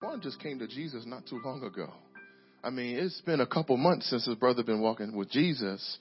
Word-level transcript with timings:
Juan 0.00 0.20
just 0.22 0.40
came 0.40 0.58
to 0.60 0.66
Jesus 0.66 1.04
not 1.04 1.26
too 1.26 1.40
long 1.44 1.62
ago. 1.62 1.92
I 2.64 2.70
mean, 2.70 2.96
it's 2.96 3.20
been 3.22 3.40
a 3.40 3.46
couple 3.46 3.76
months 3.76 4.08
since 4.08 4.24
his 4.24 4.36
brother 4.36 4.62
been 4.62 4.80
walking 4.80 5.14
with 5.14 5.30
Jesus, 5.30 5.98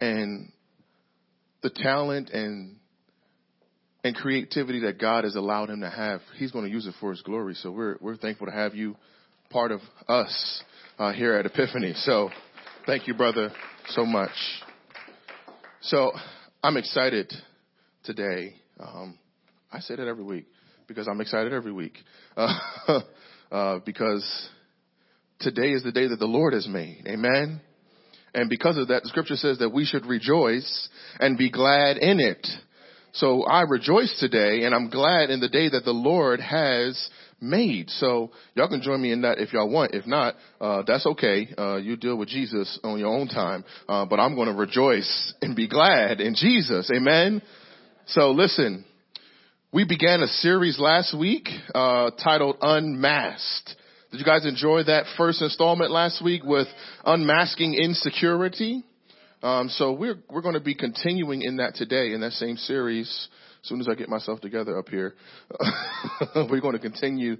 and 0.00 0.52
the 1.62 1.70
talent 1.70 2.30
and 2.30 2.76
and 4.04 4.14
creativity 4.14 4.80
that 4.80 5.00
God 5.00 5.24
has 5.24 5.34
allowed 5.34 5.70
him 5.70 5.80
to 5.80 5.90
have, 5.90 6.20
he's 6.36 6.52
going 6.52 6.64
to 6.64 6.70
use 6.70 6.86
it 6.86 6.94
for 7.00 7.10
his 7.10 7.22
glory. 7.22 7.54
So 7.54 7.72
we're 7.72 7.96
we're 8.00 8.16
thankful 8.16 8.46
to 8.46 8.52
have 8.52 8.76
you 8.76 8.96
part 9.50 9.72
of 9.72 9.80
us 10.06 10.62
uh, 11.00 11.12
here 11.12 11.34
at 11.34 11.46
Epiphany. 11.46 11.94
So 11.96 12.28
thank 12.86 13.08
you, 13.08 13.14
brother, 13.14 13.50
so 13.88 14.04
much. 14.04 14.30
So 15.80 16.12
I'm 16.62 16.76
excited 16.76 17.32
today. 18.04 18.54
Um, 18.78 19.18
I 19.72 19.80
say 19.80 19.96
that 19.96 20.06
every 20.06 20.22
week 20.22 20.44
because 20.86 21.08
I'm 21.08 21.20
excited 21.22 21.54
every 21.54 21.72
week. 21.72 21.96
Uh, 22.36 22.54
uh, 23.50 23.78
because 23.84 24.50
today 25.38 25.70
is 25.70 25.82
the 25.82 25.90
day 25.90 26.06
that 26.06 26.18
the 26.18 26.26
Lord 26.26 26.52
has 26.52 26.68
made. 26.68 27.06
Amen. 27.08 27.62
And 28.34 28.50
because 28.50 28.76
of 28.76 28.88
that, 28.88 29.02
the 29.02 29.08
scripture 29.08 29.36
says 29.36 29.58
that 29.58 29.70
we 29.70 29.86
should 29.86 30.04
rejoice 30.04 30.88
and 31.18 31.38
be 31.38 31.50
glad 31.50 31.96
in 31.96 32.20
it. 32.20 32.46
So 33.12 33.42
I 33.44 33.62
rejoice 33.62 34.14
today 34.20 34.64
and 34.64 34.74
I'm 34.74 34.90
glad 34.90 35.30
in 35.30 35.40
the 35.40 35.48
day 35.48 35.70
that 35.70 35.84
the 35.84 35.92
Lord 35.92 36.40
has 36.40 37.08
made. 37.40 37.90
So 37.90 38.30
y'all 38.54 38.68
can 38.68 38.82
join 38.82 39.00
me 39.00 39.12
in 39.12 39.22
that 39.22 39.38
if 39.38 39.52
y'all 39.52 39.70
want. 39.70 39.94
If 39.94 40.06
not, 40.06 40.34
uh, 40.60 40.82
that's 40.86 41.06
okay. 41.06 41.48
Uh, 41.56 41.76
you 41.76 41.96
deal 41.96 42.16
with 42.16 42.28
Jesus 42.28 42.78
on 42.82 42.98
your 42.98 43.08
own 43.08 43.28
time. 43.28 43.64
Uh, 43.88 44.04
but 44.06 44.20
I'm 44.20 44.34
going 44.34 44.48
to 44.48 44.54
rejoice 44.54 45.34
and 45.42 45.56
be 45.56 45.68
glad 45.68 46.20
in 46.20 46.34
Jesus. 46.34 46.90
Amen. 46.94 47.42
So 48.06 48.30
listen, 48.30 48.84
we 49.72 49.84
began 49.84 50.20
a 50.20 50.26
series 50.26 50.78
last 50.78 51.16
week, 51.16 51.48
uh, 51.74 52.10
titled 52.22 52.56
Unmasked. 52.60 53.76
Did 54.10 54.18
you 54.18 54.26
guys 54.26 54.44
enjoy 54.44 54.82
that 54.84 55.04
first 55.16 55.40
installment 55.40 55.92
last 55.92 56.22
week 56.24 56.42
with 56.42 56.66
unmasking 57.04 57.74
insecurity? 57.74 58.82
Um, 59.42 59.68
so 59.68 59.92
we're 59.92 60.16
we're 60.28 60.42
going 60.42 60.54
to 60.54 60.60
be 60.60 60.74
continuing 60.74 61.42
in 61.42 61.58
that 61.58 61.76
today 61.76 62.12
in 62.12 62.20
that 62.20 62.32
same 62.32 62.56
series. 62.56 63.28
As 63.62 63.68
soon 63.68 63.80
as 63.80 63.88
I 63.88 63.94
get 63.94 64.08
myself 64.08 64.40
together 64.40 64.78
up 64.78 64.88
here, 64.88 65.14
we're 66.34 66.60
going 66.60 66.72
to 66.74 66.78
continue 66.78 67.36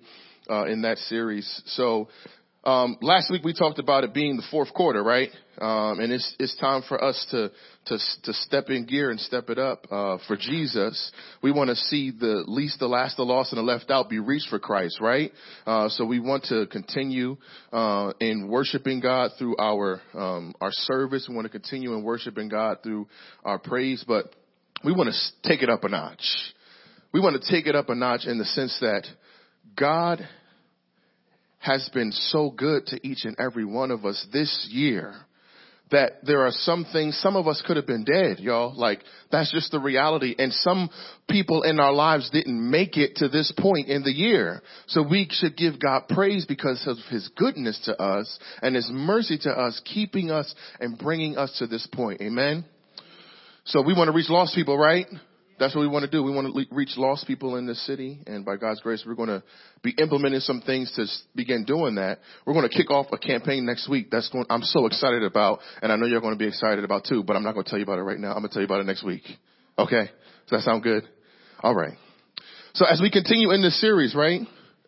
uh, 0.51 0.65
in 0.67 0.83
that 0.83 0.99
series. 0.99 1.63
So 1.67 2.09
um, 2.63 2.99
last 3.01 3.31
week 3.31 3.43
we 3.43 3.55
talked 3.55 3.79
about 3.79 4.05
it 4.05 4.13
being 4.13 4.37
the 4.37 4.43
fourth 4.51 4.75
quarter, 4.75 5.03
right? 5.03 5.31
Um, 5.59 6.01
and 6.01 6.13
it's 6.13 6.37
it's 6.39 6.55
time 6.57 6.83
for 6.87 7.03
us 7.03 7.27
to 7.31 7.51
to 7.87 7.99
to 8.25 8.33
step 8.35 8.69
in 8.69 8.85
gear 8.85 9.11
and 9.11 9.19
step 9.19 9.49
it 9.49 9.59
up 9.59 9.87
uh, 9.91 10.19
for 10.29 10.37
Jesus. 10.37 11.11
We 11.43 11.53
want 11.53 11.71
to 11.71 11.77
see 11.77 12.11
the 12.11 12.45
least, 12.47 12.79
the 12.79 12.87
last, 12.87 13.17
the 13.17 13.23
lost, 13.23 13.53
and 13.53 13.59
the 13.59 13.63
left 13.63 13.91
out 13.91 14.11
be 14.11 14.19
reached 14.19 14.49
for 14.51 14.59
Christ, 14.59 15.01
right? 15.01 15.33
Uh, 15.67 15.89
so 15.89 16.05
we 16.05 16.21
want 16.21 16.45
to 16.45 16.67
continue 16.67 17.39
uh, 17.73 18.13
in 18.21 18.49
worshiping 18.49 19.01
God 19.01 19.31
through 19.39 19.57
our 19.59 20.03
um, 20.13 20.55
our 20.61 20.73
service. 20.73 21.27
We 21.29 21.35
want 21.35 21.47
to 21.47 21.51
continue 21.51 21.95
in 21.95 22.03
worshiping 22.03 22.51
God 22.51 22.79
through 22.83 23.09
our 23.43 23.59
praise, 23.59 24.05
but 24.07 24.35
we 24.85 24.93
want 24.93 25.13
to 25.13 25.49
take 25.49 25.63
it 25.63 25.71
up 25.71 25.85
a 25.85 25.89
notch. 25.89 26.25
We 27.13 27.21
want 27.21 27.41
to 27.41 27.51
take 27.51 27.67
it 27.67 27.75
up 27.75 27.89
a 27.89 27.95
notch 27.95 28.27
in 28.27 28.39
the 28.39 28.45
sense 28.45 28.77
that 28.81 29.05
God 29.77 30.27
has 31.59 31.89
been 31.93 32.13
so 32.13 32.51
good 32.51 32.87
to 32.87 33.07
each 33.07 33.25
and 33.25 33.37
every 33.39 33.65
one 33.65 33.91
of 33.91 34.05
us 34.05 34.27
this 34.33 34.69
year 34.71 35.15
that 35.91 36.25
there 36.25 36.47
are 36.47 36.53
some 36.53 36.87
things, 36.93 37.19
some 37.19 37.37
of 37.37 37.49
us 37.49 37.63
could 37.67 37.77
have 37.77 37.87
been 37.87 38.05
dead, 38.05 38.39
y'all. 38.39 38.75
Like, 38.77 39.03
that's 39.31 39.51
just 39.51 39.73
the 39.73 39.81
reality. 39.81 40.35
And 40.39 40.53
some 40.53 40.89
people 41.29 41.63
in 41.63 41.81
our 41.81 41.93
lives 41.93 42.31
didn't 42.31 42.71
make 42.71 42.97
it 42.97 43.17
to 43.17 43.29
this 43.29 43.53
point 43.59 43.89
in 43.89 44.03
the 44.03 44.13
year. 44.13 44.63
So 44.87 45.03
we 45.03 45.27
should 45.31 45.57
give 45.57 45.81
God 45.81 46.05
praise 46.09 46.47
because 46.47 46.83
of 46.87 46.97
His 47.11 47.29
goodness 47.37 47.81
to 47.87 48.01
us 48.01 48.39
and 48.63 48.77
His 48.77 48.89
mercy 48.93 49.39
to 49.39 49.51
us, 49.51 49.81
keeping 49.85 50.31
us 50.31 50.55
and 50.79 50.97
bringing 50.97 51.37
us 51.37 51.57
to 51.59 51.67
this 51.67 51.87
point. 51.93 52.21
Amen? 52.21 52.65
So 53.65 53.83
we 53.83 53.95
want 53.95 54.09
to 54.09 54.13
reach 54.13 54.29
lost 54.29 54.55
people, 54.55 54.77
right? 54.77 55.07
That's 55.59 55.75
what 55.75 55.83
we 55.83 55.89
want 55.89 56.07
to 56.07 56.11
do. 56.11 56.23
We 56.23 56.33
want 56.33 56.55
to 56.55 56.75
reach 56.75 56.97
lost 56.97 57.27
people 57.27 57.57
in 57.57 57.67
this 57.67 57.85
city, 57.87 58.21
and 58.27 58.47
by 58.47 58.57
God's 58.57 58.81
grace, 58.81 59.05
we're 59.07 59.15
going 59.15 59.29
to 59.29 59.43
be 59.83 59.95
implementing 59.99 60.41
some 60.41 60.63
things 60.63 60.91
to 60.97 61.05
begin 61.37 61.67
doing 61.67 61.97
that. 61.97 62.19
We're 62.47 62.55
going 62.55 62.67
to 62.67 62.75
kick 62.75 62.91
off 62.91 63.09
a 63.13 63.19
campaign 63.19 63.67
next 63.67 63.87
week. 63.87 64.11
That's 64.11 64.31
going. 64.31 64.47
I'm 64.49 64.63
so 64.63 64.87
excited 64.87 65.23
about, 65.23 65.59
and 65.83 65.93
I 65.93 65.97
know 65.97 66.07
you're 66.07 66.23
going 66.23 66.33
to 66.33 66.39
be 66.39 66.49
excited 66.49 66.83
about 66.83 67.05
too. 67.05 67.23
But 67.23 67.37
I'm 67.37 67.43
not 67.43 67.53
going 67.53 67.65
to 67.65 67.71
tell 67.71 67.79
you 67.79 67.85
about 67.85 67.99
it 67.99 68.03
right 68.03 68.19
now. 68.19 68.31
I'm 68.31 68.39
going 68.39 68.49
to 68.49 68.55
tell 68.55 68.63
you 68.63 68.67
about 68.67 68.81
it 68.81 68.87
next 68.87 69.05
week. 69.05 69.23
Okay? 69.79 70.07
Does 70.49 70.51
that 70.51 70.63
sound 70.63 70.83
good? 70.83 71.07
All 71.63 71.75
right. 71.75 71.93
So 72.73 72.87
as 72.87 73.01
we 73.03 73.11
continue 73.11 73.51
in 73.51 73.61
this 73.61 73.79
series, 73.81 74.15
right? 74.15 74.41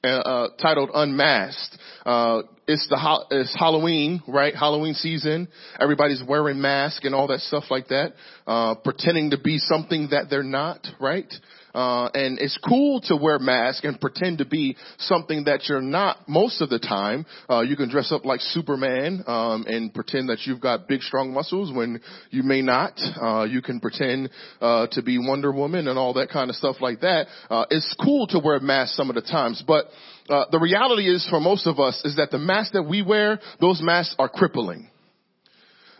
Uh, 0.04 0.48
titled 0.60 0.90
Unmasked. 0.92 1.78
Uh, 2.04 2.42
it's 2.66 2.88
the 2.88 2.96
ho- 2.96 3.24
it's 3.30 3.54
Halloween, 3.56 4.20
right? 4.26 4.52
Halloween 4.52 4.94
season. 4.94 5.46
Everybody's 5.78 6.20
wearing 6.26 6.60
masks 6.60 7.04
and 7.04 7.14
all 7.14 7.28
that 7.28 7.38
stuff 7.38 7.64
like 7.70 7.86
that, 7.88 8.14
uh, 8.44 8.74
pretending 8.74 9.30
to 9.30 9.38
be 9.38 9.58
something 9.58 10.08
that 10.10 10.28
they're 10.28 10.42
not, 10.42 10.84
right? 11.00 11.32
Uh, 11.74 12.08
and 12.14 12.38
it's 12.38 12.58
cool 12.68 13.00
to 13.00 13.16
wear 13.16 13.38
masks 13.38 13.84
and 13.84 14.00
pretend 14.00 14.38
to 14.38 14.44
be 14.44 14.76
something 14.98 15.44
that 15.44 15.68
you're 15.68 15.80
not 15.80 16.28
most 16.28 16.60
of 16.60 16.68
the 16.68 16.78
time. 16.78 17.24
Uh, 17.48 17.60
you 17.60 17.76
can 17.76 17.88
dress 17.88 18.12
up 18.12 18.24
like 18.24 18.40
Superman, 18.40 19.24
um, 19.26 19.64
and 19.66 19.92
pretend 19.94 20.28
that 20.28 20.40
you've 20.44 20.60
got 20.60 20.86
big 20.88 21.00
strong 21.02 21.32
muscles 21.32 21.72
when 21.72 22.00
you 22.30 22.42
may 22.42 22.62
not. 22.62 22.92
Uh, 23.20 23.44
you 23.44 23.62
can 23.62 23.80
pretend, 23.80 24.30
uh, 24.60 24.86
to 24.92 25.02
be 25.02 25.18
Wonder 25.18 25.52
Woman 25.52 25.88
and 25.88 25.98
all 25.98 26.14
that 26.14 26.28
kind 26.28 26.50
of 26.50 26.56
stuff 26.56 26.76
like 26.80 27.00
that. 27.00 27.26
Uh, 27.48 27.64
it's 27.70 27.94
cool 28.02 28.26
to 28.28 28.38
wear 28.38 28.60
masks 28.60 28.96
some 28.96 29.08
of 29.08 29.14
the 29.14 29.22
times, 29.22 29.62
but, 29.66 29.86
uh, 30.28 30.44
the 30.50 30.58
reality 30.58 31.08
is 31.08 31.26
for 31.28 31.40
most 31.40 31.66
of 31.66 31.80
us 31.80 32.00
is 32.04 32.16
that 32.16 32.30
the 32.30 32.38
masks 32.38 32.72
that 32.72 32.82
we 32.84 33.02
wear, 33.02 33.40
those 33.60 33.80
masks 33.82 34.14
are 34.18 34.28
crippling. 34.28 34.88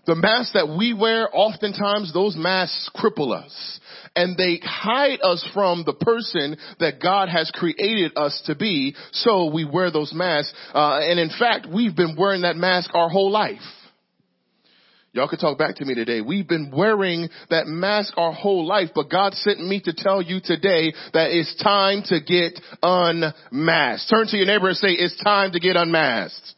The 0.05 0.17
masks 0.17 0.55
that 0.55 0.69
we 0.69 0.95
wear, 0.95 1.29
oftentimes 1.33 2.13
those 2.13 2.37
masks 2.37 2.91
cripple 2.95 3.33
us. 3.33 3.81
And 4.15 4.37
they 4.37 4.61
hide 4.63 5.21
us 5.23 5.45
from 5.55 5.85
the 5.87 5.95
person 5.95 6.57
that 6.81 7.01
God 7.01 7.31
has 7.31 7.51
created 7.55 8.13
us 8.17 8.43
to 8.47 8.55
be, 8.55 8.95
so 9.13 9.51
we 9.51 9.65
wear 9.65 9.91
those 9.91 10.13
masks. 10.13 10.53
Uh, 10.75 11.01
and 11.01 11.19
in 11.19 11.31
fact, 11.39 11.67
we've 11.73 11.97
been 11.97 12.15
wearing 12.19 12.43
that 12.43 12.57
mask 12.57 12.91
our 12.95 13.09
whole 13.09 13.31
life. 13.31 13.61
Y'all 15.15 15.29
can 15.29 15.39
talk 15.39 15.59
back 15.59 15.77
to 15.77 15.85
me 15.85 15.95
today. 15.95 16.23
We've 16.23 16.49
been 16.49 16.73
wearing 16.75 17.29
that 17.51 17.67
mask 17.67 18.15
our 18.17 18.33
whole 18.33 18.67
life, 18.67 18.91
but 18.95 19.11
God 19.11 19.35
sent 19.35 19.61
me 19.61 19.81
to 19.85 19.93
tell 19.93 20.23
you 20.23 20.41
today 20.43 20.95
that 21.13 21.31
it's 21.31 21.55
time 21.63 22.03
to 22.07 22.21
get 22.21 22.59
unmasked. 22.83 24.09
Turn 24.09 24.27
to 24.29 24.37
your 24.39 24.47
neighbor 24.47 24.69
and 24.69 24.77
say, 24.77 24.89
it's 24.89 25.23
time 25.23 25.53
to 25.53 25.61
get 25.61 25.77
unmasked. 25.77 26.55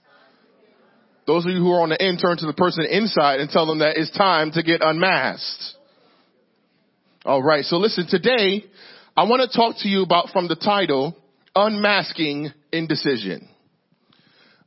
Those 1.26 1.44
of 1.46 1.50
you 1.50 1.58
who 1.58 1.72
are 1.72 1.82
on 1.82 1.88
the 1.88 2.00
end, 2.00 2.20
turn 2.20 2.36
to 2.36 2.46
the 2.46 2.52
person 2.52 2.84
inside 2.84 3.40
and 3.40 3.50
tell 3.50 3.66
them 3.66 3.80
that 3.80 3.96
it's 3.96 4.16
time 4.16 4.52
to 4.52 4.62
get 4.62 4.82
unmasked. 4.82 5.74
All 7.24 7.42
right. 7.42 7.64
So 7.64 7.78
listen, 7.78 8.06
today 8.06 8.66
I 9.16 9.24
want 9.24 9.50
to 9.50 9.56
talk 9.56 9.76
to 9.78 9.88
you 9.88 10.02
about 10.02 10.28
from 10.28 10.46
the 10.46 10.56
title, 10.56 11.16
unmasking 11.54 12.52
indecision. 12.70 13.48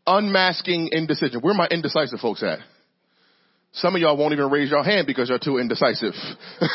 Unmasking 0.07 0.89
indecision. 0.91 1.41
Where 1.41 1.53
my 1.53 1.67
indecisive 1.67 2.19
folks 2.19 2.41
at? 2.41 2.57
Some 3.73 3.93
of 3.93 4.01
y'all 4.01 4.17
won't 4.17 4.33
even 4.33 4.49
raise 4.49 4.71
your 4.71 4.83
hand 4.83 5.05
because 5.05 5.29
you're 5.29 5.37
too 5.37 5.59
indecisive. 5.59 6.13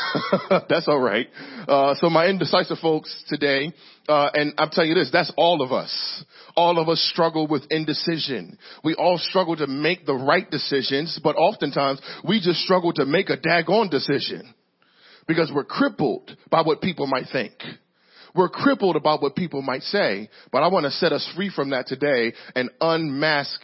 that's 0.69 0.87
all 0.87 1.00
right. 1.00 1.26
Uh, 1.66 1.97
so 1.97 2.09
my 2.09 2.28
indecisive 2.28 2.78
folks 2.78 3.25
today, 3.26 3.72
uh, 4.09 4.31
and 4.34 4.54
I'm 4.59 4.71
telling 4.71 4.91
you 4.91 4.94
this, 4.94 5.10
that's 5.10 5.32
all 5.37 5.62
of 5.62 5.72
us. 5.72 6.25
All 6.54 6.78
of 6.78 6.88
us 6.88 7.00
struggle 7.12 7.48
with 7.48 7.65
indecision. 7.71 8.56
We 8.84 8.95
all 8.95 9.18
struggle 9.18 9.56
to 9.56 9.66
make 9.66 10.06
the 10.06 10.15
right 10.15 10.48
decisions, 10.48 11.18
but 11.24 11.34
oftentimes 11.34 12.01
we 12.22 12.39
just 12.39 12.60
struggle 12.60 12.92
to 12.92 13.04
make 13.04 13.30
a 13.30 13.36
daggone 13.36 13.91
decision 13.91 14.54
because 15.32 15.50
we're 15.54 15.64
crippled 15.64 16.36
by 16.50 16.60
what 16.60 16.82
people 16.82 17.06
might 17.06 17.24
think. 17.32 17.52
We're 18.34 18.50
crippled 18.50 18.96
about 18.96 19.22
what 19.22 19.34
people 19.34 19.62
might 19.62 19.82
say, 19.82 20.28
but 20.50 20.62
I 20.62 20.68
want 20.68 20.84
to 20.84 20.90
set 20.90 21.12
us 21.12 21.26
free 21.34 21.50
from 21.54 21.70
that 21.70 21.86
today 21.86 22.34
and 22.54 22.68
unmask 22.80 23.60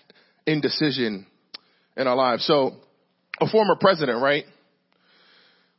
indecision 0.47 1.27
in 1.97 2.07
our 2.07 2.17
lives. 2.17 2.47
So, 2.47 2.73
a 3.39 3.47
former 3.49 3.77
president, 3.79 4.23
right? 4.23 4.45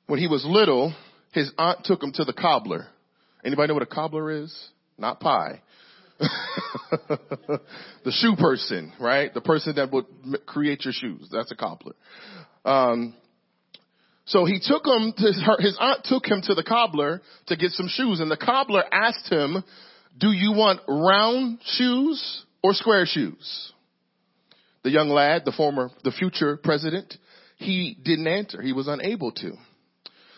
When 0.06 0.20
he 0.20 0.28
was 0.28 0.46
little, 0.48 0.94
his 1.34 1.52
aunt 1.58 1.84
took 1.86 2.04
him 2.04 2.12
to 2.14 2.24
the 2.24 2.34
cobbler. 2.34 2.88
Anybody 3.44 3.70
know 3.70 3.74
what 3.76 3.84
a 3.84 3.88
cobbler 3.88 4.30
is? 4.44 4.56
Not 4.98 5.20
pie. 5.20 5.62
the 6.20 8.12
shoe 8.12 8.36
person, 8.38 8.94
right? 9.00 9.34
The 9.34 9.42
person 9.42 9.76
that 9.78 9.92
would 9.92 10.06
create 10.46 10.86
your 10.86 10.94
shoes. 10.94 11.30
That's 11.32 11.52
a 11.52 11.56
cobbler. 11.56 11.94
Um, 12.64 13.16
so 14.30 14.46
he 14.46 14.60
took 14.64 14.86
him 14.86 15.14
to 15.18 15.34
her, 15.46 15.58
his 15.60 15.78
aunt 15.80 16.06
took 16.06 16.26
him 16.26 16.42
to 16.44 16.56
the 16.56 16.64
cobbler 16.64 17.22
to 17.48 17.56
get 17.56 17.72
some 17.72 17.88
shoes 17.88 18.20
and 18.20 18.32
the 18.32 18.38
cobbler 18.38 18.84
asked 18.92 19.30
him, 19.30 19.64
do 20.18 20.32
you 20.32 20.54
want 20.54 20.82
round 20.88 21.60
shoes 21.64 22.46
or 22.64 22.74
square 22.74 23.06
shoes? 23.06 23.74
the 24.84 24.90
young 24.90 25.10
lad, 25.10 25.44
the 25.46 25.52
former, 25.52 25.90
the 26.04 26.12
future 26.12 26.58
president, 26.58 27.14
he 27.58 27.98
didn't 28.04 28.28
answer. 28.28 28.62
He 28.62 28.74
was 28.74 28.88
unable 28.88 29.32
to. 29.34 29.54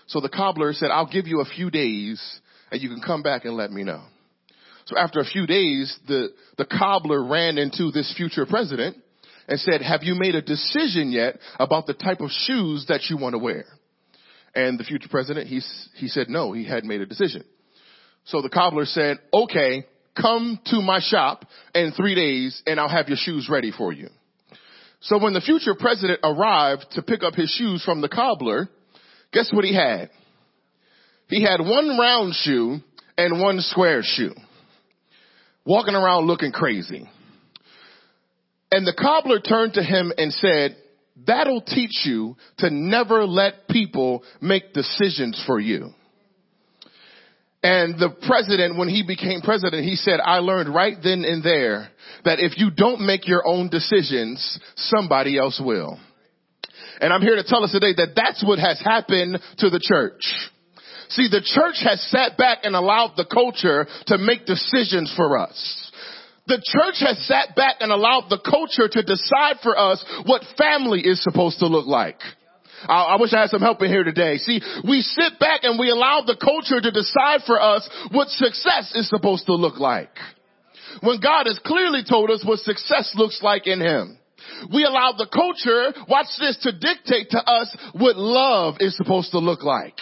So 0.07 0.19
the 0.19 0.29
cobbler 0.29 0.73
said, 0.73 0.89
I'll 0.91 1.09
give 1.09 1.27
you 1.27 1.41
a 1.41 1.45
few 1.45 1.69
days 1.69 2.21
and 2.71 2.81
you 2.81 2.89
can 2.89 3.01
come 3.01 3.21
back 3.21 3.45
and 3.45 3.55
let 3.55 3.71
me 3.71 3.83
know. 3.83 4.03
So 4.85 4.97
after 4.97 5.19
a 5.19 5.25
few 5.25 5.45
days, 5.45 5.97
the, 6.07 6.29
the 6.57 6.65
cobbler 6.65 7.23
ran 7.23 7.57
into 7.57 7.91
this 7.91 8.13
future 8.17 8.45
president 8.45 8.97
and 9.47 9.59
said, 9.59 9.81
have 9.81 10.03
you 10.03 10.15
made 10.15 10.35
a 10.35 10.41
decision 10.41 11.11
yet 11.11 11.37
about 11.59 11.85
the 11.85 11.93
type 11.93 12.19
of 12.19 12.29
shoes 12.31 12.85
that 12.89 13.09
you 13.09 13.17
want 13.17 13.33
to 13.33 13.39
wear? 13.39 13.65
And 14.53 14.79
the 14.79 14.83
future 14.83 15.07
president, 15.09 15.47
he, 15.47 15.61
he 15.95 16.07
said 16.07 16.29
no, 16.29 16.51
he 16.51 16.65
hadn't 16.65 16.89
made 16.89 17.01
a 17.01 17.05
decision. 17.05 17.43
So 18.25 18.41
the 18.41 18.49
cobbler 18.49 18.85
said, 18.85 19.19
okay, 19.33 19.85
come 20.19 20.59
to 20.65 20.81
my 20.81 20.99
shop 21.01 21.45
in 21.73 21.91
three 21.91 22.15
days 22.15 22.61
and 22.65 22.79
I'll 22.79 22.89
have 22.89 23.07
your 23.07 23.17
shoes 23.17 23.47
ready 23.49 23.71
for 23.71 23.93
you. 23.93 24.09
So 25.01 25.17
when 25.17 25.33
the 25.33 25.41
future 25.41 25.73
president 25.73 26.19
arrived 26.23 26.85
to 26.91 27.01
pick 27.01 27.23
up 27.23 27.33
his 27.33 27.49
shoes 27.49 27.83
from 27.83 28.01
the 28.01 28.09
cobbler, 28.09 28.69
guess 29.31 29.51
what 29.51 29.65
he 29.65 29.73
had? 29.73 30.09
He 31.27 31.41
had 31.41 31.59
one 31.61 31.97
round 31.97 32.35
shoe 32.35 32.79
and 33.17 33.41
one 33.41 33.61
square 33.61 34.01
shoe. 34.03 34.35
Walking 35.65 35.95
around 35.95 36.25
looking 36.25 36.51
crazy. 36.51 37.09
And 38.71 38.85
the 38.85 38.93
cobbler 38.97 39.39
turned 39.39 39.73
to 39.73 39.83
him 39.83 40.11
and 40.17 40.31
said, 40.33 40.75
that'll 41.25 41.61
teach 41.61 42.05
you 42.05 42.35
to 42.59 42.69
never 42.69 43.25
let 43.25 43.67
people 43.67 44.23
make 44.41 44.73
decisions 44.73 45.41
for 45.45 45.59
you. 45.59 45.89
And 47.63 47.99
the 47.99 48.09
president, 48.27 48.77
when 48.77 48.89
he 48.89 49.03
became 49.05 49.41
president, 49.41 49.83
he 49.83 49.95
said, 49.95 50.19
I 50.19 50.39
learned 50.39 50.73
right 50.73 50.97
then 51.01 51.23
and 51.23 51.43
there 51.43 51.89
that 52.25 52.39
if 52.39 52.57
you 52.57 52.71
don't 52.71 53.05
make 53.05 53.27
your 53.27 53.47
own 53.47 53.69
decisions, 53.69 54.59
somebody 54.75 55.37
else 55.37 55.61
will. 55.63 55.99
And 56.99 57.13
I'm 57.13 57.21
here 57.21 57.35
to 57.35 57.43
tell 57.43 57.63
us 57.63 57.71
today 57.71 57.93
that 57.97 58.15
that's 58.15 58.43
what 58.45 58.57
has 58.57 58.81
happened 58.83 59.39
to 59.59 59.69
the 59.69 59.79
church. 59.81 60.21
See, 61.09 61.27
the 61.29 61.41
church 61.41 61.83
has 61.83 62.01
sat 62.09 62.37
back 62.37 62.59
and 62.63 62.75
allowed 62.75 63.13
the 63.15 63.25
culture 63.25 63.85
to 64.07 64.17
make 64.17 64.45
decisions 64.45 65.13
for 65.15 65.37
us. 65.37 65.80
The 66.51 66.59
church 66.59 66.99
has 66.99 67.17
sat 67.27 67.55
back 67.55 67.77
and 67.79 67.93
allowed 67.93 68.27
the 68.27 68.37
culture 68.37 68.89
to 68.89 69.01
decide 69.03 69.63
for 69.63 69.71
us 69.71 70.03
what 70.25 70.43
family 70.57 70.99
is 70.99 71.23
supposed 71.23 71.59
to 71.59 71.67
look 71.67 71.87
like. 71.87 72.19
I, 72.89 73.15
wish 73.17 73.31
I 73.31 73.39
had 73.39 73.51
some 73.51 73.61
help 73.61 73.81
in 73.81 73.87
here 73.87 74.03
today. 74.03 74.35
See, 74.35 74.59
we 74.85 74.99
sit 74.99 75.39
back 75.39 75.61
and 75.63 75.79
we 75.79 75.89
allow 75.89 76.23
the 76.27 76.35
culture 76.35 76.81
to 76.81 76.91
decide 76.91 77.47
for 77.47 77.61
us 77.61 77.87
what 78.11 78.27
success 78.27 78.91
is 78.95 79.07
supposed 79.07 79.45
to 79.45 79.55
look 79.55 79.79
like. 79.79 80.11
When 80.99 81.21
God 81.21 81.45
has 81.45 81.57
clearly 81.63 82.03
told 82.03 82.29
us 82.29 82.43
what 82.43 82.59
success 82.59 83.13
looks 83.15 83.39
like 83.41 83.65
in 83.65 83.79
Him. 83.79 84.17
We 84.73 84.83
allow 84.83 85.13
the 85.13 85.27
culture, 85.31 85.93
watch 86.09 86.27
this, 86.37 86.57
to 86.63 86.73
dictate 86.73 87.29
to 87.29 87.37
us 87.37 87.73
what 87.93 88.17
love 88.17 88.75
is 88.81 88.97
supposed 88.97 89.31
to 89.31 89.39
look 89.39 89.63
like. 89.63 89.95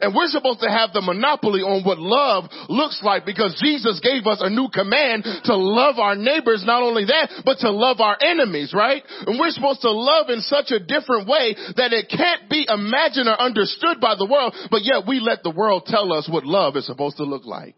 And 0.00 0.14
we're 0.14 0.28
supposed 0.28 0.60
to 0.60 0.70
have 0.70 0.92
the 0.92 1.02
monopoly 1.02 1.60
on 1.60 1.84
what 1.84 1.98
love 1.98 2.48
looks 2.68 3.00
like 3.02 3.26
because 3.26 3.58
Jesus 3.60 4.00
gave 4.00 4.26
us 4.26 4.40
a 4.40 4.50
new 4.50 4.68
command 4.72 5.24
to 5.44 5.54
love 5.56 5.98
our 5.98 6.16
neighbors. 6.16 6.64
Not 6.64 6.82
only 6.82 7.04
that, 7.06 7.42
but 7.44 7.58
to 7.60 7.70
love 7.70 8.00
our 8.00 8.16
enemies, 8.20 8.72
right? 8.72 9.02
And 9.26 9.38
we're 9.38 9.50
supposed 9.50 9.82
to 9.82 9.90
love 9.90 10.30
in 10.30 10.40
such 10.40 10.70
a 10.70 10.80
different 10.80 11.28
way 11.28 11.54
that 11.76 11.92
it 11.92 12.08
can't 12.08 12.48
be 12.48 12.66
imagined 12.68 13.28
or 13.28 13.40
understood 13.40 14.00
by 14.00 14.14
the 14.16 14.26
world, 14.26 14.54
but 14.70 14.82
yet 14.82 15.06
we 15.06 15.20
let 15.20 15.42
the 15.42 15.50
world 15.50 15.84
tell 15.86 16.12
us 16.12 16.28
what 16.30 16.46
love 16.46 16.76
is 16.76 16.86
supposed 16.86 17.18
to 17.18 17.24
look 17.24 17.44
like. 17.44 17.76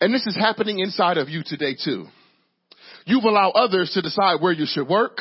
And 0.00 0.12
this 0.12 0.26
is 0.26 0.36
happening 0.36 0.80
inside 0.80 1.18
of 1.18 1.28
you 1.28 1.42
today 1.44 1.76
too. 1.82 2.06
You've 3.06 3.24
allowed 3.24 3.50
others 3.50 3.90
to 3.94 4.02
decide 4.02 4.40
where 4.40 4.52
you 4.52 4.66
should 4.66 4.88
work. 4.88 5.18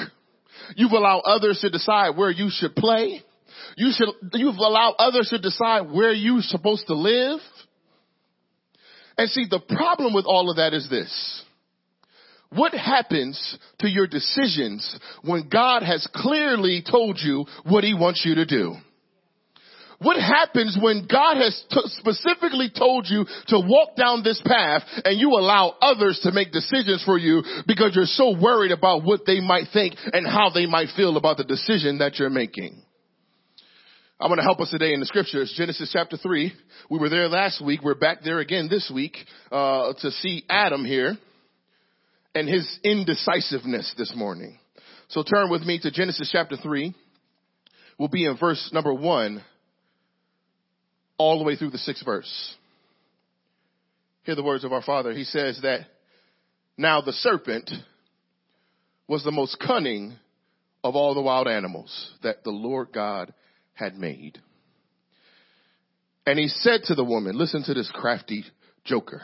You've 0.75 0.91
allowed 0.91 1.21
others 1.25 1.59
to 1.61 1.69
decide 1.69 2.17
where 2.17 2.31
you 2.31 2.49
should 2.49 2.75
play. 2.75 3.21
You 3.75 3.91
should, 3.91 4.09
you've 4.33 4.57
allowed 4.57 4.95
others 4.99 5.29
to 5.29 5.39
decide 5.39 5.91
where 5.91 6.13
you're 6.13 6.41
supposed 6.41 6.87
to 6.87 6.93
live. 6.93 7.39
And 9.17 9.29
see, 9.29 9.45
the 9.49 9.59
problem 9.59 10.13
with 10.13 10.25
all 10.25 10.49
of 10.49 10.57
that 10.57 10.73
is 10.73 10.89
this. 10.89 11.43
What 12.49 12.73
happens 12.73 13.57
to 13.79 13.89
your 13.89 14.05
decisions 14.05 14.99
when 15.23 15.49
God 15.49 15.81
has 15.81 16.07
clearly 16.13 16.83
told 16.89 17.19
you 17.19 17.45
what 17.63 17.83
he 17.83 17.95
wants 17.95 18.23
you 18.25 18.35
to 18.35 18.45
do? 18.45 18.75
What 19.99 20.17
happens 20.17 20.77
when 20.79 21.07
God 21.09 21.37
has 21.37 21.63
t- 21.71 21.81
specifically 21.85 22.69
told 22.69 23.07
you 23.07 23.25
to 23.47 23.59
walk 23.59 23.95
down 23.95 24.21
this 24.21 24.41
path 24.45 24.83
and 25.05 25.17
you 25.17 25.29
allow 25.29 25.75
others 25.81 26.19
to 26.23 26.31
make 26.31 26.51
decisions 26.51 27.01
for 27.05 27.17
you 27.17 27.41
because 27.65 27.95
you're 27.95 28.05
so 28.05 28.37
worried 28.37 28.71
about 28.71 29.03
what 29.03 29.21
they 29.25 29.39
might 29.39 29.67
think 29.71 29.95
and 30.11 30.27
how 30.27 30.49
they 30.53 30.65
might 30.65 30.89
feel 30.95 31.15
about 31.15 31.37
the 31.37 31.45
decision 31.45 31.99
that 31.99 32.19
you're 32.19 32.29
making? 32.29 32.83
I'm 34.23 34.29
going 34.29 34.37
to 34.37 34.43
help 34.45 34.61
us 34.61 34.69
today 34.69 34.93
in 34.93 35.01
the 35.01 35.05
scriptures. 35.05 35.53
Genesis 35.57 35.89
chapter 35.91 36.15
3. 36.15 36.53
We 36.89 36.97
were 36.97 37.09
there 37.09 37.27
last 37.27 37.61
week. 37.61 37.81
We're 37.83 37.93
back 37.93 38.19
there 38.23 38.39
again 38.39 38.69
this 38.69 38.89
week 38.89 39.17
uh, 39.51 39.91
to 39.99 40.11
see 40.11 40.45
Adam 40.49 40.85
here 40.85 41.17
and 42.33 42.47
his 42.47 42.79
indecisiveness 42.85 43.93
this 43.97 44.13
morning. 44.15 44.57
So 45.09 45.23
turn 45.23 45.49
with 45.49 45.63
me 45.63 45.77
to 45.79 45.91
Genesis 45.91 46.29
chapter 46.31 46.55
3. 46.55 46.95
We'll 47.99 48.07
be 48.07 48.23
in 48.23 48.37
verse 48.37 48.69
number 48.71 48.93
1 48.93 49.43
all 51.17 51.37
the 51.37 51.43
way 51.43 51.57
through 51.57 51.71
the 51.71 51.77
sixth 51.77 52.05
verse. 52.05 52.55
Hear 54.23 54.35
the 54.35 54.43
words 54.43 54.63
of 54.63 54.71
our 54.71 54.83
Father. 54.83 55.11
He 55.11 55.25
says 55.25 55.59
that 55.63 55.81
now 56.77 57.01
the 57.01 57.11
serpent 57.11 57.69
was 59.05 59.25
the 59.25 59.31
most 59.31 59.57
cunning 59.59 60.13
of 60.81 60.95
all 60.95 61.13
the 61.13 61.21
wild 61.21 61.49
animals 61.49 62.09
that 62.23 62.45
the 62.45 62.51
Lord 62.51 62.93
God 62.93 63.33
had 63.73 63.95
made. 63.95 64.39
And 66.25 66.39
he 66.39 66.47
said 66.47 66.83
to 66.85 66.95
the 66.95 67.03
woman, 67.03 67.37
listen 67.37 67.63
to 67.63 67.73
this 67.73 67.91
crafty 67.93 68.45
joker. 68.85 69.23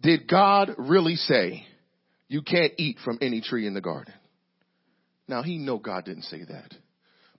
Did 0.00 0.28
God 0.28 0.74
really 0.76 1.16
say 1.16 1.64
you 2.28 2.42
can't 2.42 2.72
eat 2.76 2.98
from 3.04 3.18
any 3.22 3.40
tree 3.40 3.66
in 3.66 3.74
the 3.74 3.80
garden? 3.80 4.12
Now 5.28 5.42
he 5.42 5.58
know 5.58 5.78
God 5.78 6.04
didn't 6.04 6.24
say 6.24 6.40
that. 6.48 6.74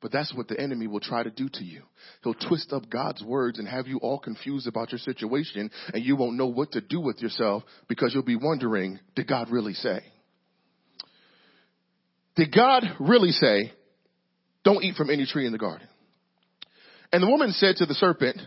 But 0.02 0.12
that's 0.12 0.34
what 0.34 0.50
the 0.50 0.60
enemy 0.60 0.88
will 0.88 1.00
try 1.00 1.24
to 1.24 1.30
do 1.30 1.48
to 1.48 1.64
you. 1.64 1.84
He'll 2.24 2.34
twist 2.34 2.74
up 2.74 2.90
God's 2.90 3.24
words 3.24 3.58
and 3.58 3.68
have 3.68 3.88
you 3.88 4.00
all 4.00 4.20
confused 4.20 4.68
about 4.68 4.92
your 4.92 5.00
situation 5.00 5.72
and 5.94 6.04
you 6.04 6.18
won't 6.18 6.36
know 6.36 6.48
what 6.48 6.74
to 6.74 6.82
do 6.82 7.00
with 7.00 7.22
yourself 7.22 7.64
because 7.88 8.14
you'll 8.14 8.24
be 8.24 8.36
wondering, 8.36 9.00
did 9.16 9.28
God 9.28 9.50
really 9.50 9.74
say? 9.74 10.02
Did 12.36 12.54
God 12.54 12.84
really 13.00 13.32
say 13.32 13.72
don't 14.64 14.84
eat 14.84 14.96
from 14.96 15.10
any 15.10 15.26
tree 15.26 15.46
in 15.46 15.52
the 15.52 15.58
garden. 15.58 15.88
And 17.12 17.22
the 17.22 17.30
woman 17.30 17.52
said 17.52 17.76
to 17.78 17.86
the 17.86 17.94
serpent, 17.94 18.40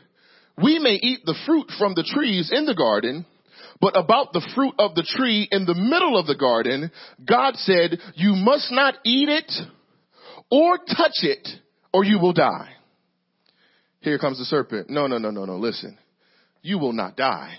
we 0.61 0.79
may 0.79 0.95
eat 0.95 1.21
the 1.25 1.37
fruit 1.47 1.71
from 1.79 1.95
the 1.95 2.03
trees 2.03 2.51
in 2.53 2.67
the 2.67 2.75
garden, 2.75 3.27
but 3.81 3.97
about 3.97 4.33
the 4.33 4.47
fruit 4.55 4.75
of 4.79 4.95
the 4.95 5.07
tree 5.07 5.47
in 5.51 5.67
the 5.67 5.75
middle 5.75 6.19
of 6.19 6.27
the 6.27 6.35
garden, 6.35 6.91
God 7.25 7.57
said, 7.57 7.99
you 8.15 8.35
must 8.35 8.73
not 8.73 8.95
eat 9.05 9.29
it 9.29 9.53
or 10.51 10.79
touch 10.79 11.23
it 11.23 11.47
or 11.93 12.05
you 12.05 12.19
will 12.19 12.33
die. 12.33 12.71
Here 14.01 14.19
comes 14.19 14.39
the 14.39 14.45
serpent. 14.45 14.89
No, 14.89 15.07
no, 15.07 15.19
no, 15.19 15.31
no, 15.31 15.45
no. 15.45 15.57
Listen, 15.57 15.99
you 16.63 16.79
will 16.79 16.93
not 16.93 17.17
die. 17.17 17.57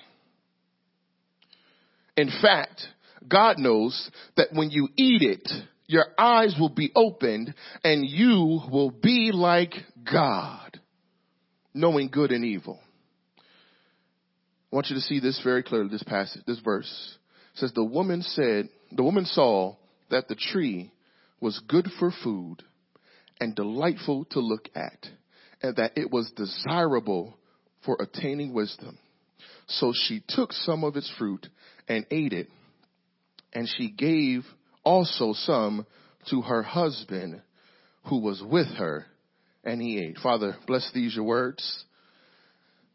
In 2.16 2.30
fact, 2.42 2.82
God 3.28 3.60
knows 3.60 4.10
that 4.38 4.48
when 4.54 4.72
you 4.72 4.88
eat 4.96 5.22
it, 5.22 5.52
your 5.88 6.06
eyes 6.18 6.56
will 6.60 6.70
be 6.70 6.92
opened 6.96 7.54
and 7.84 8.06
you 8.06 8.62
will 8.70 8.92
be 8.92 9.32
like 9.34 9.74
God, 10.10 10.80
knowing 11.74 12.10
good 12.10 12.32
and 12.32 12.44
evil. 12.44 12.80
I 14.72 14.76
want 14.76 14.88
you 14.90 14.96
to 14.96 15.02
see 15.02 15.22
this 15.22 15.40
very 15.44 15.64
clearly, 15.64 15.90
this 15.90 16.04
passage, 16.04 16.44
this 16.46 16.60
verse. 16.60 17.18
It 17.54 17.60
says, 17.60 17.72
the 17.74 17.86
woman 17.86 18.22
said, 18.22 18.68
the 18.92 19.04
woman 19.04 19.26
saw 19.26 19.78
that 20.10 20.28
the 20.28 20.36
tree 20.36 20.92
was 21.40 21.62
good 21.68 21.88
for 22.00 22.12
food 22.24 22.64
and 23.40 23.56
delightful 23.56 24.26
to 24.32 24.40
look 24.40 24.68
at 24.76 25.08
and 25.62 25.78
that 25.78 25.98
it 25.98 26.12
was 26.12 26.32
desirable 26.36 27.38
for 27.86 27.98
attaining 28.00 28.54
wisdom. 28.54 28.98
So 29.68 29.94
she 29.96 30.22
took 30.28 30.52
some 30.52 30.84
of 30.84 30.98
its 30.98 31.12
fruit 31.18 31.48
and 31.88 32.06
ate 32.12 32.34
it 32.34 32.50
and 33.54 33.70
she 33.78 33.90
gave 33.90 34.44
also 34.88 35.34
some 35.34 35.86
to 36.30 36.42
her 36.42 36.64
husband 36.64 37.42
who 38.06 38.22
was 38.22 38.42
with 38.42 38.68
her 38.78 39.06
and 39.66 39.82
he 39.82 40.00
ate. 40.00 40.18
Father, 40.24 40.56
bless 40.66 40.90
these 40.94 41.14
your 41.14 41.26
words. 41.26 41.84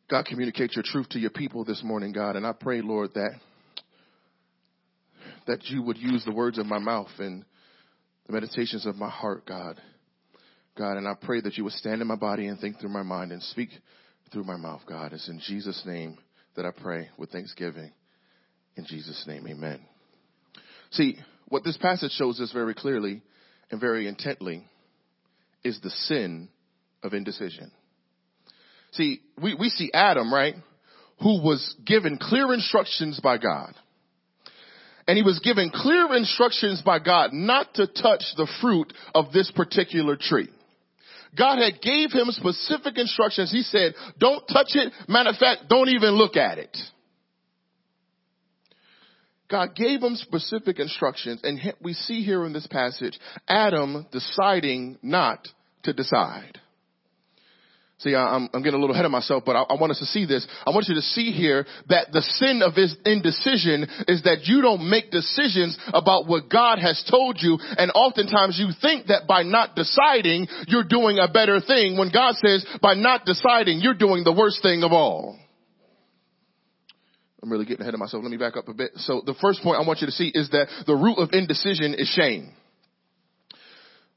God, 0.08 0.24
communicate 0.24 0.74
your 0.74 0.84
truth 0.86 1.10
to 1.10 1.18
your 1.18 1.30
people 1.30 1.66
this 1.66 1.82
morning, 1.84 2.12
God. 2.12 2.36
And 2.36 2.46
I 2.46 2.52
pray, 2.52 2.80
Lord, 2.80 3.10
that, 3.14 3.32
that 5.46 5.64
you 5.66 5.82
would 5.82 5.98
use 5.98 6.24
the 6.24 6.32
words 6.32 6.56
of 6.56 6.64
my 6.64 6.78
mouth 6.78 7.10
and 7.18 7.44
the 8.26 8.32
meditations 8.32 8.86
of 8.86 8.96
my 8.96 9.10
heart, 9.10 9.44
God. 9.44 9.78
God, 10.78 10.96
and 10.96 11.06
I 11.06 11.12
pray 11.20 11.42
that 11.42 11.58
you 11.58 11.64
would 11.64 11.74
stand 11.74 12.00
in 12.00 12.06
my 12.06 12.16
body 12.16 12.46
and 12.46 12.58
think 12.58 12.80
through 12.80 12.88
my 12.88 13.02
mind 13.02 13.32
and 13.32 13.42
speak 13.42 13.68
through 14.32 14.44
my 14.44 14.56
mouth, 14.56 14.80
God. 14.88 15.12
It's 15.12 15.28
in 15.28 15.40
Jesus' 15.46 15.82
name 15.84 16.16
that 16.56 16.64
I 16.64 16.70
pray 16.70 17.10
with 17.18 17.30
thanksgiving. 17.30 17.92
In 18.76 18.86
Jesus' 18.86 19.24
name, 19.26 19.46
amen. 19.46 19.80
See, 20.92 21.18
what 21.52 21.64
this 21.64 21.76
passage 21.76 22.12
shows 22.12 22.40
us 22.40 22.50
very 22.50 22.72
clearly 22.72 23.20
and 23.70 23.78
very 23.78 24.08
intently 24.08 24.64
is 25.62 25.78
the 25.82 25.90
sin 25.90 26.48
of 27.02 27.12
indecision. 27.12 27.70
See, 28.92 29.20
we, 29.40 29.54
we 29.54 29.68
see 29.68 29.90
Adam, 29.92 30.32
right, 30.32 30.54
who 31.20 31.42
was 31.42 31.76
given 31.84 32.16
clear 32.18 32.54
instructions 32.54 33.20
by 33.22 33.36
God. 33.36 33.74
And 35.06 35.18
he 35.18 35.22
was 35.22 35.40
given 35.40 35.70
clear 35.70 36.14
instructions 36.14 36.80
by 36.80 37.00
God 37.00 37.34
not 37.34 37.74
to 37.74 37.86
touch 37.86 38.24
the 38.38 38.50
fruit 38.62 38.90
of 39.14 39.30
this 39.32 39.52
particular 39.54 40.16
tree. 40.16 40.48
God 41.36 41.58
had 41.58 41.82
gave 41.82 42.12
him 42.12 42.28
specific 42.30 42.96
instructions. 42.96 43.52
He 43.52 43.60
said, 43.60 43.92
don't 44.18 44.46
touch 44.48 44.70
it. 44.72 44.90
Matter 45.06 45.30
of 45.30 45.36
fact, 45.36 45.64
don't 45.68 45.90
even 45.90 46.12
look 46.12 46.36
at 46.36 46.56
it. 46.56 46.74
God 49.52 49.76
gave 49.76 50.02
him 50.02 50.16
specific 50.16 50.80
instructions 50.80 51.42
and 51.44 51.60
we 51.82 51.92
see 51.92 52.22
here 52.22 52.46
in 52.46 52.54
this 52.54 52.66
passage, 52.66 53.18
Adam 53.46 54.06
deciding 54.10 54.96
not 55.02 55.46
to 55.82 55.92
decide. 55.92 56.58
See, 57.98 58.16
I'm, 58.16 58.48
I'm 58.52 58.62
getting 58.62 58.78
a 58.78 58.80
little 58.80 58.94
ahead 58.94 59.04
of 59.04 59.12
myself, 59.12 59.44
but 59.44 59.54
I, 59.54 59.62
I, 59.62 59.74
want 59.78 59.92
us 59.92 59.98
to 59.98 60.06
see 60.06 60.24
this. 60.24 60.44
I 60.66 60.70
want 60.70 60.88
you 60.88 60.94
to 60.96 61.02
see 61.02 61.32
here 61.32 61.66
that 61.88 62.10
the 62.12 62.22
sin 62.22 62.62
of 62.64 62.74
his 62.74 62.96
indecision 63.04 63.86
is 64.08 64.22
that 64.24 64.46
you 64.46 64.62
don't 64.62 64.88
make 64.90 65.10
decisions 65.12 65.78
about 65.92 66.26
what 66.26 66.48
God 66.50 66.80
has 66.80 67.04
told 67.08 67.36
you, 67.40 67.58
and 67.60 67.92
oftentimes 67.94 68.58
you 68.58 68.70
think 68.80 69.06
that 69.06 69.28
by 69.28 69.44
not 69.44 69.76
deciding, 69.76 70.48
you're 70.66 70.82
doing 70.82 71.18
a 71.20 71.30
better 71.30 71.60
thing, 71.60 71.96
when 71.96 72.10
God 72.10 72.34
says 72.36 72.66
by 72.80 72.94
not 72.94 73.24
deciding, 73.24 73.80
you're 73.80 73.94
doing 73.94 74.24
the 74.24 74.32
worst 74.32 74.62
thing 74.62 74.82
of 74.82 74.92
all. 74.92 75.38
I'm 77.42 77.50
really 77.50 77.64
getting 77.64 77.82
ahead 77.82 77.94
of 77.94 78.00
myself. 78.00 78.22
Let 78.22 78.30
me 78.30 78.36
back 78.36 78.56
up 78.56 78.68
a 78.68 78.74
bit. 78.74 78.92
So 78.96 79.22
the 79.24 79.34
first 79.34 79.62
point 79.62 79.80
I 79.82 79.86
want 79.86 80.00
you 80.00 80.06
to 80.06 80.12
see 80.12 80.30
is 80.32 80.50
that 80.50 80.68
the 80.86 80.94
root 80.94 81.16
of 81.16 81.30
indecision 81.32 81.94
is 81.94 82.08
shame. 82.08 82.52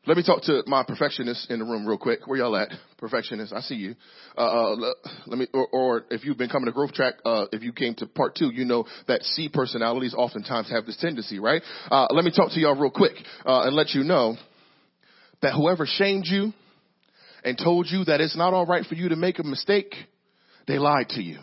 Let 0.07 0.17
me 0.17 0.23
talk 0.23 0.43
to 0.43 0.61
my 0.67 0.83
perfectionists 0.83 1.47
in 1.49 1.57
the 1.57 1.65
room 1.65 1.87
real 1.87 1.97
quick. 1.97 2.27
Where 2.27 2.37
y'all 2.37 2.55
at? 2.55 2.69
Perfectionists, 2.99 3.51
I 3.51 3.61
see 3.61 3.73
you. 3.73 3.95
Uh, 4.37 4.73
uh, 4.73 4.93
let 5.25 5.39
me, 5.39 5.47
or, 5.51 5.67
or, 5.71 6.05
if 6.11 6.23
you've 6.23 6.37
been 6.37 6.49
coming 6.49 6.67
to 6.67 6.71
Growth 6.71 6.93
Track, 6.93 7.15
uh, 7.25 7.47
if 7.51 7.63
you 7.63 7.73
came 7.73 7.95
to 7.95 8.05
part 8.05 8.35
two, 8.35 8.51
you 8.53 8.65
know 8.65 8.85
that 9.07 9.23
C 9.23 9.49
personalities 9.49 10.13
oftentimes 10.13 10.69
have 10.69 10.85
this 10.85 10.97
tendency, 10.97 11.39
right? 11.39 11.63
Uh, 11.89 12.05
let 12.11 12.23
me 12.23 12.29
talk 12.29 12.51
to 12.51 12.59
y'all 12.59 12.79
real 12.79 12.91
quick, 12.91 13.15
uh, 13.47 13.63
and 13.63 13.75
let 13.75 13.95
you 13.95 14.03
know 14.03 14.37
that 15.41 15.53
whoever 15.53 15.87
shamed 15.87 16.25
you 16.27 16.53
and 17.43 17.57
told 17.57 17.87
you 17.89 18.03
that 18.05 18.21
it's 18.21 18.37
not 18.37 18.53
alright 18.53 18.85
for 18.85 18.93
you 18.93 19.09
to 19.09 19.15
make 19.15 19.39
a 19.39 19.43
mistake, 19.43 19.95
they 20.67 20.77
lied 20.77 21.09
to 21.09 21.23
you. 21.23 21.39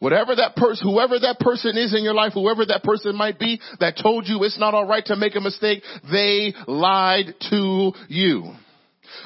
Whatever 0.00 0.36
that 0.36 0.54
person, 0.54 0.88
whoever 0.88 1.18
that 1.18 1.40
person 1.40 1.76
is 1.76 1.94
in 1.94 2.04
your 2.04 2.14
life, 2.14 2.32
whoever 2.32 2.64
that 2.66 2.84
person 2.84 3.16
might 3.16 3.38
be 3.38 3.60
that 3.80 3.98
told 4.00 4.28
you 4.28 4.44
it's 4.44 4.58
not 4.58 4.74
alright 4.74 5.04
to 5.06 5.16
make 5.16 5.34
a 5.34 5.40
mistake, 5.40 5.82
they 6.10 6.54
lied 6.68 7.34
to 7.50 7.92
you. 8.08 8.52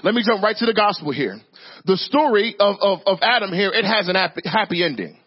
Let 0.02 0.14
me 0.14 0.22
jump 0.24 0.42
right 0.42 0.56
to 0.56 0.66
the 0.66 0.72
gospel 0.72 1.12
here. 1.12 1.38
The 1.84 1.96
story 1.96 2.56
of, 2.58 2.76
of, 2.80 3.00
of 3.06 3.18
Adam 3.20 3.52
here, 3.52 3.70
it 3.72 3.84
has 3.84 4.08
an 4.08 4.16
happy 4.16 4.82
ending. 4.82 5.18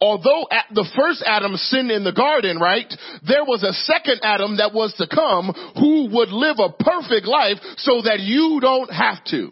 Although 0.00 0.46
at 0.50 0.66
the 0.72 0.86
first 0.96 1.24
Adam 1.26 1.56
sinned 1.56 1.90
in 1.90 2.04
the 2.04 2.12
garden, 2.12 2.58
right, 2.58 2.92
there 3.26 3.44
was 3.44 3.62
a 3.62 3.72
second 3.72 4.20
Adam 4.22 4.58
that 4.58 4.74
was 4.74 4.94
to 4.94 5.08
come 5.08 5.52
who 5.74 6.14
would 6.14 6.28
live 6.28 6.58
a 6.58 6.70
perfect 6.70 7.26
life 7.26 7.56
so 7.78 8.02
that 8.02 8.20
you 8.20 8.58
don't 8.60 8.92
have 8.92 9.24
to. 9.24 9.50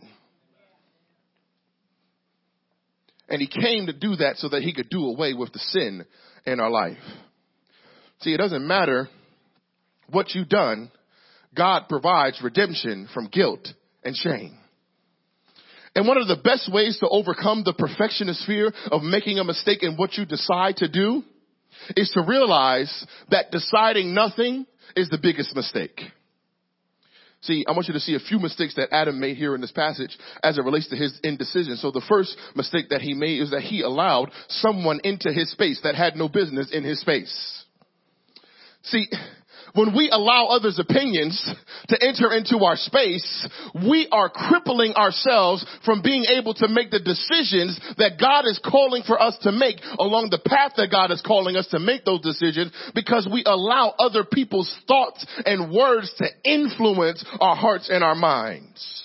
And 3.28 3.40
he 3.40 3.49
came 3.49 3.87
to 3.87 3.92
do 3.92 4.16
that 4.16 4.37
so 4.37 4.49
that 4.49 4.62
he 4.62 4.73
could 4.73 4.88
do 4.88 5.06
away 5.06 5.35
with 5.35 5.52
the 5.52 5.59
sin 5.59 6.04
in 6.45 6.61
our 6.61 6.71
life. 6.71 6.99
See, 8.21 8.33
it 8.33 8.38
doesn't 8.38 8.66
matter 8.66 9.09
what 10.11 10.35
you've 10.35 10.49
done. 10.49 10.90
God 11.54 11.85
provides 11.88 12.40
redemption 12.42 13.09
from 13.12 13.28
guilt 13.28 13.66
and 14.04 14.14
shame. 14.14 14.56
And 15.95 16.06
one 16.06 16.18
of 16.18 16.28
the 16.28 16.37
best 16.37 16.71
ways 16.73 16.99
to 17.00 17.09
overcome 17.09 17.62
the 17.64 17.73
perfectionist 17.73 18.47
fear 18.47 18.73
of 18.92 19.02
making 19.02 19.38
a 19.38 19.45
mistake 19.45 19.83
in 19.83 19.97
what 19.97 20.14
you 20.14 20.26
decide 20.26 20.76
to 20.76 20.88
do 20.88 21.23
is 21.97 22.11
to 22.11 22.23
realize 22.23 23.06
that 23.30 23.50
deciding 23.50 24.14
nothing 24.14 24.66
is 24.95 25.09
the 25.09 25.18
biggest 25.21 25.56
mistake. 25.56 26.00
See, 27.47 27.65
I 27.69 27.73
want 27.73 27.87
you 27.87 27.95
to 27.95 28.00
see 28.00 28.17
a 28.17 28.21
few 28.21 28.41
mistakes 28.41 28.75
that 28.75 28.93
Adam 28.93 29.21
made 29.21 29.37
here 29.37 29.55
in 29.55 29.61
this 29.61 29.71
passage 29.71 30.19
as 30.43 30.59
it 30.59 30.65
relates 30.65 30.88
to 30.88 30.97
his 30.97 31.19
indecision. 31.23 31.76
So 31.76 31.93
the 31.93 32.05
first 32.09 32.37
mistake 32.57 32.87
that 32.91 33.03
he 33.03 33.15
made 33.15 33.41
is 33.41 33.53
that 33.53 33.62
he 33.62 33.83
allowed 33.83 34.33
someone 34.49 35.00
into 35.05 35.33
his 35.33 35.53
space 35.53 35.81
that 35.85 35.95
had 35.95 36.17
no 36.17 36.29
business 36.29 36.73
in 36.73 36.83
his 36.83 37.00
space. 37.00 37.65
See, 38.83 39.07
when 39.76 39.95
we 39.95 40.09
allow 40.11 40.47
others' 40.47 40.78
opinions 40.78 41.37
to 41.88 42.02
enter 42.02 42.33
into 42.33 42.64
our 42.64 42.76
space, 42.76 43.49
we 43.87 44.09
are 44.11 44.30
crippling 44.30 44.95
ourselves 44.95 45.64
from 45.85 46.02
being 46.02 46.25
able 46.37 46.54
to 46.54 46.68
make 46.68 46.90
the 46.90 46.99
decisions 46.99 47.78
that 47.99 48.18
God 48.18 48.47
is 48.47 48.59
calling 48.64 49.02
for 49.06 49.21
us 49.21 49.37
to 49.42 49.52
make 49.52 49.76
along 49.99 50.28
the 50.30 50.40
path 50.45 50.73
that 50.76 50.90
God 50.90 51.11
is 51.11 51.23
calling 51.25 51.56
us 51.56 51.68
to 51.68 51.78
make 51.78 52.04
those 52.04 52.23
decisions 52.23 52.73
because 52.95 53.28
we 53.30 53.45
allow 53.45 53.95
other 53.99 54.25
people's 54.25 54.75
thoughts 54.88 55.25
and 55.45 55.71
words 55.73 56.12
to 56.18 56.26
influence 56.45 57.25
our 57.40 57.54
hearts 57.54 57.90
and 57.90 58.02
our 58.02 58.14
minds. 58.14 59.02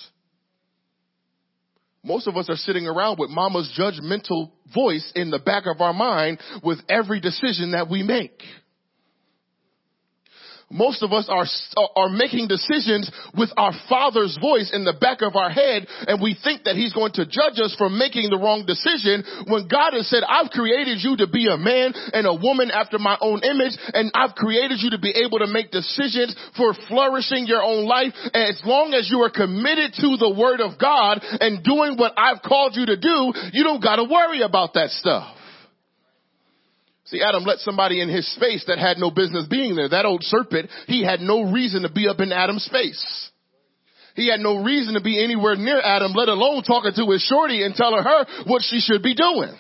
Most 2.04 2.28
of 2.28 2.36
us 2.36 2.50
are 2.50 2.56
sitting 2.56 2.88
around 2.88 3.20
with 3.20 3.30
mama's 3.30 3.72
judgmental 3.78 4.52
voice 4.74 5.12
in 5.16 5.30
the 5.30 5.38
back 5.38 5.66
of 5.68 5.82
our 5.82 5.94
mind 5.94 6.40
with 6.64 6.80
every 6.90 7.20
decision 7.20 7.74
that 7.74 7.90
we 7.90 8.02
make 8.02 8.42
most 10.72 11.04
of 11.04 11.12
us 11.14 11.28
are, 11.30 11.46
are 11.96 12.10
making 12.10 12.48
decisions 12.48 13.12
with 13.38 13.50
our 13.58 13.74
father's 13.90 14.38
voice 14.40 14.72
in 14.74 14.84
the 14.84 14.96
back 14.96 15.22
of 15.22 15.36
our 15.36 15.50
head 15.50 15.88
and 16.08 16.22
we 16.22 16.36
think 16.36 16.64
that 16.64 16.76
he's 16.76 16.94
going 16.94 17.12
to 17.14 17.26
judge 17.26 17.60
us 17.60 17.76
for 17.78 17.90
making 17.90 18.30
the 18.30 18.40
wrong 18.40 18.66
decision 18.66 19.24
when 19.48 19.68
God 19.68 19.94
has 19.94 20.10
said, 20.10 20.24
I've 20.24 20.50
created 20.52 21.04
you 21.04 21.18
to 21.18 21.28
be 21.28 21.48
a 21.48 21.58
man 21.58 21.94
and 22.14 22.26
a 22.26 22.34
woman 22.34 22.72
after 22.72 22.98
my 22.98 23.18
own 23.20 23.44
image 23.44 23.76
and 23.94 24.12
I've 24.16 24.36
created 24.36 24.80
you 24.80 24.92
to 24.92 25.00
be 25.00 25.12
able 25.12 25.40
to 25.40 25.48
make 25.48 25.72
decisions 25.72 26.36
for 26.56 26.74
flourishing 26.88 27.46
your 27.46 27.64
own 27.64 27.86
life. 27.86 28.14
And 28.34 28.44
as 28.50 28.62
long 28.66 28.94
as 28.94 29.10
you 29.12 29.20
are 29.22 29.32
committed 29.32 29.94
to 30.00 30.18
the 30.18 30.34
word 30.34 30.62
of 30.62 30.80
God 30.80 31.20
and 31.22 31.64
doing 31.64 31.96
what 31.98 32.14
I've 32.18 32.42
called 32.42 32.76
you 32.76 32.86
to 32.88 32.98
do, 32.98 33.34
you 33.54 33.64
don't 33.64 33.84
gotta 33.84 34.04
worry 34.04 34.42
about 34.42 34.74
that 34.74 34.90
stuff. 34.92 35.41
See, 37.12 37.20
Adam 37.22 37.44
let 37.44 37.60
somebody 37.60 38.00
in 38.00 38.08
his 38.08 38.26
space 38.36 38.64
that 38.68 38.80
had 38.80 38.98
no 38.98 39.12
business 39.12 39.46
being 39.50 39.76
there. 39.76 39.90
That 39.90 40.06
old 40.06 40.24
serpent, 40.24 40.70
he 40.88 41.04
had 41.04 41.20
no 41.20 41.52
reason 41.52 41.82
to 41.82 41.92
be 41.92 42.08
up 42.08 42.22
in 42.22 42.32
Adam's 42.32 42.64
space. 42.64 43.30
He 44.16 44.30
had 44.30 44.40
no 44.40 44.64
reason 44.64 44.94
to 44.94 45.02
be 45.02 45.22
anywhere 45.22 45.58
near 45.58 45.82
Adam, 45.82 46.14
let 46.14 46.30
alone 46.30 46.64
talking 46.64 46.94
to 46.96 47.12
his 47.12 47.22
shorty 47.22 47.64
and 47.64 47.76
telling 47.76 48.02
her 48.02 48.26
what 48.48 48.62
she 48.64 48.80
should 48.80 49.04
be 49.04 49.14
doing. 49.14 49.52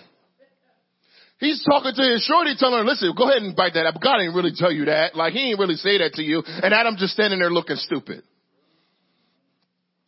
He's 1.40 1.62
talking 1.66 1.92
to 1.94 2.04
his 2.14 2.24
shorty 2.24 2.56
telling 2.58 2.80
her, 2.80 2.86
listen, 2.86 3.12
go 3.18 3.30
ahead 3.30 3.44
and 3.44 3.54
bite 3.54 3.74
that 3.74 3.86
up. 3.86 3.96
God 4.02 4.22
ain't 4.22 4.34
really 4.34 4.54
tell 4.56 4.72
you 4.72 4.86
that. 4.86 5.18
Like 5.18 5.34
he 5.34 5.50
ain't 5.50 5.60
really 5.60 5.76
say 5.76 5.98
that 5.98 6.14
to 6.14 6.24
you. 6.24 6.44
And 6.46 6.74
Adam 6.74 6.96
just 6.98 7.14
standing 7.14 7.40
there 7.40 7.52
looking 7.52 7.76
stupid. 7.76 8.24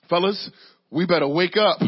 Fellas, 0.09 0.49
we 0.89 1.05
better 1.05 1.27
wake 1.27 1.57
up 1.57 1.79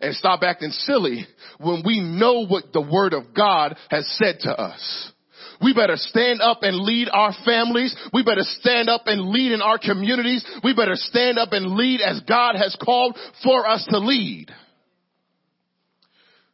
and 0.00 0.14
stop 0.14 0.42
acting 0.42 0.70
silly 0.70 1.26
when 1.58 1.82
we 1.84 2.00
know 2.00 2.46
what 2.46 2.72
the 2.72 2.80
word 2.80 3.12
of 3.12 3.34
God 3.34 3.76
has 3.90 4.06
said 4.18 4.36
to 4.40 4.50
us. 4.50 5.12
We 5.60 5.74
better 5.74 5.96
stand 5.96 6.40
up 6.40 6.58
and 6.62 6.76
lead 6.78 7.08
our 7.12 7.32
families. 7.44 7.94
We 8.12 8.22
better 8.22 8.42
stand 8.42 8.88
up 8.88 9.02
and 9.06 9.30
lead 9.30 9.52
in 9.52 9.60
our 9.60 9.78
communities. 9.78 10.44
We 10.62 10.74
better 10.74 10.94
stand 10.94 11.38
up 11.38 11.48
and 11.52 11.74
lead 11.74 12.00
as 12.00 12.20
God 12.28 12.54
has 12.54 12.76
called 12.80 13.18
for 13.42 13.68
us 13.68 13.84
to 13.90 13.98
lead. 13.98 14.52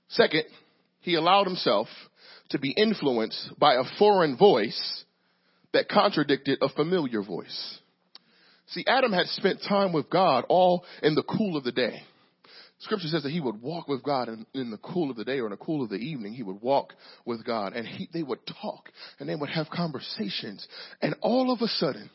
Second, 0.09 0.45
he 1.01 1.17
allowed 1.17 1.47
himself 1.47 1.89
to 2.51 2.59
be 2.59 2.71
influenced 2.71 3.59
by 3.59 3.75
a 3.75 3.85
foreign 3.99 4.39
voice 4.39 5.05
that 5.73 5.89
contradicted 5.89 6.59
a 6.63 6.69
familiar 6.71 7.23
voice. 7.23 7.79
See, 8.69 8.85
Adam 8.87 9.13
had 9.13 9.27
spent 9.27 9.61
time 9.69 9.93
with 9.93 10.09
God 10.09 10.45
all 10.49 10.85
in 11.03 11.15
the 11.15 11.23
cool 11.23 11.57
of 11.57 11.65
the 11.65 11.73
day. 11.73 12.03
Scripture 12.85 13.09
says 13.09 13.23
that 13.23 13.33
he 13.33 13.41
would 13.41 13.63
walk 13.63 13.89
with 13.89 14.03
God 14.03 14.29
in, 14.29 14.47
in, 14.53 14.71
the 14.71 14.77
cool 14.77 15.11
of 15.11 15.17
the 15.17 15.25
day 15.25 15.41
or 15.41 15.47
in 15.47 15.53
the 15.53 15.57
cool 15.57 15.83
of 15.83 15.89
the 15.89 15.97
evening. 15.97 16.35
He 16.35 16.43
would 16.43 16.61
walk 16.61 16.93
with 17.25 17.45
God 17.45 17.73
and 17.73 17.87
he, 17.87 18.11
they 18.13 18.23
would 18.23 18.41
talk 18.61 18.91
and 19.19 19.27
they 19.27 19.35
would 19.35 19.49
have 19.49 19.71
conversations. 19.71 20.67
And 21.01 21.15
all 21.23 21.51
of 21.51 21.63
a 21.63 21.67
sudden, 21.67 22.11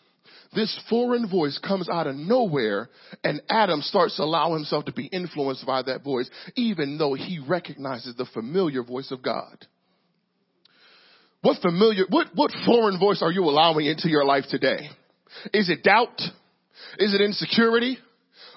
this 0.54 0.80
foreign 0.88 1.28
voice 1.28 1.58
comes 1.58 1.90
out 1.90 2.06
of 2.06 2.16
nowhere 2.16 2.90
and 3.24 3.42
Adam 3.50 3.82
starts 3.82 4.18
to 4.18 4.24
allow 4.24 4.54
himself 4.54 4.86
to 4.86 4.92
be 4.92 5.08
influenced 5.08 5.66
by 5.66 5.82
that 5.82 6.04
voice, 6.04 6.30
even 6.56 7.00
though 7.00 7.16
he 7.16 7.40
recognizes 7.40 8.16
the 8.16 8.28
familiar 8.32 8.84
voice 8.84 9.12
of 9.12 9.24
God. 9.24 9.66
What 11.42 11.62
familiar, 11.64 12.04
what, 12.10 12.28
what 12.36 12.52
foreign 12.68 13.00
voice 13.00 13.24
are 13.24 13.32
you 13.32 13.44
allowing 13.46 13.88
into 13.88 14.08
your 14.08 14.26
life 14.26 14.46
today? 14.50 14.90
Is 15.52 15.70
it 15.70 15.84
doubt? 15.84 16.22
Is 17.00 17.16
it 17.16 17.22
insecurity? 17.22 17.98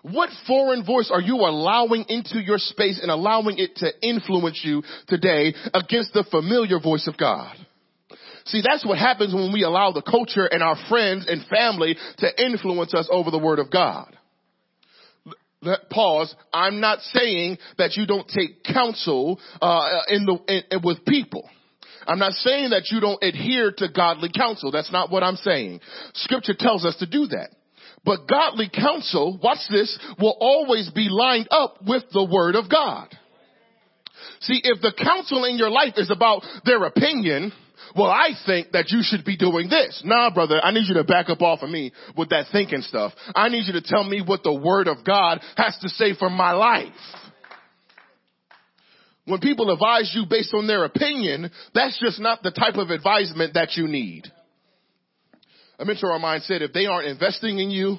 What 0.03 0.31
foreign 0.49 0.85
voice 0.85 1.11
are 1.13 1.21
you 1.21 1.37
allowing 1.37 2.05
into 2.09 2.41
your 2.41 2.59
space 2.59 2.99
and 3.01 3.11
allowing 3.11 3.59
it 3.59 3.77
to 3.77 3.91
influence 4.03 4.61
you 4.65 4.83
today 5.07 5.55
against 5.73 6.13
the 6.13 6.25
familiar 6.29 6.81
voice 6.81 7.07
of 7.07 7.17
God? 7.17 7.55
See, 8.45 8.63
that's 8.67 8.85
what 8.85 8.99
happens 8.99 9.33
when 9.33 9.53
we 9.53 9.63
allow 9.63 9.93
the 9.93 10.03
culture 10.03 10.47
and 10.47 10.63
our 10.63 10.77
friends 10.89 11.27
and 11.29 11.47
family 11.47 11.97
to 12.19 12.45
influence 12.45 12.93
us 12.93 13.09
over 13.11 13.31
the 13.31 13.39
word 13.39 13.61
of 13.61 13.71
God. 13.71 14.17
Pause. 15.91 16.35
I'm 16.53 16.81
not 16.81 17.01
saying 17.03 17.59
that 17.79 17.95
you 17.97 18.05
don't 18.05 18.27
take 18.27 18.65
counsel 18.65 19.39
uh, 19.61 20.01
in 20.09 20.27
the 20.27 20.65
in, 20.73 20.81
with 20.83 21.05
people. 21.05 21.49
I'm 22.05 22.19
not 22.19 22.33
saying 22.33 22.71
that 22.71 22.89
you 22.91 22.99
don't 22.99 23.23
adhere 23.23 23.71
to 23.77 23.89
godly 23.89 24.31
counsel. 24.37 24.73
That's 24.73 24.91
not 24.91 25.13
what 25.13 25.23
I'm 25.23 25.37
saying. 25.37 25.81
Scripture 26.15 26.55
tells 26.59 26.85
us 26.85 26.97
to 26.97 27.07
do 27.07 27.27
that. 27.29 27.51
But 28.05 28.27
godly 28.27 28.69
counsel, 28.69 29.39
watch 29.43 29.61
this, 29.71 29.97
will 30.19 30.37
always 30.41 30.91
be 30.91 31.09
lined 31.09 31.49
up 31.51 31.77
with 31.87 32.03
the 32.13 32.25
word 32.25 32.57
of 32.57 32.69
God. 32.69 33.09
See, 34.41 34.61
if 34.63 34.81
the 34.81 34.93
counsel 34.93 35.45
in 35.45 35.57
your 35.57 35.71
life 35.71 35.95
is 35.97 36.11
about 36.11 36.43
their 36.65 36.83
opinion, 36.85 37.53
well, 37.97 38.11
I 38.11 38.31
think 38.47 38.73
that 38.73 38.91
you 38.91 39.01
should 39.03 39.25
be 39.25 39.37
doing 39.37 39.69
this. 39.69 40.03
Nah, 40.05 40.33
brother, 40.33 40.61
I 40.63 40.73
need 40.73 40.89
you 40.89 40.95
to 40.95 41.05
back 41.05 41.29
up 41.29 41.43
off 41.43 41.63
of 41.63 41.71
me 41.71 41.93
with 42.17 42.31
that 42.31 42.47
thinking 42.51 42.83
stuff. 42.83 43.13
I 43.35 43.49
need 43.49 43.67
you 43.67 43.75
to 43.75 43.83
tell 43.83 44.05
me 44.05 44.23
what 44.25 44.43
the 44.43 44.55
word 44.55 44.89
of 44.89 45.05
God 45.05 45.41
has 45.57 45.79
to 45.83 45.89
say 45.89 46.15
for 46.15 46.31
my 46.31 46.53
life. 46.53 46.93
When 49.25 49.39
people 49.39 49.71
advise 49.71 50.13
you 50.15 50.25
based 50.29 50.53
on 50.53 50.67
their 50.67 50.85
opinion, 50.85 51.51
that's 51.75 51.99
just 52.01 52.21
not 52.21 52.43
the 52.43 52.51
type 52.51 52.75
of 52.75 52.91
advisement 52.91 53.55
that 53.55 53.77
you 53.77 53.87
need. 53.87 54.25
A 55.83 55.85
mentor 55.85 56.15
of 56.15 56.21
mine 56.21 56.43
said 56.43 56.63
if 56.63 56.73
they 56.73 56.87
aren't 56.87 57.09
investing 57.09 57.59
in 57.59 57.73
you, 57.73 57.99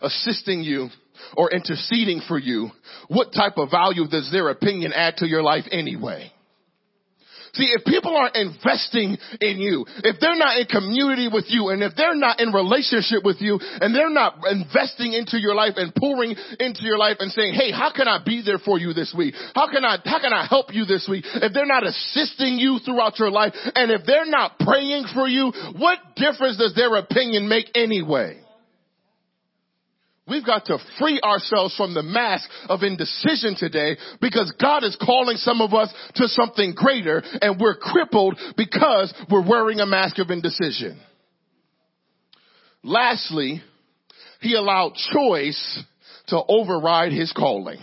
assisting 0.00 0.62
you, 0.62 0.88
or 1.36 1.50
interceding 1.52 2.22
for 2.26 2.38
you, 2.38 2.70
what 3.08 3.34
type 3.34 3.58
of 3.58 3.70
value 3.70 4.08
does 4.08 4.32
their 4.32 4.48
opinion 4.48 4.94
add 4.94 5.18
to 5.18 5.28
your 5.28 5.42
life 5.42 5.64
anyway? 5.70 6.32
See, 7.54 7.70
if 7.74 7.84
people 7.84 8.16
aren't 8.16 8.36
investing 8.36 9.16
in 9.40 9.58
you, 9.58 9.86
if 10.04 10.20
they're 10.20 10.36
not 10.36 10.58
in 10.58 10.66
community 10.66 11.28
with 11.32 11.46
you, 11.48 11.68
and 11.70 11.82
if 11.82 11.94
they're 11.96 12.16
not 12.16 12.40
in 12.40 12.52
relationship 12.52 13.24
with 13.24 13.40
you, 13.40 13.58
and 13.60 13.94
they're 13.94 14.10
not 14.10 14.38
investing 14.50 15.12
into 15.12 15.38
your 15.38 15.54
life 15.54 15.74
and 15.76 15.94
pouring 15.94 16.34
into 16.60 16.82
your 16.82 16.98
life 16.98 17.16
and 17.20 17.32
saying, 17.32 17.54
hey, 17.54 17.70
how 17.70 17.92
can 17.94 18.08
I 18.08 18.18
be 18.24 18.42
there 18.44 18.58
for 18.58 18.78
you 18.78 18.92
this 18.92 19.14
week? 19.16 19.34
How 19.54 19.70
can 19.70 19.84
I, 19.84 19.98
how 20.04 20.20
can 20.20 20.32
I 20.32 20.46
help 20.46 20.74
you 20.74 20.84
this 20.84 21.06
week? 21.08 21.24
If 21.26 21.52
they're 21.52 21.66
not 21.66 21.86
assisting 21.86 22.58
you 22.58 22.78
throughout 22.84 23.18
your 23.18 23.30
life, 23.30 23.54
and 23.74 23.90
if 23.90 24.04
they're 24.06 24.26
not 24.26 24.58
praying 24.58 25.06
for 25.14 25.28
you, 25.28 25.52
what 25.76 25.98
difference 26.16 26.58
does 26.58 26.74
their 26.74 26.94
opinion 26.96 27.48
make 27.48 27.70
anyway? 27.74 28.40
We've 30.28 30.44
got 30.44 30.66
to 30.66 30.78
free 30.98 31.20
ourselves 31.22 31.76
from 31.76 31.94
the 31.94 32.02
mask 32.02 32.48
of 32.68 32.82
indecision 32.82 33.54
today 33.56 33.96
because 34.20 34.52
God 34.60 34.84
is 34.84 34.96
calling 35.04 35.36
some 35.36 35.60
of 35.60 35.74
us 35.74 35.92
to 36.16 36.28
something 36.28 36.74
greater 36.74 37.22
and 37.40 37.60
we're 37.60 37.76
crippled 37.76 38.38
because 38.56 39.12
we're 39.30 39.46
wearing 39.46 39.80
a 39.80 39.86
mask 39.86 40.18
of 40.18 40.30
indecision. 40.30 41.00
Lastly, 42.82 43.62
he 44.40 44.54
allowed 44.54 44.94
choice 45.12 45.82
to 46.28 46.40
override 46.48 47.12
his 47.12 47.32
calling. 47.32 47.78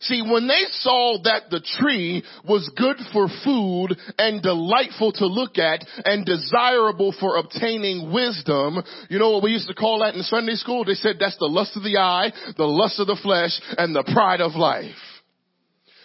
See, 0.00 0.22
when 0.22 0.46
they 0.46 0.64
saw 0.72 1.18
that 1.24 1.48
the 1.50 1.60
tree 1.78 2.22
was 2.46 2.70
good 2.76 2.96
for 3.12 3.28
food 3.44 3.96
and 4.18 4.42
delightful 4.42 5.12
to 5.12 5.26
look 5.26 5.56
at 5.56 5.86
and 6.04 6.26
desirable 6.26 7.14
for 7.18 7.36
obtaining 7.36 8.12
wisdom, 8.12 8.82
you 9.08 9.18
know 9.18 9.30
what 9.30 9.42
we 9.42 9.52
used 9.52 9.68
to 9.68 9.74
call 9.74 10.00
that 10.00 10.14
in 10.14 10.22
Sunday 10.22 10.54
school? 10.54 10.84
They 10.84 10.94
said 10.94 11.16
that's 11.18 11.38
the 11.38 11.46
lust 11.46 11.76
of 11.76 11.82
the 11.82 11.96
eye, 11.96 12.32
the 12.56 12.66
lust 12.66 13.00
of 13.00 13.06
the 13.06 13.18
flesh, 13.22 13.58
and 13.78 13.96
the 13.96 14.04
pride 14.12 14.42
of 14.42 14.54
life. 14.54 14.94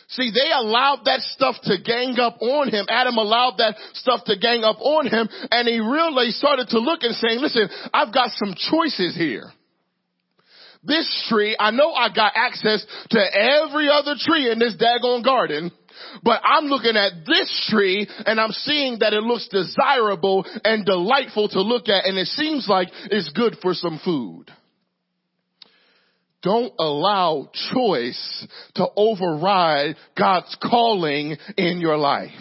See, 0.07 0.31
they 0.31 0.51
allowed 0.51 1.03
that 1.05 1.21
stuff 1.21 1.55
to 1.63 1.77
gang 1.81 2.19
up 2.19 2.41
on 2.41 2.69
him. 2.69 2.85
Adam 2.89 3.17
allowed 3.17 3.55
that 3.57 3.75
stuff 3.93 4.25
to 4.25 4.37
gang 4.37 4.63
up 4.63 4.77
on 4.79 5.07
him, 5.07 5.29
and 5.51 5.67
he 5.67 5.79
really 5.79 6.31
started 6.31 6.67
to 6.69 6.79
look 6.79 7.03
and 7.03 7.15
saying, 7.15 7.39
listen, 7.39 7.69
I've 7.93 8.13
got 8.13 8.31
some 8.31 8.53
choices 8.55 9.15
here. 9.15 9.51
This 10.83 11.25
tree, 11.29 11.55
I 11.59 11.71
know 11.71 11.93
I 11.93 12.09
got 12.09 12.33
access 12.35 12.85
to 13.11 13.19
every 13.19 13.87
other 13.89 14.15
tree 14.17 14.51
in 14.51 14.57
this 14.57 14.75
daggone 14.75 15.23
garden, 15.23 15.71
but 16.23 16.41
I'm 16.43 16.65
looking 16.65 16.97
at 16.97 17.25
this 17.25 17.67
tree 17.69 18.07
and 18.25 18.39
I'm 18.39 18.51
seeing 18.51 18.99
that 18.99 19.13
it 19.13 19.21
looks 19.21 19.47
desirable 19.49 20.45
and 20.63 20.85
delightful 20.85 21.49
to 21.49 21.61
look 21.61 21.87
at 21.87 22.05
and 22.05 22.17
it 22.17 22.27
seems 22.27 22.67
like 22.67 22.89
it's 23.11 23.29
good 23.29 23.57
for 23.61 23.75
some 23.75 23.99
food. 24.03 24.45
Don't 26.41 26.73
allow 26.79 27.51
choice 27.71 28.47
to 28.73 28.87
override 28.95 29.95
God's 30.17 30.57
calling 30.59 31.37
in 31.57 31.79
your 31.79 31.97
life. 31.97 32.31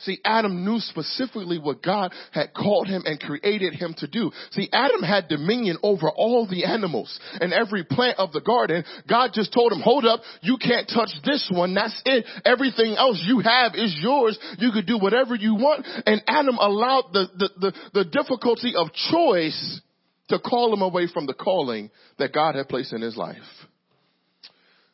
See, 0.00 0.20
Adam 0.24 0.64
knew 0.64 0.78
specifically 0.78 1.58
what 1.58 1.82
God 1.82 2.12
had 2.30 2.54
called 2.54 2.86
him 2.86 3.02
and 3.04 3.18
created 3.18 3.74
him 3.74 3.94
to 3.98 4.06
do. 4.06 4.30
See, 4.52 4.68
Adam 4.72 5.02
had 5.02 5.26
dominion 5.26 5.78
over 5.82 6.08
all 6.08 6.46
the 6.46 6.64
animals 6.66 7.18
and 7.40 7.52
every 7.52 7.82
plant 7.82 8.16
of 8.18 8.30
the 8.30 8.40
garden. 8.40 8.84
God 9.08 9.30
just 9.34 9.52
told 9.52 9.72
him, 9.72 9.80
hold 9.80 10.04
up, 10.04 10.20
you 10.40 10.56
can't 10.56 10.88
touch 10.88 11.10
this 11.24 11.50
one. 11.52 11.74
That's 11.74 12.00
it. 12.04 12.24
Everything 12.44 12.94
else 12.96 13.20
you 13.26 13.40
have 13.40 13.74
is 13.74 13.96
yours. 14.00 14.38
You 14.58 14.70
could 14.70 14.86
do 14.86 14.98
whatever 14.98 15.34
you 15.34 15.56
want. 15.56 15.84
And 16.06 16.22
Adam 16.28 16.58
allowed 16.58 17.10
the, 17.12 17.26
the, 17.36 17.50
the, 17.58 17.72
the 17.94 18.04
difficulty 18.04 18.74
of 18.76 18.92
choice 19.10 19.80
to 20.28 20.38
call 20.38 20.72
him 20.72 20.82
away 20.82 21.08
from 21.12 21.26
the 21.26 21.34
calling 21.34 21.90
that 22.18 22.32
God 22.32 22.54
had 22.54 22.68
placed 22.68 22.92
in 22.92 23.00
his 23.00 23.16
life. 23.16 23.36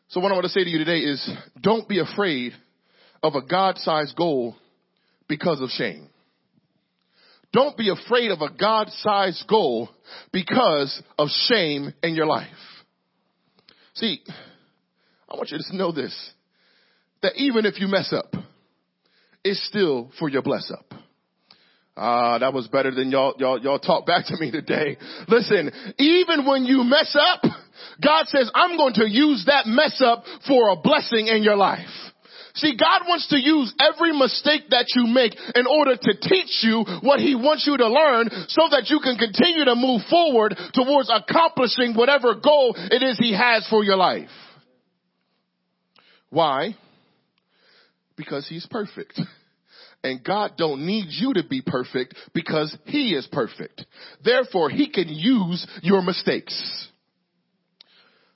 So 0.09 0.21
what 0.21 0.33
I 0.33 0.35
want 0.35 0.45
to 0.45 0.51
say 0.51 0.65
to 0.65 0.71
you 0.71 0.79
today 0.79 1.01
is 1.01 1.29
don't 1.61 1.89
be 1.89 1.99
afraid 1.99 2.53
of 3.23 3.35
a 3.35 3.43
God-sized 3.43 4.17
goal 4.17 4.57
because 5.29 5.61
of 5.61 5.71
shame. 5.71 6.09
Don't 7.53 7.77
be 7.77 7.89
afraid 7.89 8.31
of 8.33 8.41
a 8.41 8.51
God-sized 8.51 9.47
goal 9.49 9.89
because 10.33 11.01
of 11.17 11.29
shame 11.47 11.95
in 12.03 12.15
your 12.15 12.27
life. 12.27 12.49
See, 13.95 14.21
I 15.29 15.37
want 15.37 15.51
you 15.51 15.59
to 15.59 15.77
know 15.77 15.93
this, 15.93 16.33
that 17.23 17.35
even 17.37 17.65
if 17.65 17.81
you 17.81 17.87
mess 17.87 18.13
up, 18.13 18.35
it's 19.45 19.65
still 19.69 20.11
for 20.19 20.29
your 20.29 20.43
bless 20.43 20.71
up. 20.71 20.95
Ah, 21.97 22.39
that 22.39 22.53
was 22.53 22.67
better 22.67 22.91
than 22.91 23.13
y'all, 23.13 23.35
y'all, 23.39 23.61
y'all 23.61 23.79
talk 23.79 24.05
back 24.05 24.27
to 24.27 24.37
me 24.37 24.51
today. 24.51 24.97
Listen, 25.29 25.71
even 25.97 26.45
when 26.45 26.65
you 26.65 26.83
mess 26.83 27.17
up, 27.17 27.43
God 28.03 28.27
says, 28.27 28.51
I'm 28.53 28.77
going 28.77 28.95
to 28.95 29.09
use 29.09 29.45
that 29.47 29.67
mess 29.67 30.03
up 30.05 30.25
for 30.49 30.71
a 30.71 30.77
blessing 30.77 31.29
in 31.29 31.45
your 31.45 31.57
life. 31.57 31.87
See, 32.57 32.77
God 32.77 33.03
wants 33.09 33.29
to 33.29 33.37
use 33.37 33.75
every 33.81 34.17
mistake 34.17 34.71
that 34.71 34.87
you 34.95 35.07
make 35.07 35.35
in 35.57 35.67
order 35.67 35.97
to 35.97 36.15
teach 36.21 36.63
you 36.63 36.85
what 37.01 37.19
He 37.19 37.35
wants 37.35 37.67
you 37.67 37.77
to 37.77 37.89
learn 37.89 38.31
so 38.49 38.69
that 38.71 38.87
you 38.91 39.01
can 39.01 39.17
continue 39.17 39.65
to 39.65 39.75
move 39.75 40.03
forward 40.09 40.55
towards 40.73 41.11
accomplishing 41.13 41.95
whatever 41.95 42.35
goal 42.35 42.75
it 42.77 43.03
is 43.03 43.19
He 43.19 43.35
has 43.35 43.67
for 43.69 43.83
your 43.83 43.97
life. 43.97 44.29
Why? 46.31 46.77
Because 48.17 48.47
He's 48.49 48.67
perfect. 48.67 49.21
And 50.05 50.23
God 50.23 50.53
don't 50.57 50.87
need 50.87 51.07
you 51.09 51.35
to 51.35 51.43
be 51.43 51.61
perfect 51.61 52.15
because 52.35 52.77
He 52.85 53.15
is 53.15 53.27
perfect. 53.33 53.85
Therefore, 54.25 54.71
He 54.71 54.91
can 54.91 55.09
use 55.09 55.67
your 55.83 56.03
mistakes. 56.03 56.89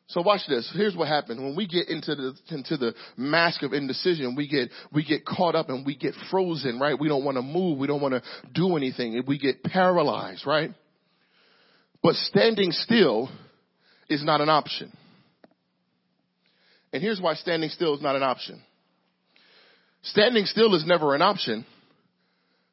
So 0.09 0.23
watch 0.23 0.41
this. 0.49 0.71
Here's 0.75 0.97
what 0.97 1.07
happens 1.07 1.39
when 1.39 1.55
we 1.55 1.67
get 1.67 1.89
into 1.89 2.15
the 2.15 2.35
into 2.51 2.79
the 2.79 2.95
mask 3.19 3.63
of 3.63 3.75
indecision. 3.75 4.37
We 4.37 4.49
get 4.49 4.71
we 4.91 5.05
get 5.05 5.27
caught 5.27 5.55
up 5.55 5.69
and 5.69 5.85
we 5.85 5.97
get 5.97 6.15
frozen. 6.31 6.81
Right? 6.81 6.99
We 6.99 7.09
don't 7.09 7.25
want 7.25 7.37
to 7.37 7.43
move. 7.43 7.79
We 7.79 7.87
don't 7.87 8.01
want 8.01 8.15
to 8.15 8.23
do 8.55 8.77
anything. 8.77 9.23
We 9.27 9.39
get 9.39 9.63
paralyzed. 9.63 10.47
Right? 10.47 10.71
But 12.03 12.15
standing 12.15 12.73
still 12.73 13.29
is 14.09 14.25
not 14.25 14.41
an 14.41 14.49
option. 14.49 14.97
And 16.91 17.03
here's 17.03 17.21
why 17.21 17.35
standing 17.35 17.69
still 17.69 17.95
is 17.95 18.01
not 18.01 18.17
an 18.17 18.23
option. 18.23 18.63
Standing 20.03 20.47
still 20.47 20.75
is 20.75 20.87
never 20.87 21.15
an 21.15 21.21
option 21.21 21.67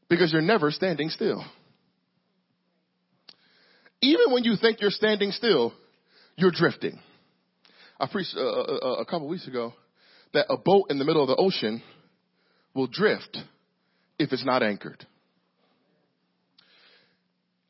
because 0.09 0.31
you're 0.31 0.41
never 0.41 0.71
standing 0.71 1.09
still. 1.09 1.43
Even 4.01 4.31
when 4.31 4.45
you 4.45 4.55
think 4.55 4.79
you're 4.79 4.89
standing 4.89 5.31
still, 5.31 5.73
you're 6.37 6.51
drifting. 6.51 6.99
I 7.99 8.08
preached 8.08 8.36
uh, 8.36 8.41
uh, 8.41 8.79
uh, 8.81 8.95
a 8.99 9.05
couple 9.05 9.27
weeks 9.27 9.47
ago 9.47 9.73
that 10.34 10.47
a 10.49 10.58
boat 10.58 10.88
in 10.89 10.99
the 10.99 11.05
middle 11.05 11.21
of 11.21 11.29
the 11.29 11.36
ocean 11.36 11.81
will 12.73 12.88
drift 12.88 13.38
if 14.19 14.31
it's 14.34 14.45
not 14.45 14.63
anchored. 14.63 15.05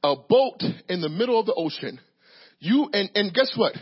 A 0.03 0.15
boat 0.15 0.61
in 0.89 1.01
the 1.01 1.09
middle 1.09 1.39
of 1.39 1.45
the 1.45 1.53
ocean, 1.53 1.99
you, 2.59 2.89
and, 2.93 3.09
and 3.15 3.33
guess 3.33 3.53
what? 3.55 3.73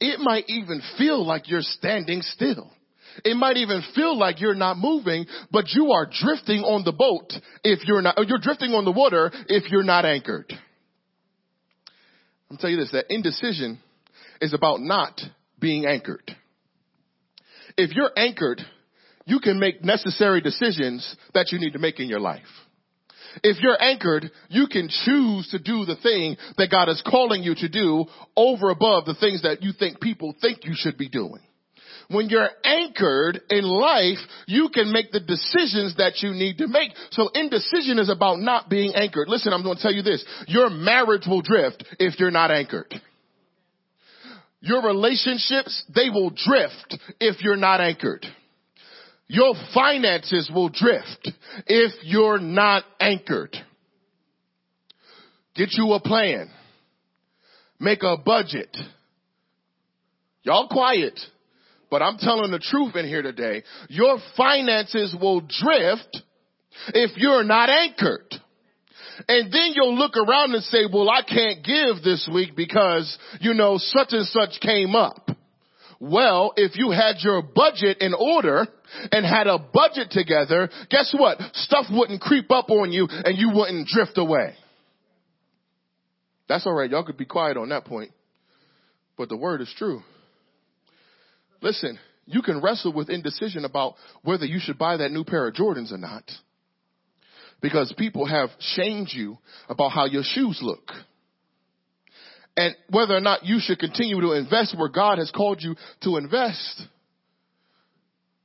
It 0.00 0.20
might 0.20 0.44
even 0.48 0.80
feel 0.96 1.24
like 1.24 1.48
you're 1.48 1.62
standing 1.62 2.22
still. 2.22 2.70
It 3.24 3.36
might 3.36 3.56
even 3.56 3.82
feel 3.94 4.16
like 4.16 4.40
you're 4.40 4.54
not 4.54 4.76
moving, 4.76 5.26
but 5.50 5.66
you 5.70 5.90
are 5.92 6.06
drifting 6.06 6.60
on 6.60 6.84
the 6.84 6.92
boat 6.92 7.32
if 7.64 7.80
you're 7.86 8.02
not, 8.02 8.16
you're 8.28 8.38
drifting 8.38 8.72
on 8.72 8.84
the 8.84 8.92
water 8.92 9.32
if 9.48 9.70
you're 9.70 9.82
not 9.82 10.04
anchored. 10.04 10.52
I'm 12.50 12.56
telling 12.56 12.76
you 12.76 12.82
this, 12.82 12.92
that 12.92 13.06
indecision 13.12 13.80
is 14.40 14.54
about 14.54 14.80
not 14.80 15.20
being 15.60 15.86
anchored. 15.86 16.34
If 17.76 17.94
you're 17.94 18.12
anchored, 18.16 18.60
you 19.24 19.40
can 19.40 19.60
make 19.60 19.84
necessary 19.84 20.40
decisions 20.40 21.16
that 21.34 21.52
you 21.52 21.58
need 21.58 21.74
to 21.74 21.78
make 21.78 22.00
in 22.00 22.08
your 22.08 22.20
life. 22.20 22.42
If 23.42 23.58
you're 23.60 23.80
anchored, 23.80 24.30
you 24.48 24.66
can 24.68 24.88
choose 24.88 25.48
to 25.50 25.58
do 25.58 25.84
the 25.84 25.96
thing 26.02 26.36
that 26.56 26.70
God 26.70 26.88
is 26.88 27.02
calling 27.08 27.42
you 27.42 27.54
to 27.56 27.68
do 27.68 28.06
over 28.36 28.70
above 28.70 29.04
the 29.04 29.14
things 29.14 29.42
that 29.42 29.62
you 29.62 29.72
think 29.72 30.00
people 30.00 30.34
think 30.40 30.64
you 30.64 30.72
should 30.74 30.96
be 30.96 31.08
doing. 31.08 31.40
When 32.10 32.30
you're 32.30 32.48
anchored 32.64 33.42
in 33.50 33.64
life, 33.64 34.18
you 34.46 34.70
can 34.72 34.92
make 34.92 35.12
the 35.12 35.20
decisions 35.20 35.96
that 35.96 36.22
you 36.22 36.30
need 36.30 36.56
to 36.58 36.66
make. 36.66 36.92
So 37.10 37.28
indecision 37.34 37.98
is 37.98 38.08
about 38.08 38.38
not 38.38 38.70
being 38.70 38.94
anchored. 38.94 39.28
Listen, 39.28 39.52
I'm 39.52 39.62
going 39.62 39.76
to 39.76 39.82
tell 39.82 39.92
you 39.92 40.02
this. 40.02 40.24
Your 40.46 40.70
marriage 40.70 41.26
will 41.26 41.42
drift 41.42 41.84
if 41.98 42.18
you're 42.18 42.30
not 42.30 42.50
anchored. 42.50 42.94
Your 44.60 44.82
relationships, 44.82 45.84
they 45.94 46.10
will 46.10 46.30
drift 46.30 46.98
if 47.20 47.42
you're 47.42 47.56
not 47.56 47.80
anchored. 47.80 48.26
Your 49.28 49.54
finances 49.74 50.50
will 50.52 50.70
drift 50.70 51.30
if 51.66 51.92
you're 52.02 52.38
not 52.38 52.84
anchored. 52.98 53.56
Get 55.54 55.68
you 55.72 55.92
a 55.92 56.00
plan. 56.00 56.50
Make 57.78 58.02
a 58.02 58.16
budget. 58.16 58.76
Y'all 60.42 60.68
quiet. 60.68 61.18
But 61.90 62.02
I'm 62.02 62.18
telling 62.18 62.50
the 62.50 62.58
truth 62.58 62.96
in 62.96 63.06
here 63.06 63.22
today. 63.22 63.62
Your 63.88 64.18
finances 64.36 65.14
will 65.20 65.40
drift 65.40 66.22
if 66.88 67.16
you're 67.16 67.44
not 67.44 67.70
anchored. 67.70 68.34
And 69.26 69.52
then 69.52 69.72
you'll 69.74 69.96
look 69.96 70.16
around 70.16 70.54
and 70.54 70.62
say, 70.64 70.86
well, 70.92 71.10
I 71.10 71.22
can't 71.22 71.64
give 71.64 72.02
this 72.04 72.28
week 72.32 72.54
because, 72.54 73.18
you 73.40 73.54
know, 73.54 73.78
such 73.78 74.08
and 74.10 74.26
such 74.26 74.60
came 74.60 74.94
up. 74.94 75.30
Well, 76.00 76.52
if 76.56 76.76
you 76.76 76.90
had 76.90 77.16
your 77.20 77.42
budget 77.42 77.98
in 78.00 78.14
order 78.14 78.68
and 79.10 79.26
had 79.26 79.48
a 79.48 79.58
budget 79.58 80.10
together, 80.12 80.70
guess 80.90 81.12
what? 81.16 81.38
Stuff 81.54 81.86
wouldn't 81.90 82.20
creep 82.20 82.50
up 82.52 82.70
on 82.70 82.92
you 82.92 83.08
and 83.10 83.36
you 83.36 83.50
wouldn't 83.52 83.88
drift 83.88 84.16
away. 84.16 84.54
That's 86.48 86.66
alright. 86.66 86.90
Y'all 86.90 87.04
could 87.04 87.18
be 87.18 87.26
quiet 87.26 87.56
on 87.56 87.70
that 87.70 87.84
point. 87.84 88.12
But 89.16 89.28
the 89.28 89.36
word 89.36 89.60
is 89.60 89.74
true. 89.76 90.02
Listen, 91.60 91.98
you 92.26 92.42
can 92.42 92.62
wrestle 92.62 92.92
with 92.92 93.10
indecision 93.10 93.64
about 93.64 93.94
whether 94.22 94.44
you 94.46 94.60
should 94.60 94.78
buy 94.78 94.98
that 94.98 95.10
new 95.10 95.24
pair 95.24 95.48
of 95.48 95.54
Jordans 95.54 95.92
or 95.92 95.98
not. 95.98 96.22
Because 97.60 97.92
people 97.98 98.26
have 98.26 98.50
shamed 98.60 99.08
you 99.12 99.38
about 99.68 99.90
how 99.90 100.06
your 100.06 100.22
shoes 100.22 100.60
look. 100.62 100.90
And 102.56 102.74
whether 102.90 103.16
or 103.16 103.20
not 103.20 103.44
you 103.44 103.58
should 103.60 103.78
continue 103.78 104.20
to 104.20 104.32
invest 104.32 104.76
where 104.76 104.88
God 104.88 105.18
has 105.18 105.30
called 105.30 105.62
you 105.62 105.74
to 106.02 106.16
invest. 106.16 106.82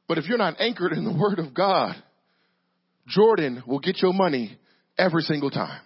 But 0.07 0.17
if 0.17 0.27
you're 0.27 0.37
not 0.37 0.59
anchored 0.59 0.93
in 0.93 1.03
the 1.03 1.13
Word 1.13 1.39
of 1.39 1.53
God, 1.53 1.95
Jordan 3.07 3.63
will 3.65 3.79
get 3.79 4.01
your 4.01 4.13
money 4.13 4.57
every 4.97 5.23
single 5.23 5.49
time. 5.49 5.81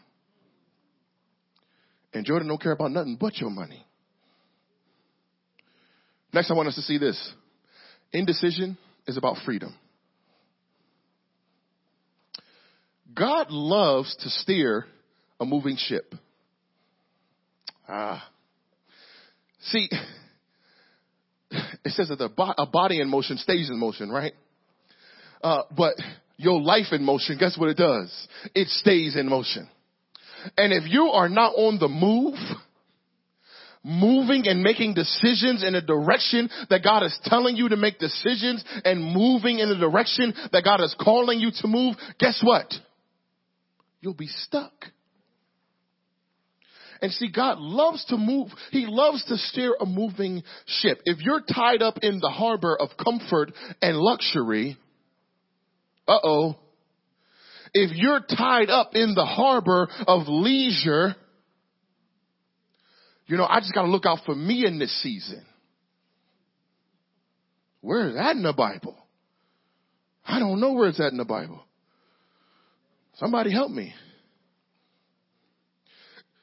And 2.14 2.26
Jordan 2.26 2.48
don't 2.48 2.62
care 2.62 2.72
about 2.72 2.92
nothing 2.92 3.18
but 3.20 3.38
your 3.38 3.50
money. 3.50 3.86
Next, 6.34 6.52
I 6.52 6.54
want 6.54 6.68
us 6.68 6.76
to 6.76 6.82
see 6.82 6.98
this. 6.98 7.34
Indecision 8.12 8.78
is 9.08 9.18
about 9.18 9.38
freedom. 9.46 9.74
God 13.18 13.48
loves 13.50 14.16
to 14.18 14.30
steer 14.30 14.86
a 15.40 15.46
moving 15.46 15.78
ship. 15.78 16.14
Ah. 17.88 18.30
See, 19.62 19.90
it 21.52 21.92
says 21.92 22.10
that 22.10 22.22
a 22.22 22.66
body 22.66 23.02
in 23.02 23.10
motion 23.10 23.38
stays 23.38 23.70
in 23.70 23.80
motion, 23.80 24.10
right? 24.10 24.34
Uh, 25.42 25.64
but 25.76 25.96
your 26.38 26.62
life 26.62 26.88
in 26.92 27.04
motion, 27.04 27.38
guess 27.40 27.58
what 27.58 27.70
it 27.70 27.78
does? 27.78 28.28
It 28.54 28.68
stays 28.68 29.16
in 29.16 29.28
motion. 29.28 29.68
And 30.56 30.72
if 30.72 30.84
you 30.88 31.08
are 31.08 31.30
not 31.30 31.54
on 31.56 31.80
the 31.80 31.88
move, 31.88 32.36
moving 33.84 34.48
and 34.48 34.62
making 34.62 34.94
decisions 34.94 35.64
in 35.64 35.76
a 35.76 35.82
direction 35.82 36.50
that 36.70 36.84
God 36.84 37.04
is 37.04 37.18
telling 37.24 37.56
you 37.56 37.70
to 37.70 37.78
make 37.78 38.00
decisions 38.00 38.64
and 38.86 39.04
moving 39.04 39.60
in 39.60 39.70
the 39.70 39.76
direction 39.76 40.34
that 40.52 40.64
God 40.64 40.82
is 40.82 40.96
calling 41.00 41.40
you 41.40 41.52
to 41.62 41.68
move, 41.68 41.96
guess 42.20 42.40
what? 42.44 42.72
You'll 44.02 44.14
be 44.14 44.28
stuck. 44.28 44.74
And 47.02 47.12
see, 47.12 47.30
God 47.32 47.60
loves 47.60 48.04
to 48.06 48.18
move. 48.18 48.48
He 48.72 48.86
loves 48.88 49.24
to 49.26 49.38
steer 49.38 49.76
a 49.80 49.86
moving 49.86 50.44
ship. 50.66 51.00
If 51.06 51.20
you're 51.20 51.42
tied 51.42 51.82
up 51.82 52.00
in 52.02 52.20
the 52.20 52.30
harbor 52.30 52.76
of 52.76 52.90
comfort 53.04 53.52
and 53.82 53.98
luxury, 53.98 54.78
uh 56.08 56.18
oh. 56.24 56.56
If 57.74 57.96
you're 57.96 58.22
tied 58.22 58.70
up 58.70 58.92
in 58.96 59.14
the 59.14 59.26
harbor 59.26 59.88
of 60.08 60.28
leisure, 60.28 61.16
you 63.28 63.38
know, 63.38 63.46
I 63.46 63.60
just 63.60 63.74
got 63.74 63.84
to 63.84 63.90
look 63.90 64.06
out 64.06 64.20
for 64.26 64.34
me 64.34 64.66
in 64.66 64.80
this 64.80 65.04
season. 65.04 65.46
Where 67.82 68.10
is 68.10 68.16
that 68.16 68.36
in 68.36 68.44
the 68.44 68.54
Bible? 68.54 68.98
I 70.26 70.40
don't 70.40 70.60
know 70.60 70.74
where 70.74 70.90
it's 70.90 71.00
at 71.00 71.12
in 71.12 71.18
the 71.18 71.26
Bible. 71.26 71.64
Somebody 73.18 73.52
help 73.52 73.72
me. 73.72 73.94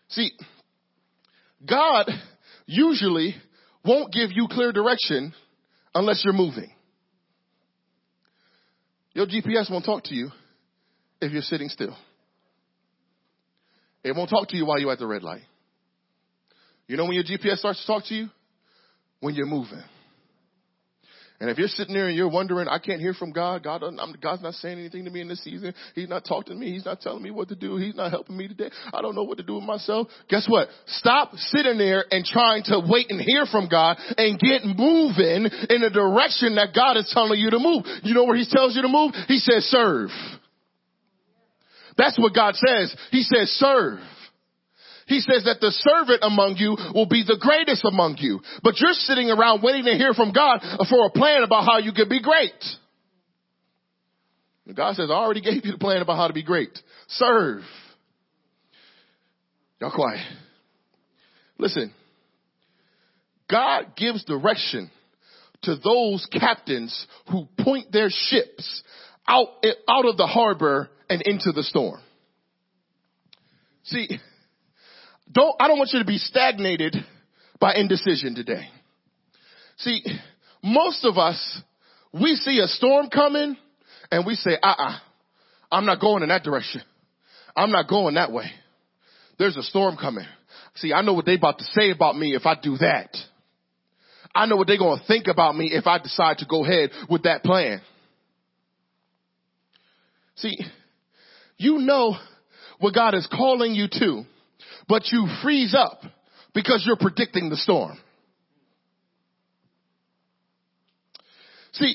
See, 0.09 0.33
God 1.69 2.11
usually 2.67 3.35
won't 3.85 4.13
give 4.13 4.31
you 4.33 4.47
clear 4.51 4.73
direction 4.73 5.33
unless 5.95 6.23
you're 6.25 6.35
moving. 6.35 6.71
Your 9.13 9.27
GPS 9.27 9.71
won't 9.71 9.85
talk 9.85 10.05
to 10.05 10.15
you 10.15 10.31
if 11.21 11.33
you're 11.33 11.43
sitting 11.43 11.69
still. 11.69 11.97
It 14.03 14.15
won't 14.15 14.29
talk 14.29 14.49
to 14.49 14.57
you 14.57 14.67
while 14.67 14.79
you're 14.79 14.93
at 14.93 14.99
the 14.99 15.07
red 15.07 15.23
light. 15.23 15.43
You 16.89 16.97
know 16.97 17.05
when 17.05 17.15
your 17.15 17.25
GPS 17.25 17.59
starts 17.59 17.81
to 17.81 17.87
talk 17.87 18.05
to 18.07 18.15
you? 18.15 18.29
When 19.21 19.35
you're 19.35 19.47
moving. 19.47 19.83
And 21.41 21.51
if 21.51 21.59
you're 21.59 21.69
sitting 21.69 21.95
there 21.95 22.07
and 22.07 22.17
you're 22.17 22.31
wondering, 22.31 22.69
I 22.69 22.79
can't 22.79 23.01
hear 23.01 23.13
from 23.13 23.33
God, 23.33 23.65
God 23.65 23.83
God's 24.23 24.43
not 24.43 24.55
saying 24.55 24.79
anything 24.79 25.05
to 25.05 25.11
me 25.11 25.21
in 25.21 25.29
this 25.29 25.43
season. 25.43 25.75
He's 25.95 26.09
not 26.09 26.25
talking 26.25 26.55
to 26.55 26.59
me. 26.59 26.73
He's 26.73 26.85
not 26.85 27.01
telling 27.01 27.23
me 27.23 27.33
what 27.33 27.49
to 27.49 27.57
do. 27.57 27.77
He's 27.77 27.97
not 27.97 28.13
helping 28.13 28.37
me 28.37 28.47
today. 28.47 28.71
I 28.93 29.03
don't 29.03 29.17
know 29.17 29.25
what 29.25 29.39
to 29.39 29.43
do 29.43 29.57
with 29.57 29.65
myself. 29.65 30.07
Guess 30.29 30.47
what? 30.49 30.69
Stop 30.87 31.35
sitting 31.35 31.77
there 31.77 32.05
and 32.11 32.25
trying 32.25 32.63
to 32.67 32.81
wait 32.89 33.11
and 33.11 33.21
hear 33.21 33.47
from 33.47 33.69
God 33.69 33.97
and 34.17 34.39
get 34.39 34.65
moving 34.65 35.51
in 35.71 35.81
the 35.81 35.91
direction 35.93 36.55
that 36.55 36.69
God 36.75 36.97
is 36.97 37.11
telling 37.13 37.41
you 37.41 37.51
to 37.51 37.59
move. 37.59 37.85
You 38.05 38.15
know 38.15 38.25
where 38.25 38.37
He 38.37 38.47
tells 38.49 38.77
you 38.77 38.83
to 38.83 38.89
move? 38.89 39.13
He 39.27 39.39
says 39.39 39.65
serve. 39.65 40.11
That's 41.97 42.19
what 42.19 42.35
God 42.35 42.55
says. 42.55 42.95
He 43.11 43.23
says 43.23 43.49
serve. 43.51 43.99
He 45.07 45.21
says 45.21 45.45
that 45.45 45.61
the 45.61 45.71
servant 45.71 46.21
among 46.23 46.57
you 46.57 46.77
will 46.95 47.07
be 47.07 47.25
the 47.27 47.39
greatest 47.39 47.85
among 47.85 48.17
you. 48.19 48.41
But 48.63 48.81
you're 48.81 48.93
sitting 48.93 49.31
around 49.31 49.63
waiting 49.63 49.85
to 49.85 49.97
hear 49.97 50.15
from 50.15 50.33
God 50.33 50.61
for 50.89 51.07
a 51.07 51.11
plan 51.11 51.43
about 51.43 51.65
how 51.65 51.79
you 51.79 51.93
can 51.93 52.09
be 52.09 52.23
great. 52.23 52.53
And 54.67 54.75
God 54.75 54.97
says, 54.97 55.11
I 55.11 55.15
already 55.15 55.43
gave 55.43 55.65
you 55.65 55.73
the 55.73 55.79
plan 55.79 56.01
about 56.01 56.17
how 56.17 56.29
to 56.29 56.33
be 56.33 56.43
great. 56.43 56.79
Serve. 57.09 57.63
Y'all 59.81 59.93
quiet. 59.95 60.25
Listen. 61.59 61.93
God 63.51 63.95
gives 63.97 64.25
direction 64.25 64.91
to 65.63 65.77
those 65.77 66.27
captains 66.33 67.07
who 67.31 67.47
point 67.59 67.93
their 67.93 68.09
ships 68.11 68.83
out, 69.29 69.49
out 69.89 70.07
of 70.07 70.17
the 70.17 70.27
harbor 70.27 70.89
and 71.11 71.23
into 71.23 71.53
the 71.53 71.63
storm. 71.63 72.01
See, 73.85 74.09
don't, 75.35 75.55
I 75.61 75.69
don't 75.69 75.79
want 75.79 75.91
you 75.93 75.99
to 75.99 76.05
be 76.05 76.19
stagnated 76.19 76.97
by 77.61 77.75
indecision 77.75 78.35
today. 78.35 78.69
See, 79.79 80.03
most 80.63 81.05
of 81.05 81.19
us, 81.19 81.61
we 82.13 82.37
see 82.37 82.61
a 82.61 82.69
storm 82.69 83.09
coming 83.11 83.57
and 84.11 84.25
we 84.25 84.37
say, 84.37 84.57
uh-uh, 84.63 84.99
I'm 85.71 85.87
not 85.87 86.01
going 86.01 86.23
in 86.23 86.29
that 86.29 86.45
direction. 86.45 86.83
I'm 87.57 87.73
not 87.73 87.89
going 87.89 88.15
that 88.15 88.33
way. 88.33 88.47
There's 89.39 89.57
a 89.57 89.63
storm 89.63 89.97
coming. 89.97 90.27
See, 90.77 90.93
I 90.93 91.03
know 91.03 91.15
what 91.15 91.27
they 91.27 91.35
about 91.35 91.59
to 91.59 91.65
say 91.65 91.91
about 91.91 92.17
me 92.17 92.35
if 92.35 92.47
I 92.47 92.55
do 92.61 92.77
that. 92.79 93.17
I 94.35 94.47
know 94.47 94.57
what 94.57 94.67
they're 94.67 94.79
going 94.79 95.01
to 95.01 95.07
think 95.07 95.27
about 95.27 95.57
me 95.57 95.71
if 95.73 95.87
I 95.87 95.99
decide 95.99 96.39
to 96.39 96.47
go 96.49 96.65
ahead 96.65 96.91
with 97.09 97.25
that 97.25 97.43
plan. 97.43 97.81
See, 100.37 100.57
you 101.57 101.79
know 101.79 102.17
what 102.81 102.95
God 102.95 103.15
is 103.15 103.29
calling 103.31 103.75
you 103.75 103.87
to 103.89 104.25
but 104.89 105.11
you 105.11 105.27
freeze 105.43 105.75
up 105.75 106.01
because 106.55 106.85
you're 106.87 106.97
predicting 106.97 107.51
the 107.51 107.57
storm. 107.57 107.99
See, 111.73 111.95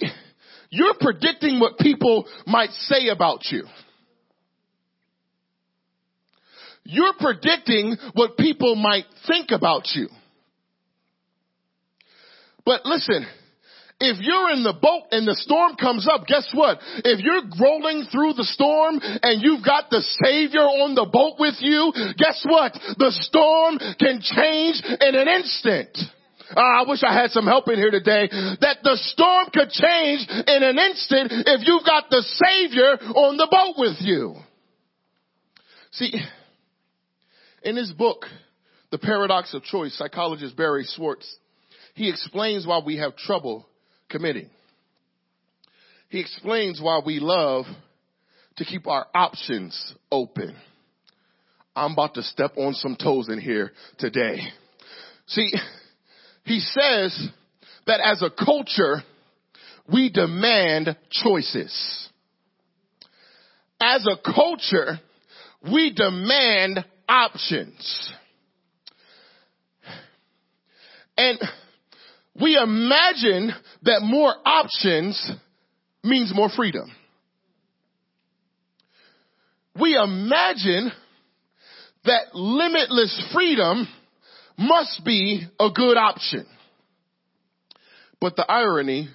you're 0.69 0.95
predicting 0.99 1.59
what 1.59 1.77
people 1.77 2.27
might 2.45 2.71
say 2.71 3.07
about 3.07 3.45
you. 3.49 3.65
You're 6.83 7.13
predicting 7.19 7.97
what 8.13 8.35
people 8.37 8.75
might 8.75 9.05
think 9.27 9.51
about 9.51 9.87
you. 9.93 10.09
But 12.65 12.85
listen, 12.85 13.25
if 13.99 14.17
you're 14.21 14.51
in 14.51 14.63
the 14.63 14.73
boat 14.73 15.11
and 15.11 15.27
the 15.27 15.35
storm 15.35 15.75
comes 15.75 16.07
up, 16.07 16.25
guess 16.25 16.47
what? 16.53 16.79
If 17.03 17.19
you're 17.19 17.43
rolling 17.59 18.07
through 18.11 18.33
the 18.33 18.47
storm 18.47 18.99
and 19.01 19.41
you've 19.41 19.63
got 19.63 19.89
the 19.89 20.01
savior 20.23 20.63
on 20.63 20.95
the 20.95 21.05
boat 21.05 21.35
with 21.37 21.55
you, 21.59 21.91
guess 22.17 22.39
what? 22.47 22.73
The 22.97 23.11
storm 23.27 23.77
can 23.99 24.23
change 24.23 24.81
in 24.83 25.15
an 25.15 25.27
instant. 25.27 25.91
Uh, 26.55 26.59
I 26.59 26.83
wish 26.87 27.03
I 27.03 27.13
had 27.13 27.31
some 27.31 27.45
help 27.45 27.67
in 27.67 27.75
here 27.75 27.91
today. 27.91 28.27
That 28.61 28.79
the 28.83 28.97
storm 29.11 29.47
could 29.53 29.69
change 29.69 30.25
in 30.29 30.63
an 30.63 30.79
instant 30.79 31.31
if 31.45 31.67
you've 31.67 31.85
got 31.85 32.09
the 32.09 32.23
Savior 32.23 32.97
on 33.13 33.37
the 33.37 33.47
boat 33.51 33.75
with 33.77 33.97
you. 33.99 34.35
See, 35.91 36.13
in 37.63 37.75
his 37.75 37.91
book, 37.91 38.25
The 38.91 38.97
Paradox 38.97 39.53
of 39.53 39.63
Choice, 39.63 39.97
psychologist 39.97 40.55
Barry 40.55 40.85
Schwartz, 40.95 41.27
he 41.93 42.09
explains 42.09 42.65
why 42.65 42.79
we 42.83 42.97
have 42.97 43.15
trouble 43.17 43.68
committing. 44.09 44.49
He 46.09 46.19
explains 46.19 46.81
why 46.81 47.01
we 47.05 47.19
love 47.19 47.65
to 48.57 48.65
keep 48.65 48.87
our 48.87 49.05
options 49.13 49.93
open. 50.11 50.55
I'm 51.75 51.93
about 51.93 52.15
to 52.15 52.23
step 52.23 52.51
on 52.57 52.73
some 52.73 52.95
toes 52.95 53.29
in 53.29 53.39
here 53.39 53.71
today. 53.99 54.39
See, 55.27 55.51
he 56.43 56.59
says 56.59 57.29
that 57.85 58.01
as 58.03 58.21
a 58.21 58.29
culture, 58.29 59.03
we 59.91 60.09
demand 60.09 60.97
choices. 61.11 62.09
As 63.79 64.05
a 64.05 64.33
culture, 64.33 64.99
we 65.71 65.93
demand 65.93 66.83
options. 67.07 68.11
And 71.17 71.39
we 72.41 72.57
imagine 72.57 73.53
that 73.83 74.01
more 74.01 74.33
options 74.45 75.31
means 76.03 76.31
more 76.33 76.49
freedom. 76.49 76.91
We 79.79 79.95
imagine 79.95 80.91
that 82.05 82.33
limitless 82.33 83.29
freedom 83.33 83.87
must 84.57 85.03
be 85.05 85.47
a 85.59 85.69
good 85.69 85.97
option. 85.97 86.45
But 88.19 88.35
the 88.35 88.49
irony, 88.49 89.09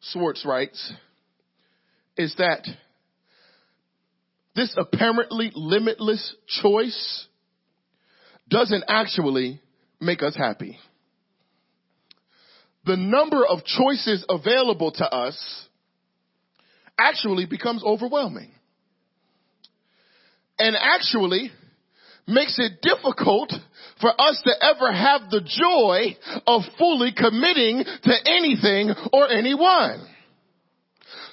Schwartz 0.00 0.44
writes, 0.44 0.92
is 2.16 2.34
that 2.36 2.66
this 4.54 4.74
apparently 4.76 5.50
limitless 5.54 6.34
choice 6.62 7.26
doesn't 8.48 8.84
actually 8.88 9.60
make 10.00 10.22
us 10.22 10.36
happy. 10.36 10.78
The 12.86 12.96
number 12.96 13.46
of 13.46 13.64
choices 13.64 14.24
available 14.28 14.92
to 14.92 15.04
us 15.04 15.68
actually 16.98 17.46
becomes 17.46 17.82
overwhelming. 17.84 18.50
And 20.58 20.76
actually 20.76 21.50
makes 22.26 22.58
it 22.58 22.80
difficult 22.80 23.52
for 24.00 24.10
us 24.20 24.40
to 24.44 24.52
ever 24.62 24.92
have 24.92 25.30
the 25.30 25.40
joy 25.40 26.16
of 26.46 26.62
fully 26.78 27.12
committing 27.16 27.84
to 27.84 28.12
anything 28.26 28.90
or 29.12 29.30
anyone. 29.30 30.06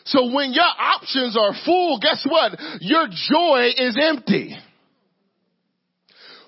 So 0.06 0.34
when 0.34 0.54
your 0.54 0.64
options 0.64 1.38
are 1.38 1.54
full, 1.66 2.00
guess 2.00 2.26
what? 2.28 2.54
Your 2.82 3.08
joy 3.08 3.70
is 3.78 3.98
empty. 4.02 4.58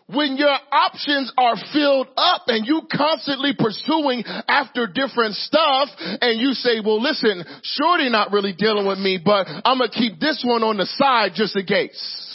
When 0.08 0.38
your 0.38 0.56
options 0.74 1.32
are 1.38 1.56
filled 1.72 2.08
up 2.18 2.44
and 2.48 2.66
you 2.66 2.82
constantly 2.92 3.54
pursuing 3.58 4.24
after 4.48 4.88
different 4.88 5.36
stuff 5.36 5.90
and 6.00 6.40
you 6.40 6.54
say, 6.54 6.80
well 6.84 7.02
listen, 7.02 7.44
Shorty 7.64 8.10
not 8.10 8.32
really 8.32 8.54
dealing 8.54 8.88
with 8.88 8.98
me, 8.98 9.20
but 9.24 9.48
I'm 9.48 9.78
gonna 9.78 9.90
keep 9.90 10.20
this 10.20 10.44
one 10.46 10.64
on 10.64 10.78
the 10.78 10.86
side 10.86 11.32
just 11.36 11.56
in 11.56 11.66
case. 11.66 12.30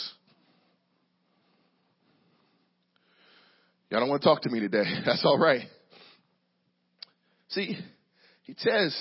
Y'all 3.89 3.99
don't 3.99 4.09
want 4.09 4.21
to 4.21 4.27
talk 4.27 4.41
to 4.43 4.49
me 4.49 4.59
today. 4.59 4.83
That's 5.05 5.25
all 5.25 5.39
right. 5.39 5.61
See, 7.49 7.77
he 8.43 8.55
says 8.57 8.95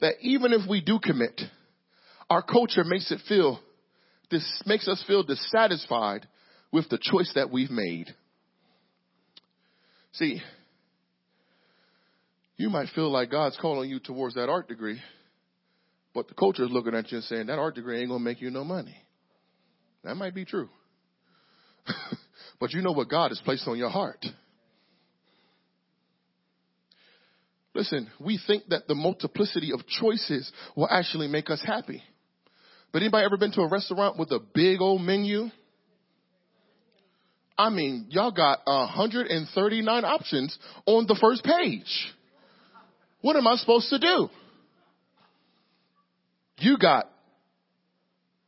that 0.00 0.14
even 0.20 0.52
if 0.52 0.68
we 0.68 0.80
do 0.80 1.00
commit, 1.02 1.40
our 2.30 2.42
culture 2.42 2.84
makes 2.84 3.10
it 3.10 3.20
feel, 3.28 3.58
this 4.30 4.44
makes 4.64 4.86
us 4.86 5.02
feel 5.06 5.24
dissatisfied 5.24 6.26
with 6.70 6.88
the 6.88 6.98
choice 7.00 7.32
that 7.34 7.50
we've 7.50 7.70
made. 7.70 8.06
See, 10.12 10.40
you 12.56 12.70
might 12.70 12.88
feel 12.94 13.10
like 13.10 13.30
God's 13.30 13.56
calling 13.60 13.88
you 13.88 14.00
towards 14.00 14.34
that 14.34 14.48
art 14.48 14.68
degree, 14.68 15.00
but 16.14 16.28
the 16.28 16.34
culture 16.34 16.64
is 16.64 16.70
looking 16.70 16.94
at 16.94 17.10
you 17.12 17.18
and 17.18 17.24
saying 17.24 17.46
that 17.46 17.58
art 17.58 17.74
degree 17.74 18.00
ain't 18.00 18.10
gonna 18.10 18.24
make 18.24 18.40
you 18.40 18.50
no 18.50 18.64
money. 18.64 18.96
That 20.04 20.16
might 20.16 20.34
be 20.34 20.44
true. 20.44 20.68
but 22.60 22.72
you 22.72 22.82
know 22.82 22.92
what 22.92 23.08
God 23.08 23.30
has 23.30 23.40
placed 23.44 23.68
on 23.68 23.78
your 23.78 23.90
heart. 23.90 24.24
Listen, 27.74 28.10
we 28.18 28.40
think 28.44 28.64
that 28.70 28.88
the 28.88 28.94
multiplicity 28.94 29.72
of 29.72 29.86
choices 29.86 30.50
will 30.74 30.88
actually 30.90 31.28
make 31.28 31.48
us 31.48 31.62
happy. 31.64 32.02
But 32.92 33.02
anybody 33.02 33.24
ever 33.24 33.36
been 33.36 33.52
to 33.52 33.60
a 33.60 33.68
restaurant 33.68 34.18
with 34.18 34.32
a 34.32 34.40
big 34.40 34.80
old 34.80 35.00
menu? 35.00 35.50
I 37.58 37.70
mean, 37.70 38.06
y'all 38.10 38.30
got 38.30 38.60
uh, 38.66 38.86
139 38.86 40.04
options 40.04 40.56
on 40.86 41.06
the 41.08 41.18
first 41.20 41.42
page. 41.42 42.14
What 43.20 43.34
am 43.34 43.48
I 43.48 43.56
supposed 43.56 43.88
to 43.90 43.98
do? 43.98 44.28
You 46.58 46.78
got 46.78 47.10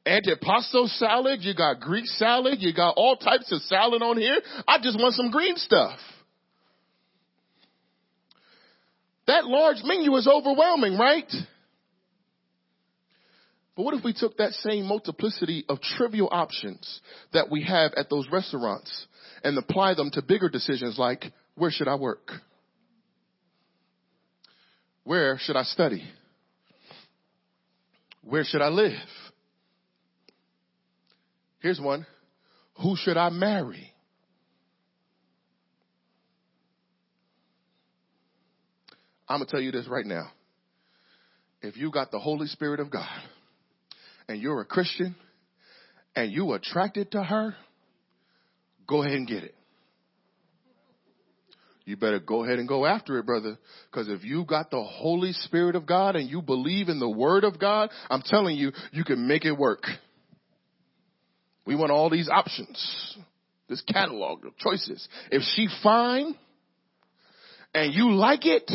antipasto 0.07 0.87
salad, 0.89 1.41
you 1.43 1.55
got 1.55 1.81
Greek 1.81 2.07
salad, 2.07 2.59
you 2.61 2.73
got 2.73 2.95
all 2.97 3.17
types 3.17 3.51
of 3.51 3.61
salad 3.63 4.01
on 4.01 4.17
here. 4.17 4.37
I 4.67 4.79
just 4.81 4.99
want 4.99 5.15
some 5.15 5.31
green 5.31 5.57
stuff. 5.57 5.99
That 9.27 9.45
large 9.45 9.79
menu 9.85 10.15
is 10.17 10.27
overwhelming, 10.27 10.97
right? 10.97 11.31
But 13.81 13.85
what 13.85 13.95
if 13.95 14.05
we 14.05 14.13
took 14.13 14.37
that 14.37 14.53
same 14.53 14.85
multiplicity 14.85 15.65
of 15.67 15.81
trivial 15.81 16.29
options 16.31 17.01
that 17.33 17.51
we 17.51 17.65
have 17.65 17.95
at 17.95 18.11
those 18.11 18.29
restaurants 18.31 19.07
and 19.43 19.57
apply 19.57 19.95
them 19.95 20.11
to 20.11 20.21
bigger 20.21 20.51
decisions 20.51 20.99
like, 20.99 21.25
where 21.55 21.71
should 21.71 21.89
I 21.89 21.95
work? 21.95 22.31
Where 25.05 25.39
should 25.41 25.57
I 25.57 25.63
study? 25.63 26.05
Where 28.23 28.45
should 28.45 28.61
I 28.61 28.69
live? 28.69 28.93
Here's 31.61 31.81
one. 31.81 32.05
Who 32.83 32.97
should 32.97 33.17
I 33.17 33.31
marry? 33.31 33.95
I'm 39.27 39.39
going 39.39 39.47
to 39.47 39.51
tell 39.51 39.63
you 39.63 39.73
this 39.73 39.89
right 39.89 40.05
now. 40.05 40.31
If 41.63 41.79
you 41.79 41.91
got 41.91 42.11
the 42.11 42.19
Holy 42.19 42.47
Spirit 42.47 42.81
of 42.81 42.91
God 42.91 43.09
and 44.31 44.41
you're 44.41 44.61
a 44.61 44.65
Christian 44.65 45.17
and 46.15 46.31
you 46.31 46.53
attracted 46.53 47.11
to 47.13 47.23
her, 47.23 47.57
go 48.87 49.03
ahead 49.03 49.17
and 49.17 49.27
get 49.27 49.43
it. 49.43 49.57
You 51.85 51.97
better 51.97 52.21
go 52.21 52.45
ahead 52.45 52.61
and 52.61 52.69
go 52.69 52.87
after 52.87 53.19
it, 53.19 53.27
brother. 53.27 53.59
Because 53.91 54.09
if 54.09 54.23
you 54.23 54.45
got 54.45 54.71
the 54.71 54.85
Holy 54.85 55.33
Spirit 55.33 55.75
of 55.75 55.85
God 55.85 56.15
and 56.15 56.31
you 56.31 56.43
believe 56.43 56.89
in 56.89 57.01
the 57.01 57.11
Word 57.11 57.43
of 57.43 57.59
God, 57.59 57.91
I'm 58.09 58.23
telling 58.25 58.57
you, 58.57 58.71
you 58.93 59.03
can 59.03 59.27
make 59.27 59.45
it 59.45 59.59
work. 59.59 59.83
We 61.67 61.75
want 61.75 61.91
all 61.91 62.09
these 62.09 62.29
options, 62.29 63.17
this 63.69 63.83
catalog 63.83 64.45
of 64.47 64.57
choices. 64.59 65.09
If 65.33 65.43
she 65.57 65.67
fine 65.83 66.37
and 67.75 67.93
you 67.93 68.13
like 68.13 68.47
it, 68.47 68.71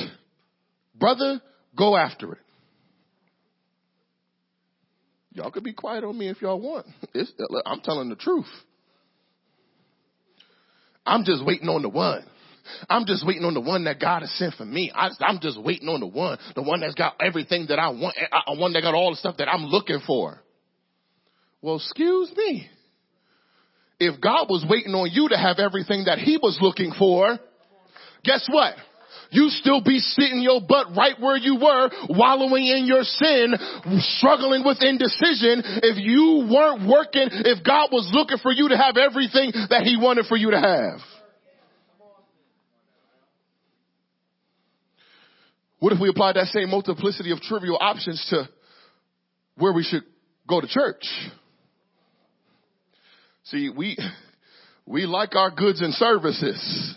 brother, 0.93 1.41
go 1.77 1.95
after 1.95 2.33
it. 2.33 2.44
Y'all 5.35 5.51
could 5.51 5.65
be 5.65 5.73
quiet 5.73 6.05
on 6.05 6.17
me 6.17 6.29
if 6.29 6.41
y'all 6.41 6.59
want. 6.59 6.87
It's, 7.13 7.31
I'm 7.65 7.81
telling 7.81 8.09
the 8.09 8.15
truth. 8.15 8.47
I'm 11.05 11.23
just 11.23 11.45
waiting 11.45 11.67
on 11.67 11.81
the 11.81 11.89
one. 11.89 12.25
I'm 12.89 13.05
just 13.05 13.25
waiting 13.27 13.43
on 13.43 13.53
the 13.53 13.61
one 13.61 13.83
that 13.83 13.99
God 13.99 14.21
has 14.21 14.31
sent 14.37 14.55
for 14.55 14.65
me. 14.65 14.91
I, 14.95 15.09
am 15.21 15.39
just 15.41 15.61
waiting 15.61 15.87
on 15.87 15.99
the 15.99 16.07
one, 16.07 16.39
the 16.55 16.63
one 16.63 16.79
that's 16.79 16.95
got 16.95 17.15
everything 17.21 17.67
that 17.69 17.77
I 17.77 17.89
want, 17.89 18.15
I, 18.17 18.51
uh, 18.51 18.55
one 18.55 18.73
that 18.73 18.81
got 18.81 18.95
all 18.95 19.11
the 19.11 19.17
stuff 19.17 19.37
that 19.37 19.47
I'm 19.47 19.65
looking 19.65 19.99
for. 20.07 20.39
Well, 21.61 21.75
excuse 21.75 22.31
me. 22.35 22.67
If 23.99 24.19
God 24.19 24.47
was 24.49 24.65
waiting 24.67 24.93
on 24.93 25.09
you 25.11 25.29
to 25.29 25.37
have 25.37 25.59
everything 25.59 26.05
that 26.05 26.17
he 26.17 26.37
was 26.37 26.57
looking 26.59 26.93
for, 26.97 27.37
guess 28.23 28.47
what? 28.49 28.75
You 29.31 29.49
still 29.49 29.81
be 29.81 29.99
sitting 29.99 30.41
your 30.41 30.61
butt 30.61 30.87
right 30.95 31.19
where 31.19 31.37
you 31.37 31.55
were, 31.55 31.89
wallowing 32.09 32.65
in 32.67 32.85
your 32.85 33.03
sin, 33.03 33.55
struggling 34.19 34.63
with 34.63 34.81
indecision 34.81 35.61
if 35.83 35.97
you 35.97 36.47
weren't 36.51 36.87
working, 36.87 37.27
if 37.31 37.63
God 37.63 37.89
was 37.91 38.09
looking 38.13 38.37
for 38.37 38.51
you 38.51 38.69
to 38.69 38.77
have 38.77 38.97
everything 38.97 39.51
that 39.69 39.83
he 39.83 39.97
wanted 39.97 40.25
for 40.25 40.37
you 40.37 40.51
to 40.51 40.59
have. 40.59 40.99
What 45.79 45.93
if 45.93 45.99
we 45.99 46.09
apply 46.09 46.33
that 46.33 46.47
same 46.47 46.69
multiplicity 46.71 47.31
of 47.31 47.41
trivial 47.41 47.77
options 47.79 48.25
to 48.29 48.49
where 49.55 49.73
we 49.73 49.83
should 49.83 50.03
go 50.47 50.61
to 50.61 50.67
church? 50.67 51.05
See, 53.45 53.69
we, 53.69 53.97
we 54.87 55.05
like 55.05 55.35
our 55.35 55.51
goods 55.51 55.81
and 55.81 55.93
services. 55.93 56.95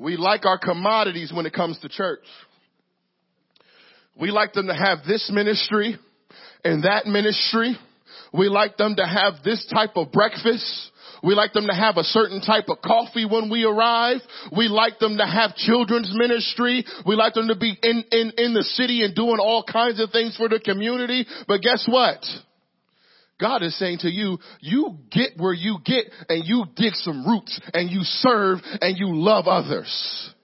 We 0.00 0.16
like 0.16 0.46
our 0.46 0.58
commodities 0.58 1.30
when 1.30 1.44
it 1.44 1.52
comes 1.52 1.78
to 1.80 1.88
church. 1.90 2.24
We 4.18 4.30
like 4.30 4.54
them 4.54 4.66
to 4.68 4.74
have 4.74 5.00
this 5.06 5.30
ministry 5.30 5.96
and 6.64 6.84
that 6.84 7.04
ministry. 7.04 7.76
We 8.32 8.48
like 8.48 8.78
them 8.78 8.96
to 8.96 9.04
have 9.06 9.44
this 9.44 9.66
type 9.72 9.96
of 9.96 10.10
breakfast. 10.10 10.64
We 11.22 11.34
like 11.34 11.52
them 11.52 11.66
to 11.66 11.74
have 11.74 11.98
a 11.98 12.04
certain 12.04 12.40
type 12.40 12.70
of 12.70 12.80
coffee 12.80 13.26
when 13.26 13.50
we 13.50 13.64
arrive. 13.64 14.20
We 14.56 14.68
like 14.68 14.98
them 15.00 15.18
to 15.18 15.26
have 15.26 15.54
children's 15.56 16.10
ministry. 16.14 16.82
We 17.06 17.14
like 17.14 17.34
them 17.34 17.48
to 17.48 17.56
be 17.56 17.76
in, 17.82 18.04
in, 18.10 18.32
in 18.38 18.54
the 18.54 18.64
city 18.64 19.04
and 19.04 19.14
doing 19.14 19.38
all 19.38 19.64
kinds 19.70 20.00
of 20.00 20.10
things 20.12 20.34
for 20.34 20.48
the 20.48 20.60
community. 20.60 21.26
But 21.46 21.60
guess 21.60 21.84
what? 21.86 22.24
God 23.40 23.62
is 23.62 23.78
saying 23.78 23.98
to 24.00 24.10
you, 24.10 24.38
you 24.60 24.98
get 25.10 25.30
where 25.36 25.52
you 25.52 25.78
get 25.84 26.06
and 26.28 26.46
you 26.46 26.64
dig 26.76 26.94
some 26.94 27.26
roots 27.26 27.58
and 27.72 27.90
you 27.90 28.00
serve 28.02 28.58
and 28.80 28.98
you 28.98 29.16
love 29.16 29.46
others. 29.48 30.34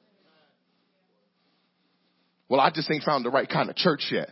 Well, 2.48 2.60
I 2.60 2.70
just 2.70 2.90
ain't 2.90 3.02
found 3.02 3.24
the 3.24 3.30
right 3.30 3.48
kind 3.48 3.68
of 3.68 3.76
church 3.76 4.08
yet. 4.10 4.28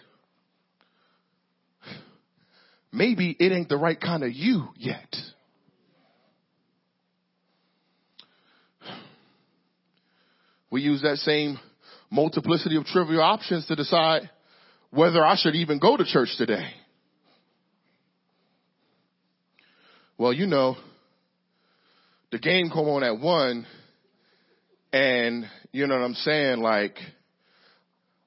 Maybe 2.93 3.37
it 3.39 3.53
ain't 3.53 3.69
the 3.69 3.77
right 3.77 4.01
kind 4.01 4.23
of 4.23 4.33
you 4.33 4.69
yet. 4.77 5.15
We 10.71 10.83
use 10.83 11.03
that 11.03 11.19
same 11.19 11.59
multiplicity 12.11 12.77
of 12.77 12.85
trivial 12.85 13.21
options 13.21 13.67
to 13.67 13.77
decide 13.77 14.31
whether 14.91 15.25
I 15.25 15.37
should 15.37 15.57
even 15.57 15.81
go 15.81 15.97
to 15.97 16.05
church 16.05 16.35
today. 16.39 16.69
Well, 20.17 20.33
you 20.33 20.47
know, 20.47 20.77
the 22.31 22.39
game 22.39 22.71
come 22.71 22.87
on 22.87 23.03
at 23.03 23.19
one 23.19 23.67
and 24.93 25.45
you 25.73 25.89
know 25.89 25.97
what 25.97 26.05
I'm 26.05 26.15
saying? 26.15 26.61
Like, 26.61 26.97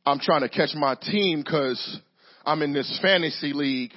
I'm 0.06 0.20
trying 0.20 0.42
to 0.42 0.50
catch 0.50 0.72
my 0.76 0.96
team 0.96 1.44
cause 1.44 2.00
I'm 2.46 2.62
in 2.62 2.74
this 2.74 3.00
fantasy 3.02 3.54
league 3.54 3.94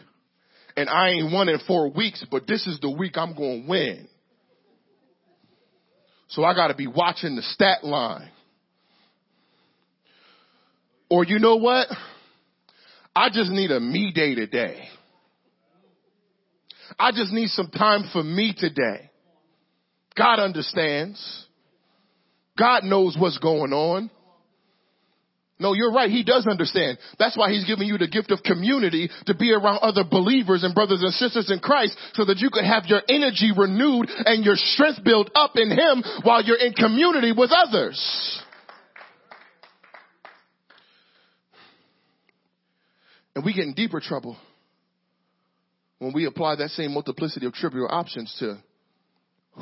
and 0.76 0.88
I 0.88 1.10
ain't 1.10 1.32
won 1.32 1.48
in 1.48 1.58
four 1.66 1.90
weeks, 1.90 2.24
but 2.30 2.46
this 2.46 2.64
is 2.68 2.78
the 2.80 2.90
week 2.90 3.16
I'm 3.16 3.34
going 3.34 3.62
to 3.62 3.68
win. 3.68 4.08
So 6.28 6.44
I 6.44 6.54
got 6.54 6.68
to 6.68 6.76
be 6.76 6.86
watching 6.86 7.34
the 7.34 7.42
stat 7.42 7.82
line. 7.82 8.30
Or 11.10 11.24
you 11.24 11.40
know 11.40 11.56
what? 11.56 11.88
I 13.16 13.30
just 13.30 13.50
need 13.50 13.72
a 13.72 13.80
me 13.80 14.12
day 14.14 14.36
today. 14.36 14.88
I 17.00 17.12
just 17.12 17.32
need 17.32 17.48
some 17.48 17.70
time 17.70 18.04
for 18.12 18.22
me 18.22 18.54
today. 18.56 19.10
God 20.16 20.38
understands. 20.38 21.46
God 22.58 22.84
knows 22.84 23.16
what's 23.18 23.38
going 23.38 23.72
on. 23.72 24.10
No, 25.58 25.72
you're 25.72 25.92
right. 25.92 26.10
He 26.10 26.24
does 26.24 26.46
understand. 26.46 26.98
That's 27.18 27.36
why 27.38 27.50
he's 27.50 27.64
giving 27.64 27.86
you 27.86 27.96
the 27.96 28.08
gift 28.08 28.30
of 28.30 28.42
community 28.42 29.10
to 29.26 29.34
be 29.34 29.52
around 29.52 29.78
other 29.80 30.04
believers 30.04 30.62
and 30.62 30.74
brothers 30.74 31.02
and 31.02 31.12
sisters 31.14 31.50
in 31.50 31.60
Christ 31.60 31.96
so 32.14 32.26
that 32.26 32.38
you 32.38 32.50
could 32.50 32.64
have 32.64 32.84
your 32.86 33.00
energy 33.08 33.50
renewed 33.56 34.08
and 34.08 34.44
your 34.44 34.56
strength 34.56 35.02
built 35.02 35.30
up 35.34 35.52
in 35.56 35.70
him 35.70 36.02
while 36.22 36.42
you're 36.42 36.58
in 36.58 36.74
community 36.74 37.32
with 37.32 37.50
others. 37.50 38.42
And 43.34 43.44
we 43.44 43.54
get 43.54 43.64
in 43.64 43.74
deeper 43.74 44.00
trouble 44.00 44.36
when 46.00 46.12
we 46.14 46.24
apply 46.24 46.56
that 46.56 46.70
same 46.70 46.92
multiplicity 46.94 47.46
of 47.46 47.52
trivial 47.52 47.86
options 47.88 48.34
to 48.40 48.58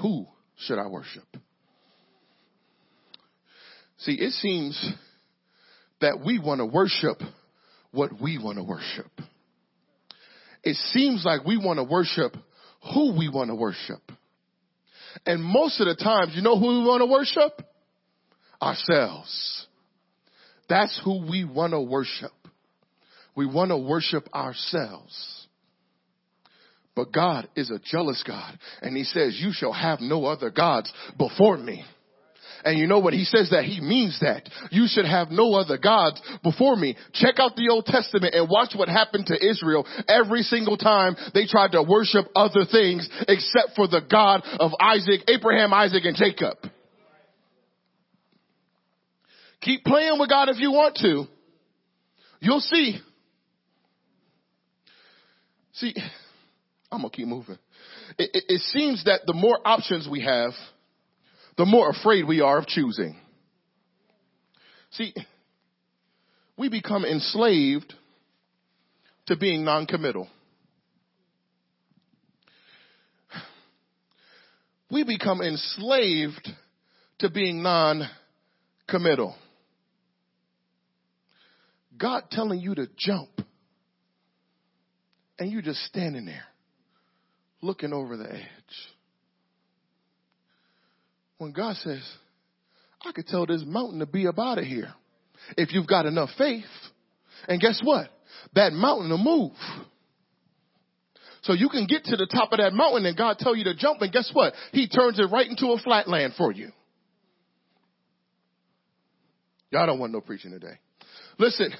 who 0.01 0.27
should 0.57 0.79
I 0.79 0.87
worship? 0.87 1.27
See, 3.99 4.13
it 4.13 4.31
seems 4.35 4.95
that 6.01 6.21
we 6.25 6.39
want 6.39 6.61
to 6.61 6.67
worship 6.67 7.21
what 7.91 8.21
we 8.23 8.39
want 8.39 8.59
to 8.59 8.65
worship. 8.65 9.11
It 10.63 10.77
seems 10.77 11.25
like 11.25 11.45
we 11.45 11.57
want 11.57 11.79
to 11.79 11.85
worship 11.85 12.37
who 12.95 13.19
we 13.19 13.29
want 13.29 13.51
to 13.51 13.57
worship. 13.57 14.01
And 15.27 15.43
most 15.43 15.81
of 15.81 15.87
the 15.89 15.97
times, 15.97 16.33
you 16.37 16.43
know 16.43 16.59
who 16.59 16.81
we 16.81 16.87
want 16.87 17.01
to 17.01 17.07
worship? 17.07 17.67
Ourselves. 18.63 19.67
That's 20.69 21.01
who 21.05 21.29
we 21.29 21.45
want 21.45 21.73
to 21.73 21.81
worship. 21.81 22.31
We 23.35 23.47
want 23.47 23.71
to 23.71 23.77
worship 23.77 24.29
ourselves. 24.33 25.38
But 26.99 27.13
God 27.13 27.49
is 27.55 27.71
a 27.71 27.79
jealous 27.79 28.25
God. 28.27 28.59
And 28.83 28.97
he 28.97 29.05
says, 29.05 29.39
you 29.41 29.53
shall 29.53 29.73
have 29.73 30.01
no 30.01 30.25
other 30.25 30.51
gods 30.51 30.93
before 31.17 31.57
me. 31.57 31.85
And 32.65 32.77
you 32.77 32.89
know 32.89 32.99
what? 32.99 33.15
He 33.15 33.23
says 33.23 33.51
that 33.51 33.67
he 33.67 33.81
means 33.81 34.19
that. 34.21 34.51
You 34.73 34.87
should 34.89 35.05
have 35.05 35.31
no 35.31 35.55
other 35.55 35.79
gods 35.79 36.21
before 36.43 36.75
me. 36.75 36.97
Check 37.13 37.37
out 37.39 37.55
the 37.55 37.69
Old 37.71 37.87
Testament 37.87 38.35
and 38.35 38.49
watch 38.51 38.73
what 38.75 38.89
happened 38.89 39.27
to 39.27 39.49
Israel 39.49 39.87
every 40.09 40.43
single 40.43 40.77
time 40.77 41.15
they 41.35 41.47
tried 41.47 41.71
to 41.71 41.85
worship 41.85 42.25
other 42.35 42.65
things 42.69 43.09
except 43.29 43.77
for 43.77 43.87
the 43.87 44.01
God 44.01 44.43
of 44.59 44.73
Isaac, 44.81 45.21
Abraham, 45.29 45.73
Isaac, 45.73 46.05
and 46.05 46.17
Jacob. 46.17 46.57
Keep 49.61 49.85
playing 49.85 50.19
with 50.19 50.31
God 50.31 50.49
if 50.49 50.59
you 50.59 50.73
want 50.73 50.97
to. 50.97 51.27
You'll 52.41 52.59
see 52.59 52.99
See, 55.79 55.95
I'm 56.91 57.01
gonna 57.01 57.11
keep 57.11 57.29
moving. 57.29 57.59
It, 58.19 58.31
it, 58.33 58.45
it 58.49 58.61
seems 58.63 59.05
that 59.05 59.23
the 59.27 59.35
more 59.35 59.59
options 59.65 60.09
we 60.11 60.23
have, 60.23 60.53
the 61.57 61.67
more 61.67 61.91
afraid 61.91 62.27
we 62.27 62.41
are 62.41 62.59
of 62.59 62.67
choosing. 62.67 63.19
See, 64.93 65.13
we 66.57 66.69
become 66.69 67.05
enslaved 67.05 67.93
to 69.27 69.37
being 69.37 69.65
non-committal. 69.65 70.29
We 74.91 75.05
become 75.05 75.43
enslaved 75.43 76.49
to 77.19 77.29
being 77.29 77.63
non-committal. 77.63 79.37
God 81.99 82.25
telling 82.31 82.61
you 82.61 82.75
to 82.77 82.89
jump 82.97 83.29
and 85.39 85.53
you're 85.53 85.61
just 85.61 85.85
standing 85.85 86.25
there 86.25 86.45
looking 87.61 87.93
over 87.93 88.17
the 88.17 88.31
edge. 88.31 88.43
When 91.39 91.53
God 91.53 91.77
says, 91.77 92.03
I 93.05 93.13
could 93.13 93.27
tell 93.27 93.47
this 93.47 93.63
mountain 93.65 94.01
to 94.01 94.07
be 94.07 94.27
up 94.27 94.39
out 94.39 94.59
of 94.59 94.65
here 94.65 94.93
if 95.57 95.73
you've 95.73 95.87
got 95.87 96.07
enough 96.07 96.31
faith. 96.37 96.65
And 97.47 97.61
guess 97.61 97.81
what? 97.83 98.09
That 98.55 98.73
mountain 98.73 99.11
will 99.11 99.19
move. 99.19 99.53
So 101.43 101.53
you 101.53 101.69
can 101.69 101.87
get 101.87 102.05
to 102.05 102.17
the 102.17 102.27
top 102.27 102.53
of 102.53 102.59
that 102.59 102.73
mountain 102.73 103.07
and 103.07 103.17
God 103.17 103.39
tell 103.39 103.55
you 103.55 103.65
to 103.65 103.75
jump 103.75 104.03
and 104.03 104.13
guess 104.13 104.31
what? 104.33 104.55
He 104.73 104.89
turns 104.89 105.19
it 105.21 105.31
right 105.31 105.49
into 105.49 105.69
a 105.69 105.79
flat 105.79 106.09
land 106.09 106.35
for 106.37 106.53
you. 106.53 106.73
Y'all 109.71 109.87
don't 109.87 109.99
want 109.99 110.13
no 110.13 110.21
preaching 110.21 110.51
today. 110.51 110.79
Listen, 111.39 111.73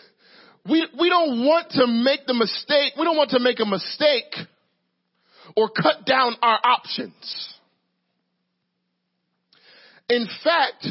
we, 0.69 0.87
we 0.99 1.09
don't 1.09 1.45
want 1.45 1.71
to 1.71 1.87
make 1.87 2.27
the 2.27 2.35
mistake, 2.35 2.93
we 2.97 3.05
don't 3.05 3.17
want 3.17 3.31
to 3.31 3.41
make 3.41 3.59
a 3.61 3.67
mistake 3.67 4.35
or 5.57 5.69
cut 5.69 6.05
down 6.05 6.37
our 6.43 6.59
options. 6.63 7.55
In 10.09 10.27
fact, 10.43 10.87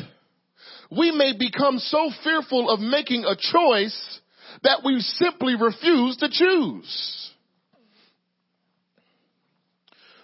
we 0.91 1.11
may 1.11 1.33
become 1.37 1.79
so 1.79 2.09
fearful 2.23 2.69
of 2.69 2.79
making 2.79 3.25
a 3.25 3.35
choice 3.35 4.19
that 4.63 4.81
we 4.85 4.99
simply 4.99 5.55
refuse 5.55 6.17
to 6.17 6.29
choose. 6.29 7.31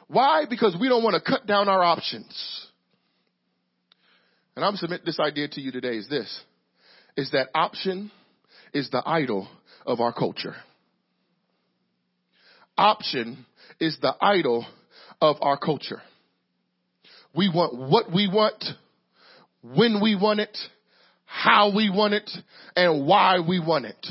Why? 0.08 0.46
Because 0.50 0.78
we 0.80 0.90
don't 0.90 1.04
want 1.04 1.16
to 1.16 1.32
cut 1.32 1.48
down 1.48 1.68
our 1.68 1.84
options. 1.84 2.68
And 4.56 4.64
I'm 4.64 4.76
submit 4.76 5.04
this 5.06 5.20
idea 5.20 5.48
to 5.48 5.62
you 5.62 5.72
today 5.72 5.98
is 5.98 6.08
this, 6.08 6.42
is 7.18 7.32
that 7.32 7.50
option 7.56 8.12
is 8.74 8.90
the 8.92 9.02
idol 9.06 9.48
of 9.86 10.00
our 10.00 10.14
culture. 10.14 10.56
Option 12.78 13.46
is 13.84 13.98
the 14.02 14.16
idol 14.22 14.66
of 15.22 15.38
our 15.42 15.58
culture. 15.58 16.02
We 17.36 17.50
want 17.50 17.76
what 17.76 18.12
we 18.14 18.28
want, 18.28 18.64
when 19.62 20.00
we 20.02 20.16
want 20.16 20.40
it, 20.40 20.58
how 21.26 21.76
we 21.76 21.90
want 21.90 22.14
it, 22.14 22.30
and 22.76 23.06
why 23.08 23.40
we 23.40 23.60
want 23.60 23.86
it. 23.86 24.08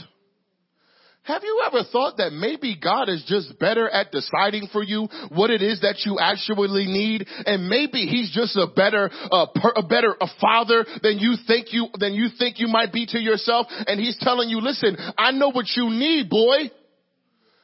Have 1.25 1.43
you 1.45 1.63
ever 1.65 1.85
thought 1.85 2.17
that 2.17 2.33
maybe 2.33 2.77
God 2.83 3.09
is 3.09 3.25
just 3.29 3.57
better 3.61 3.89
at 3.89 4.11
deciding 4.11 4.67
for 4.73 4.83
you 4.83 5.07
what 5.29 5.51
it 5.51 5.63
is 5.63 5.81
that 5.83 6.03
you 6.05 6.19
actually 6.19 6.87
need, 6.87 7.29
and 7.47 7.69
maybe 7.69 8.07
He's 8.07 8.33
just 8.35 8.57
a 8.57 8.67
better, 8.67 9.09
per, 9.55 9.73
a 9.77 9.85
better 9.85 10.17
a 10.21 10.27
father 10.41 10.85
than 11.01 11.21
you 11.21 11.37
think 11.47 11.73
you 11.73 11.87
than 11.99 12.15
you 12.15 12.27
think 12.37 12.59
you 12.59 12.67
might 12.67 12.93
be 12.93 13.07
to 13.07 13.21
yourself, 13.21 13.69
and 13.87 14.01
He's 14.01 14.19
telling 14.19 14.49
you, 14.49 14.61
listen, 14.61 14.97
I 15.17 15.31
know 15.31 15.51
what 15.51 15.67
you 15.77 15.91
need, 15.91 16.29
boy. 16.29 16.73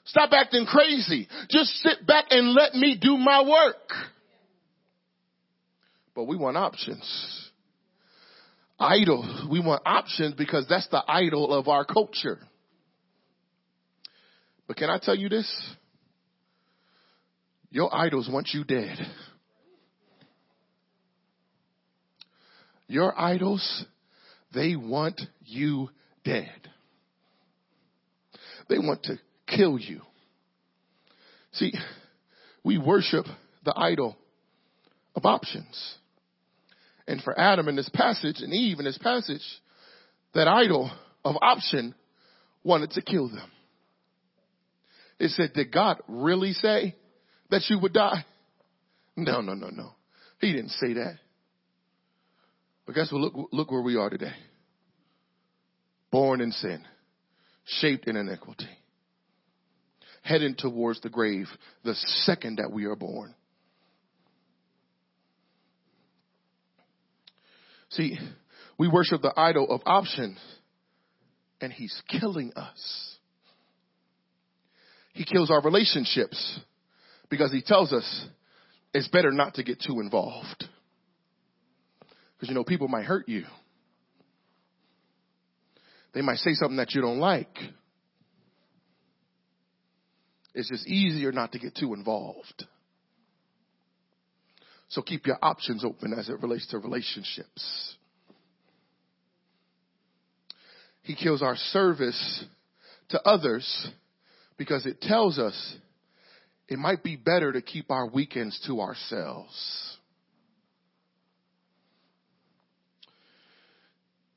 Stop 0.09 0.31
acting 0.33 0.65
crazy. 0.65 1.29
Just 1.51 1.71
sit 1.83 2.07
back 2.07 2.27
and 2.31 2.55
let 2.55 2.75
me 2.75 2.99
do 3.01 3.17
my 3.19 3.43
work. 3.43 3.93
But 6.15 6.25
we 6.25 6.37
want 6.37 6.57
options. 6.57 7.51
Idol. 8.81 9.49
We 9.51 9.61
want 9.61 9.83
options 9.85 10.35
because 10.35 10.67
that's 10.69 10.89
the 10.89 11.03
idol 11.07 11.53
of 11.53 11.69
our 11.69 11.85
culture. 11.85 12.39
But 14.67 14.79
can 14.79 14.89
I 14.89 14.99
tell 14.99 15.15
you 15.15 15.29
this? 15.29 15.49
Your 17.71 17.95
idols 17.95 18.31
want 18.33 18.49
you 18.55 18.65
dead. 18.65 18.97
Your 22.87 23.19
idols, 23.21 23.85
they 24.55 24.75
want 24.75 25.21
you 25.45 25.91
dead. 26.25 26.49
They 28.71 28.79
want 28.79 29.03
to 29.05 29.19
kill 29.49 29.79
you. 29.79 30.03
See, 31.53 31.73
we 32.63 32.79
worship 32.79 33.27
the 33.65 33.75
idol 33.77 34.17
of 35.17 35.25
options. 35.25 35.97
And 37.07 37.23
for 37.23 37.39
Adam 37.39 37.69
in 37.69 37.77
this 37.77 37.89
passage 37.93 38.41
and 38.41 38.53
Eve 38.53 38.79
in 38.79 38.85
this 38.85 38.99
passage, 38.99 39.43
that 40.35 40.47
idol 40.47 40.91
of 41.25 41.37
option 41.41 41.95
wanted 42.63 42.91
to 42.93 43.03
kill 43.03 43.29
them. 43.29 43.51
It 45.19 45.31
said, 45.31 45.53
did 45.55 45.73
God 45.73 46.01
really 46.07 46.53
say 46.53 46.95
that 47.51 47.65
you 47.69 47.79
would 47.81 47.93
die? 47.93 48.25
No, 49.17 49.41
no, 49.41 49.55
no, 49.55 49.69
no. 49.71 49.93
He 50.41 50.53
didn't 50.53 50.71
say 50.71 50.93
that. 50.93 51.19
But 52.87 52.95
guess 52.95 53.11
what? 53.11 53.21
Look, 53.21 53.49
look 53.53 53.71
where 53.71 53.83
we 53.83 53.97
are 53.97 54.09
today. 54.09 54.33
Born 56.11 56.41
in 56.41 56.53
sin, 56.53 56.85
shaped 57.81 58.07
in 58.07 58.17
iniquity, 58.17 58.69
heading 60.29 60.55
towards 60.57 61.01
the 61.01 61.09
grave 61.09 61.47
the 61.85 61.95
second 61.95 62.59
that 62.59 62.71
we 62.71 62.85
are 62.85 62.97
born. 62.97 63.35
See, 67.91 68.19
we 68.79 68.89
worship 68.89 69.23
the 69.23 69.33
idol 69.35 69.71
of 69.71 69.81
options, 69.87 70.39
and 71.61 71.73
he's 71.73 72.03
killing 72.09 72.53
us. 72.55 73.17
He 75.15 75.25
kills 75.25 75.51
our 75.51 75.63
relationships 75.63 76.61
because 77.31 77.51
he 77.51 77.63
tells 77.63 77.93
us 77.93 78.27
it's 78.93 79.09
better 79.09 79.33
not 79.33 79.55
to 79.55 79.65
get 79.65 79.83
too 79.85 80.01
involved. 80.01 80.65
Because 82.37 82.51
you 82.51 82.55
know, 82.55 82.65
people 82.65 82.89
might 82.89 83.05
hurt 83.05 83.29
you. 83.29 83.45
They 86.13 86.21
might 86.21 86.39
say 86.39 86.53
something 86.53 86.77
that 86.77 86.95
you 86.95 87.01
don't 87.01 87.19
like. 87.19 87.57
It's 90.55 90.69
just 90.69 90.87
easier 90.87 91.33
not 91.33 91.53
to 91.53 91.59
get 91.59 91.77
too 91.77 91.95
involved. 91.95 92.65
So 94.89 95.03
keep 95.03 95.27
your 95.27 95.39
options 95.43 95.85
open 95.85 96.15
as 96.15 96.29
it 96.29 96.41
relates 96.43 96.67
to 96.69 96.79
relationships. 96.79 97.95
He 101.03 101.15
kills 101.15 101.43
our 101.43 101.57
service 101.57 102.45
to 103.11 103.21
others 103.23 103.89
because 104.57 104.85
it 104.87 105.01
tells 105.01 105.39
us 105.39 105.77
it 106.69 106.79
might 106.79 107.03
be 107.03 107.17
better 107.17 107.53
to 107.53 107.63
keep 107.63 107.91
our 107.91 108.07
weekends 108.07 108.61
to 108.67 108.81
ourselves. 108.81 109.97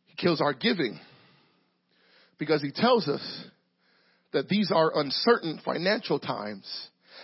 He 0.05 0.15
kills 0.15 0.39
our 0.39 0.53
giving 0.53 0.99
because 2.37 2.61
he 2.61 2.71
tells 2.71 3.07
us 3.07 3.21
that 4.33 4.49
these 4.49 4.71
are 4.73 4.97
uncertain 4.99 5.59
financial 5.63 6.19
times 6.19 6.65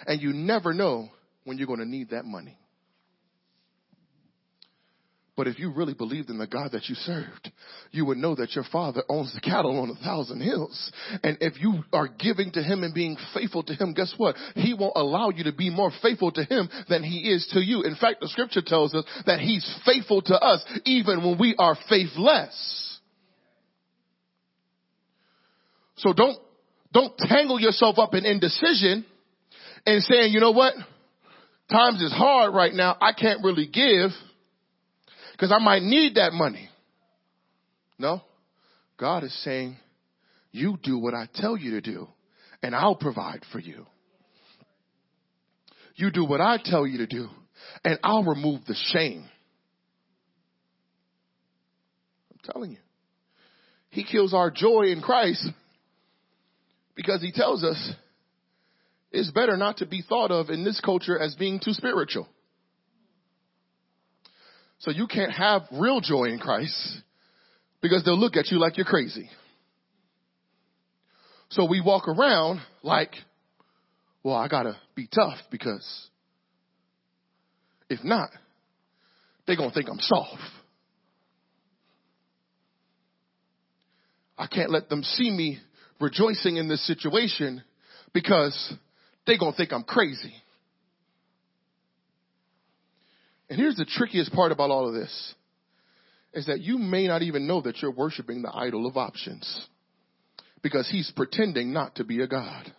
and 0.06 0.22
you 0.22 0.34
never 0.34 0.74
know 0.74 1.10
when 1.44 1.58
you're 1.58 1.68
going 1.68 1.80
to 1.80 1.86
need 1.86 2.10
that 2.12 2.26
money. 2.26 2.58
But 5.38 5.48
if 5.48 5.60
you 5.60 5.72
really 5.72 5.94
believed 5.94 6.32
in 6.32 6.40
the 6.40 6.48
God 6.48 6.72
that 6.72 6.90
you 6.90 6.96
served, 6.96 7.52
you 7.92 8.06
would 8.06 8.18
know 8.18 8.34
that 8.34 8.56
your 8.56 8.64
father 8.72 9.04
owns 9.08 9.36
the 9.36 9.40
cattle 9.40 9.80
on 9.80 9.92
a 9.92 10.04
thousand 10.04 10.42
hills. 10.42 10.92
And 11.24 11.38
if 11.42 11.62
you 11.62 11.84
are 11.94 12.08
giving 12.08 12.52
to 12.54 12.64
him 12.64 12.82
and 12.82 12.92
being 12.92 13.16
faithful 13.36 13.62
to 13.62 13.74
him, 13.76 13.94
guess 13.94 14.12
what? 14.18 14.36
He 14.56 14.74
won't 14.74 14.94
allow 14.96 15.30
you 15.30 15.44
to 15.44 15.52
be 15.52 15.70
more 15.70 15.92
faithful 16.02 16.32
to 16.32 16.44
him 16.44 16.68
than 16.90 17.04
he 17.04 17.32
is 17.32 17.48
to 17.54 17.60
you. 17.60 17.84
In 17.84 17.96
fact, 17.96 18.22
the 18.22 18.30
scripture 18.30 18.64
tells 18.66 18.96
us 18.96 19.06
that 19.28 19.40
he's 19.40 19.64
faithful 19.86 20.24
to 20.24 20.34
us 20.34 20.66
even 20.86 21.24
when 21.24 21.38
we 21.38 21.56
are 21.60 21.78
faithless. 21.88 23.00
So 25.98 26.14
don't, 26.14 26.40
don't 26.94 27.18
tangle 27.18 27.60
yourself 27.60 27.98
up 28.00 28.14
in 28.14 28.26
indecision 28.26 29.06
and 29.86 30.04
saying, 30.04 30.34
you 30.34 30.40
know 30.40 30.52
what? 30.52 30.74
Times 31.70 32.02
is 32.02 32.14
hard 32.14 32.54
right 32.54 32.74
now. 32.74 32.96
I 33.02 33.12
can't 33.14 33.44
really 33.44 33.68
give 33.68 34.12
because 35.34 35.52
I 35.52 35.60
might 35.60 35.84
need 35.84 36.16
that 36.16 36.34
money. 36.34 36.70
No, 38.00 38.22
God 38.98 39.24
is 39.24 39.44
saying, 39.44 39.78
you 40.52 40.78
do 40.82 40.98
what 40.98 41.14
I 41.14 41.28
tell 41.34 41.58
you 41.58 41.72
to 41.72 41.82
do 41.82 42.08
and 42.64 42.76
I'll 42.76 42.96
provide 42.96 43.42
for 43.52 43.60
you. 43.60 43.86
You 45.96 46.12
do 46.12 46.26
what 46.26 46.42
I 46.42 46.58
tell 46.64 46.86
you 46.86 47.00
to 47.00 47.08
do 47.08 47.28
and 47.84 48.00
I'll 48.04 48.24
remove 48.24 48.62
the 48.68 48.76
shame. 48.94 49.26
I'm 52.32 52.54
telling 52.54 52.72
you. 52.72 52.78
He 53.90 54.04
kills 54.04 54.34
our 54.34 54.52
joy 54.52 54.84
in 54.92 55.02
Christ 55.02 55.48
because 56.98 57.22
he 57.22 57.32
tells 57.32 57.64
us 57.64 57.92
it's 59.12 59.32
better 59.32 59.56
not 59.56 59.78
to 59.78 59.86
be 59.86 60.02
thought 60.02 60.32
of 60.32 60.50
in 60.50 60.66
this 60.66 60.82
culture 60.82 61.18
as 61.18 61.36
being 61.36 61.62
too 61.64 61.72
spiritual. 61.72 62.28
So 64.80 64.92
you 64.92 65.08
can't 65.08 65.32
have 65.32 65.62
real 65.72 66.02
joy 66.02 66.26
in 66.26 66.40
Christ 66.40 66.98
because 67.82 68.04
they'll 68.04 68.20
look 68.20 68.36
at 68.36 68.52
you 68.52 68.60
like 68.60 68.78
you're 68.78 68.86
crazy. 68.86 69.30
So 71.50 71.66
we 71.66 71.82
walk 71.82 72.08
around 72.08 72.60
like, 72.84 73.14
well, 74.24 74.36
I 74.36 74.48
gotta 74.48 74.76
be 74.96 75.08
tough 75.08 75.38
because 75.50 76.10
if 77.90 78.04
not, 78.04 78.30
they're 79.46 79.56
gonna 79.56 79.72
think 79.72 79.88
I'm 79.90 80.00
soft. 80.00 80.42
I 84.38 84.48
can't 84.48 84.72
let 84.72 84.90
them 84.90 85.04
see 85.04 85.32
me 85.32 85.60
rejoicing 86.00 86.58
in 86.58 86.68
this 86.68 86.86
situation 86.86 87.64
because 88.14 88.74
they're 89.26 89.38
gonna 89.38 89.56
think 89.56 89.74
I'm 89.74 89.84
crazy. 89.84 90.34
And 93.50 93.60
here's 93.60 93.76
the 93.76 93.86
trickiest 93.86 94.34
part 94.34 94.52
about 94.52 94.72
all 94.72 94.88
of 94.88 94.94
this 94.94 95.34
is 96.34 96.48
that 96.48 96.60
you 96.60 96.78
may 96.78 97.08
not 97.08 97.22
even 97.22 97.48
know 97.48 97.62
that 97.62 97.82
you're 97.82 97.92
worshiping 97.92 98.42
the 98.42 98.54
idol 98.54 98.86
of 98.86 98.98
options 98.98 99.68
because 100.62 100.90
he's 100.90 101.12
pretending 101.16 101.72
not 101.74 101.96
to 101.96 102.04
be 102.04 102.22
a 102.22 102.28
God. 102.28 102.72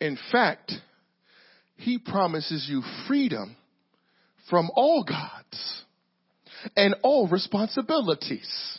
In 0.00 0.16
fact, 0.30 0.72
he 1.76 1.98
promises 1.98 2.66
you 2.68 2.82
freedom 3.06 3.56
from 4.48 4.70
all 4.74 5.04
gods 5.04 5.82
and 6.76 6.94
all 7.02 7.28
responsibilities. 7.28 8.78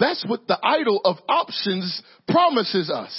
That's 0.00 0.24
what 0.26 0.48
the 0.48 0.58
idol 0.64 1.00
of 1.04 1.18
options 1.28 2.02
promises 2.26 2.90
us. 2.90 3.12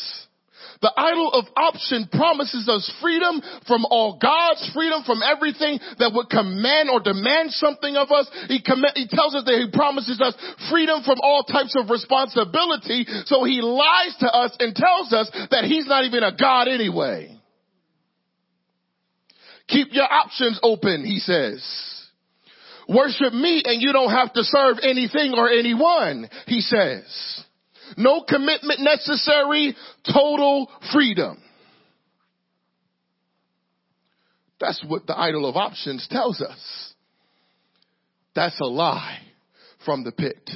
The 0.81 0.91
idol 0.97 1.31
of 1.31 1.45
option 1.55 2.09
promises 2.11 2.67
us 2.67 2.91
freedom 2.99 3.39
from 3.67 3.85
all 3.85 4.17
gods, 4.17 4.67
freedom 4.73 5.03
from 5.05 5.21
everything 5.21 5.77
that 5.99 6.11
would 6.11 6.27
command 6.29 6.89
or 6.89 6.99
demand 6.99 7.51
something 7.51 7.95
of 7.95 8.09
us. 8.09 8.27
He, 8.47 8.63
comm- 8.65 8.95
he 8.95 9.07
tells 9.07 9.35
us 9.35 9.45
that 9.45 9.61
he 9.61 9.69
promises 9.69 10.19
us 10.19 10.33
freedom 10.71 11.03
from 11.03 11.17
all 11.21 11.43
types 11.43 11.77
of 11.77 11.91
responsibility. 11.91 13.05
So 13.25 13.43
he 13.43 13.61
lies 13.61 14.17
to 14.21 14.27
us 14.27 14.57
and 14.59 14.75
tells 14.75 15.13
us 15.13 15.29
that 15.51 15.65
he's 15.65 15.85
not 15.85 16.05
even 16.05 16.23
a 16.23 16.35
God 16.35 16.67
anyway. 16.67 17.37
Keep 19.67 19.89
your 19.91 20.11
options 20.11 20.59
open, 20.63 21.05
he 21.05 21.19
says. 21.19 21.90
Worship 22.87 23.33
me 23.33 23.63
and 23.65 23.81
you 23.81 23.93
don't 23.93 24.11
have 24.11 24.33
to 24.33 24.43
serve 24.43 24.77
anything 24.83 25.33
or 25.35 25.49
anyone, 25.49 26.29
he 26.47 26.61
says. 26.61 27.43
No 27.97 28.23
commitment 28.27 28.79
necessary, 28.79 29.75
total 30.11 30.69
freedom. 30.93 31.41
That's 34.59 34.83
what 34.87 35.07
the 35.07 35.17
idol 35.17 35.47
of 35.49 35.55
options 35.55 36.07
tells 36.09 36.39
us. 36.39 36.93
That's 38.35 38.59
a 38.59 38.65
lie 38.65 39.19
from 39.85 40.03
the 40.03 40.11
pit. 40.11 40.49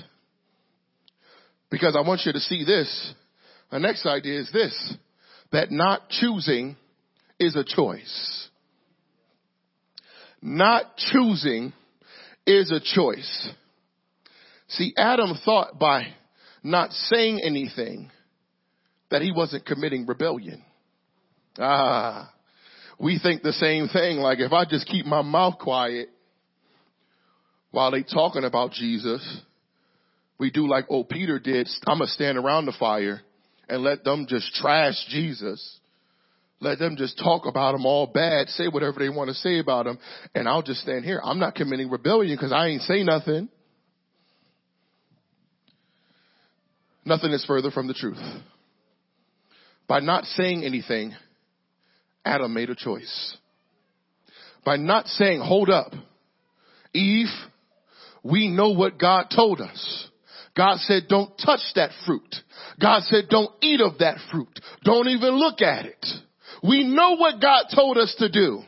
Because 1.69 1.95
I 1.95 2.07
want 2.07 2.21
you 2.26 2.34
to 2.34 2.39
see 2.39 2.63
this. 2.63 3.13
The 3.71 3.80
next 3.80 4.05
idea 4.05 4.39
is 4.39 4.51
this, 4.53 4.93
that 5.51 5.71
not 5.71 6.09
choosing 6.09 6.78
is 7.39 7.55
a 7.55 7.63
choice. 7.65 8.49
Not 10.41 10.95
choosing 10.97 11.73
is 12.46 12.72
a 12.72 12.80
choice. 12.80 13.50
See, 14.68 14.93
Adam 14.98 15.38
thought 15.43 15.78
by 15.80 16.08
not 16.64 16.91
saying 16.91 17.41
anything 17.43 18.10
that 19.12 19.22
he 19.22 19.32
wasn't 19.32 19.66
committing 19.66 20.06
rebellion. 20.06 20.64
Ah, 21.58 22.34
we 23.00 23.20
think 23.20 23.43
the 23.43 23.54
same 23.54 23.88
thing. 23.88 24.18
Like 24.18 24.39
if 24.39 24.52
I 24.52 24.66
just 24.66 24.88
keep 24.88 25.06
my 25.06 25.22
mouth 25.22 25.60
quiet 25.60 26.10
while 27.72 27.91
they 27.91 28.04
talking 28.04 28.43
about 28.43 28.72
Jesus, 28.72 29.41
we 30.39 30.50
do 30.50 30.68
like 30.68 30.86
old 30.89 31.10
Peter 31.10 31.39
did. 31.39 31.70
I'm 31.86 32.00
gonna 32.00 32.08
stand 32.10 32.38
around 32.38 32.66
the 32.66 32.76
fire 32.78 33.22
and 33.70 33.84
let 33.84 34.04
them 34.04 34.26
just 34.28 34.54
trash 34.56 34.96
Jesus. 35.10 35.80
Let 36.66 36.80
them 36.80 36.95
just 36.97 37.20
talk 37.20 37.45
about 37.45 37.74
them 37.74 37.86
all 37.86 38.07
bad, 38.07 38.49
say 38.49 38.68
whatever 38.68 38.97
they 38.97 39.09
want 39.09 39.28
to 39.28 39.36
say 39.36 39.59
about 39.59 39.86
them, 39.86 39.99
and 40.34 40.49
I'll 40.49 40.63
just 40.63 40.82
stand 40.82 41.05
here. 41.05 41.22
I'm 41.24 41.38
not 41.38 41.53
committing 41.53 41.91
rebellion 41.91 42.36
because 42.36 42.51
I 42.51 42.70
ain't 42.70 42.82
say 42.82 43.03
nothing. 43.03 43.49
Nothing 47.05 47.34
is 47.34 47.45
further 47.45 47.70
from 47.70 47.86
the 47.88 47.93
truth. 47.93 48.18
By 49.88 49.99
not 49.99 50.24
saying 50.24 50.63
anything, 50.63 51.13
Adam 52.26 52.51
made 52.51 52.72
a 52.72 52.76
choice. 52.76 53.38
By 54.66 54.78
not 54.78 55.05
saying, 55.05 55.41
hold 55.41 55.70
up, 55.70 55.91
Eve, 56.95 57.28
we 58.24 58.47
know 58.49 58.72
what 58.72 58.97
God 58.97 59.28
told 59.30 59.61
us. 59.61 60.07
God 60.57 60.80
said, 60.80 61.03
don't 61.07 61.38
touch 61.38 61.61
that 61.76 61.91
fruit. 62.07 62.36
God 62.82 63.03
said, 63.03 63.26
don't 63.30 63.51
eat 63.61 63.82
of 63.82 63.99
that 63.99 64.18
fruit. 64.32 64.59
Don't 64.84 65.09
even 65.09 65.36
look 65.36 65.61
at 65.61 65.86
it. 65.86 66.05
We 66.68 66.84
know 66.84 67.16
what 67.18 67.41
God 67.41 67.66
told 67.74 67.97
us 67.97 68.16
to 68.20 68.30
do. 68.30 68.61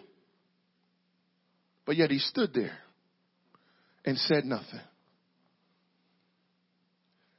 But 1.85 1.95
yet 1.95 2.11
he 2.11 2.19
stood 2.19 2.53
there 2.53 2.77
and 4.05 4.17
said 4.17 4.45
nothing. 4.45 4.81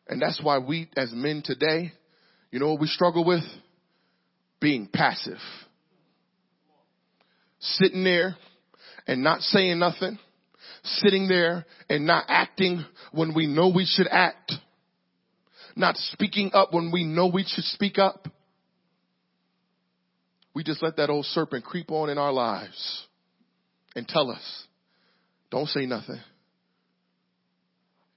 And 0.09 0.22
that's 0.22 0.40
why 0.42 0.59
we 0.59 0.88
as 0.96 1.12
men 1.12 1.42
today, 1.44 1.92
you 2.50 2.59
know 2.59 2.72
what 2.72 2.80
we 2.80 2.86
struggle 2.86 3.24
with? 3.26 3.44
Being 4.59 4.88
passive. 4.92 5.38
Sitting 7.61 8.04
there 8.04 8.36
and 9.06 9.22
not 9.22 9.42
saying 9.42 9.78
nothing. 9.78 10.18
Sitting 10.82 11.28
there 11.28 11.66
and 11.90 12.06
not 12.06 12.24
acting 12.28 12.84
when 13.12 13.34
we 13.34 13.46
know 13.46 13.68
we 13.68 13.84
should 13.84 14.09
act. 14.11 14.52
Not 15.76 15.96
speaking 15.96 16.50
up 16.54 16.72
when 16.72 16.90
we 16.90 17.04
know 17.04 17.26
we 17.26 17.44
should 17.44 17.64
speak 17.64 17.98
up. 17.98 18.28
We 20.59 20.64
just 20.64 20.82
let 20.82 20.96
that 20.96 21.09
old 21.09 21.24
serpent 21.26 21.64
creep 21.64 21.88
on 21.92 22.11
in 22.11 22.18
our 22.18 22.32
lives 22.32 23.06
and 23.94 24.09
tell 24.09 24.28
us, 24.28 24.42
don't 25.52 25.68
say 25.68 25.86
nothing. 25.86 26.18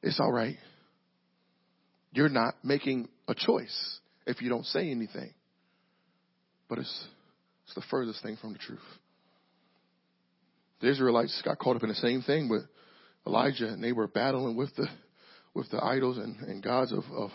It's 0.02 0.20
all 0.20 0.32
right. 0.32 0.56
You're 2.12 2.30
not 2.30 2.56
making 2.64 3.10
a 3.28 3.36
choice 3.36 4.00
if 4.26 4.42
you 4.42 4.50
don't 4.50 4.66
say 4.66 4.90
anything. 4.90 5.36
But 6.68 6.80
it's, 6.80 7.08
it's 7.66 7.76
the 7.76 7.84
furthest 7.92 8.24
thing 8.24 8.38
from 8.42 8.54
the 8.54 8.58
truth. 8.58 8.80
The 10.80 10.90
Israelites 10.90 11.40
got 11.46 11.60
caught 11.60 11.76
up 11.76 11.84
in 11.84 11.90
the 11.90 11.96
same 11.96 12.24
thing 12.24 12.50
with 12.50 12.64
Elijah 13.28 13.68
and 13.68 13.84
they 13.84 13.92
were 13.92 14.08
battling 14.08 14.56
with 14.56 14.76
the, 14.76 14.88
with 15.54 15.70
the 15.70 15.84
idols 15.84 16.18
and, 16.18 16.38
and 16.38 16.64
gods 16.64 16.92
of, 16.92 17.04
of, 17.16 17.30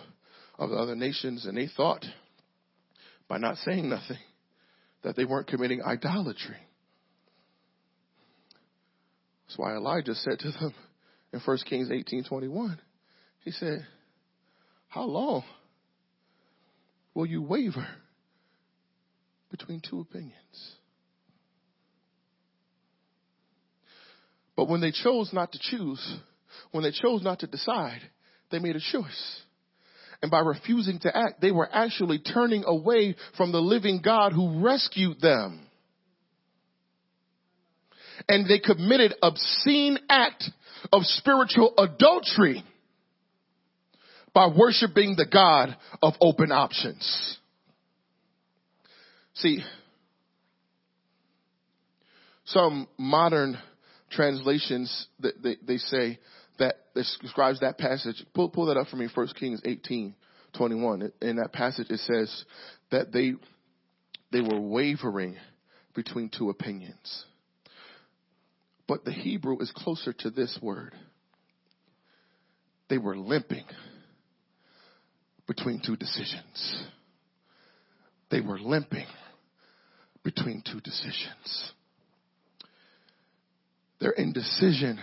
of 0.59 0.71
the 0.71 0.77
other 0.77 0.97
nations 0.97 1.47
and 1.47 1.57
they 1.57 1.69
thought 1.69 2.05
by 3.29 3.39
not 3.39 3.57
saying 3.59 3.89
nothing 3.89 4.19
that 5.07 5.15
they 5.15 5.25
weren't 5.25 5.47
committing 5.47 5.81
idolatry. 5.81 6.57
That's 9.47 9.57
why 9.57 9.77
Elijah 9.77 10.17
said 10.17 10.41
to 10.41 10.51
them 10.51 10.75
in 11.33 11.39
1 11.39 11.59
Kings 11.59 11.91
18:21, 11.91 12.81
he 13.45 13.53
said, 13.53 13.87
"How 14.89 15.05
long 15.05 15.45
will 17.15 17.27
you 17.27 17.41
waver 17.41 17.87
between 19.49 19.81
two 19.81 20.01
opinions?" 20.01 20.75
But 24.57 24.67
when 24.67 24.81
they 24.81 24.91
chose 24.91 25.33
not 25.33 25.53
to 25.53 25.59
choose, 25.61 26.19
when 26.73 26.83
they 26.83 26.91
chose 26.91 27.23
not 27.23 27.39
to 27.41 27.47
decide, 27.47 28.11
they 28.51 28.59
made 28.59 28.75
a 28.75 28.81
choice. 28.81 29.46
And 30.27 30.31
by 30.33 30.41
refusing 30.41 30.99
to 31.03 31.17
act, 31.17 31.41
they 31.41 31.53
were 31.53 31.69
actually 31.73 32.19
turning 32.19 32.65
away 32.67 33.15
from 33.37 33.53
the 33.53 33.61
living 33.61 34.01
God 34.05 34.33
who 34.33 34.61
rescued 34.61 35.21
them. 35.21 35.61
And 38.29 38.49
they 38.49 38.59
committed 38.59 39.15
obscene 39.23 40.01
act 40.11 40.43
of 40.93 41.03
spiritual 41.05 41.75
adultery 41.79 42.65
by 44.35 44.49
worshiping 44.49 45.15
the 45.17 45.27
God 45.33 45.77
of 46.03 46.15
open 46.21 46.51
options. 46.51 47.39
See, 49.35 49.61
some 52.47 52.89
modern 52.99 53.59
translations, 54.11 55.07
they, 55.21 55.57
they 55.65 55.77
say 55.77 56.19
that 56.59 56.77
describes 56.95 57.61
that 57.61 57.79
passage. 57.79 58.25
Pull, 58.35 58.51
pull 58.51 58.67
that 58.67 58.77
up 58.77 58.89
for 58.89 58.97
me, 58.97 59.09
1 59.13 59.29
Kings 59.39 59.61
18, 59.65 60.15
21. 60.57 61.13
In 61.23 61.37
that 61.37 61.53
passage, 61.53 61.89
it 61.91 62.01
says 62.01 62.45
that 62.91 63.13
they, 63.13 63.35
they 64.33 64.41
were 64.41 64.61
wavering 64.61 65.37
between 65.95 66.31
two 66.37 66.51
opinions. 66.51 67.25
But 68.87 69.05
the 69.05 69.13
Hebrew 69.13 69.59
is 69.61 69.73
closer 69.75 70.13
to 70.13 70.31
this 70.31 70.59
word. 70.63 70.95
They 72.89 72.99
were 72.99 73.17
limping 73.17 73.65
between 75.47 75.81
two 75.85 75.97
decisions. 75.97 76.85
They 78.31 78.41
were 78.41 78.59
limping 78.59 79.07
between 80.23 80.63
two 80.65 80.81
decisions. 80.81 81.73
Their 84.01 84.11
indecision 84.11 84.99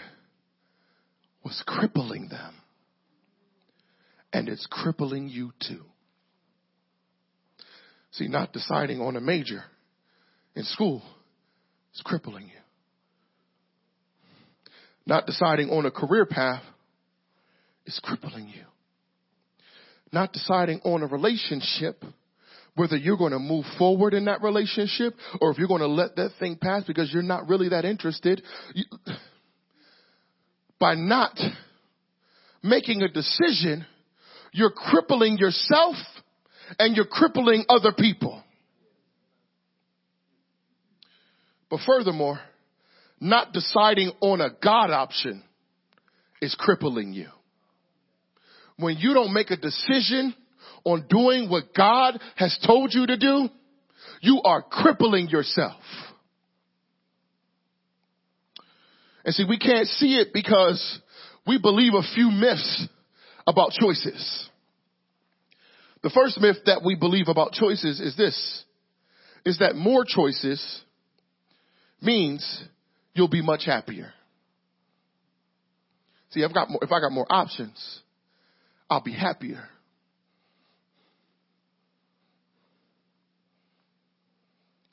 was 1.44 1.62
crippling 1.66 2.30
them. 2.30 2.56
And 4.32 4.50
it's 4.50 4.68
crippling 4.70 5.30
you 5.30 5.52
too. 5.68 5.84
See, 8.12 8.28
not 8.28 8.54
deciding 8.54 9.02
on 9.02 9.16
a 9.16 9.22
major 9.22 9.64
in 10.56 10.64
school 10.64 11.02
is 11.94 12.02
crippling 12.04 12.46
you. 12.46 12.62
Not 15.06 15.26
deciding 15.26 15.70
on 15.70 15.86
a 15.86 15.92
career 15.92 16.26
path 16.26 16.64
is 17.86 18.00
crippling 18.04 18.48
you. 18.48 18.64
Not 20.12 20.32
deciding 20.32 20.80
on 20.84 21.02
a 21.02 21.08
relationship, 21.08 22.04
whether 22.76 22.96
you're 22.96 23.18
going 23.18 23.34
to 23.34 23.40
move 23.40 23.66
forward 23.78 24.14
in 24.14 24.26
that 24.26 24.42
relationship 24.42 25.14
or 25.42 25.52
if 25.52 25.58
you're 25.58 25.68
going 25.68 25.82
to 25.82 25.88
let 25.88 26.16
that 26.16 26.32
thing 26.40 26.58
pass 26.62 26.84
because 26.86 27.12
you're 27.12 27.24
not 27.24 27.50
really 27.50 27.70
that 27.70 27.84
interested. 27.84 28.42
You, 28.74 28.86
by 30.84 30.96
not 30.96 31.40
making 32.62 33.04
a 33.04 33.08
decision, 33.08 33.86
you're 34.52 34.70
crippling 34.70 35.38
yourself 35.38 35.96
and 36.78 36.98
you're 36.98 37.06
crippling 37.06 37.64
other 37.70 37.94
people. 37.98 38.44
But 41.70 41.80
furthermore, 41.88 42.38
not 43.22 43.54
deciding 43.54 44.12
on 44.20 44.42
a 44.42 44.50
God 44.62 44.92
option 44.92 45.42
is 46.42 46.54
crippling 46.60 47.14
you. 47.14 47.30
When 48.76 48.98
you 48.98 49.14
don't 49.14 49.34
make 49.34 49.52
a 49.52 49.58
decision 49.58 50.36
on 50.84 51.06
doing 51.10 51.50
what 51.50 51.74
God 51.74 52.20
has 52.36 52.60
told 52.68 52.94
you 52.94 53.08
to 53.08 53.16
do, 53.16 53.48
you 54.20 54.42
are 54.44 54.62
crippling 54.62 55.30
yourself. 55.30 55.80
And 59.26 59.34
see, 59.34 59.46
we 59.48 59.58
can't 59.58 59.88
see 59.88 60.16
it 60.16 60.30
because 60.34 61.00
we 61.48 61.58
believe 61.58 61.94
a 61.94 62.04
few 62.16 62.30
myths 62.30 62.88
about 63.48 63.72
choices. 63.72 64.50
The 66.02 66.10
first 66.10 66.40
myth 66.40 66.58
that 66.66 66.82
we 66.84 66.96
believe 66.96 67.30
about 67.30 67.54
choices 67.54 68.00
is 68.00 68.16
this, 68.18 68.64
is 69.46 69.60
that 69.60 69.76
more 69.76 70.04
choices 70.06 70.82
means 72.02 72.64
you'll 73.14 73.30
be 73.30 73.42
much 73.42 73.66
happier. 73.66 74.12
See, 76.32 76.44
I've 76.44 76.54
got 76.54 76.70
more, 76.70 76.80
if 76.82 76.92
I 76.92 77.00
got 77.00 77.12
more 77.12 77.28
options, 77.30 78.02
I'll 78.90 79.04
be 79.04 79.14
happier. 79.14 79.64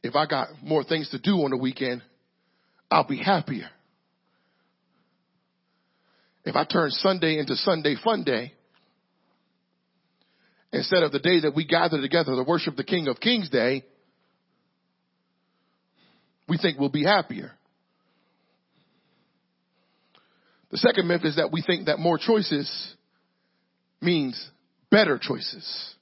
If 0.02 0.14
I 0.14 0.26
got 0.26 0.48
more 0.62 0.84
things 0.84 1.10
to 1.10 1.18
do 1.18 1.32
on 1.42 1.50
the 1.50 1.56
weekend, 1.56 2.02
I'll 2.90 3.06
be 3.06 3.18
happier. 3.18 3.68
If 6.44 6.56
I 6.56 6.64
turn 6.64 6.90
Sunday 6.90 7.38
into 7.38 7.54
Sunday 7.56 7.96
fun 8.02 8.24
day, 8.24 8.54
instead 10.72 11.02
of 11.02 11.12
the 11.12 11.18
day 11.18 11.40
that 11.40 11.54
we 11.54 11.66
gather 11.66 12.00
together 12.00 12.34
to 12.34 12.42
worship 12.42 12.76
the 12.76 12.84
King 12.84 13.08
of 13.08 13.20
Kings 13.20 13.50
Day, 13.50 13.84
we 16.48 16.58
think 16.58 16.78
we'll 16.78 16.88
be 16.88 17.04
happier. 17.04 17.52
The 20.70 20.78
second 20.78 21.08
myth 21.08 21.22
is 21.24 21.36
that 21.36 21.52
we 21.52 21.62
think 21.62 21.86
that 21.86 21.98
more 21.98 22.18
choices 22.18 22.94
means 24.00 24.50
better 24.90 25.18
choices. 25.20 25.94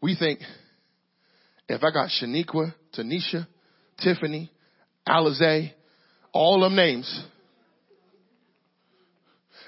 We 0.00 0.16
think 0.16 0.40
if 1.68 1.82
I 1.82 1.90
got 1.90 2.08
Shaniqua, 2.08 2.72
Tanisha, 2.96 3.46
Tiffany, 4.02 4.50
Alize, 5.06 5.72
all 6.32 6.60
them 6.60 6.76
names, 6.76 7.24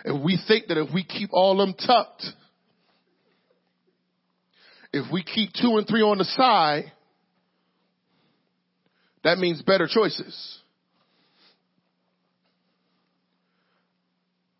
and 0.04 0.24
we 0.24 0.38
think 0.48 0.68
that 0.68 0.78
if 0.78 0.92
we 0.92 1.04
keep 1.04 1.30
all 1.32 1.56
them 1.56 1.74
tucked, 1.74 2.24
if 4.92 5.10
we 5.12 5.22
keep 5.22 5.50
two 5.52 5.76
and 5.76 5.86
three 5.86 6.02
on 6.02 6.18
the 6.18 6.24
side, 6.24 6.92
that 9.22 9.38
means 9.38 9.62
better 9.62 9.86
choices. 9.88 10.58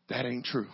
That 0.09 0.27
ain't 0.27 0.45
true. 0.45 0.69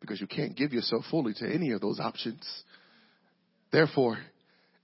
Because 0.00 0.20
you 0.20 0.26
can't 0.26 0.56
give 0.56 0.72
yourself 0.72 1.04
fully 1.10 1.34
to 1.34 1.46
any 1.46 1.72
of 1.72 1.80
those 1.80 2.00
options. 2.00 2.42
Therefore, 3.70 4.18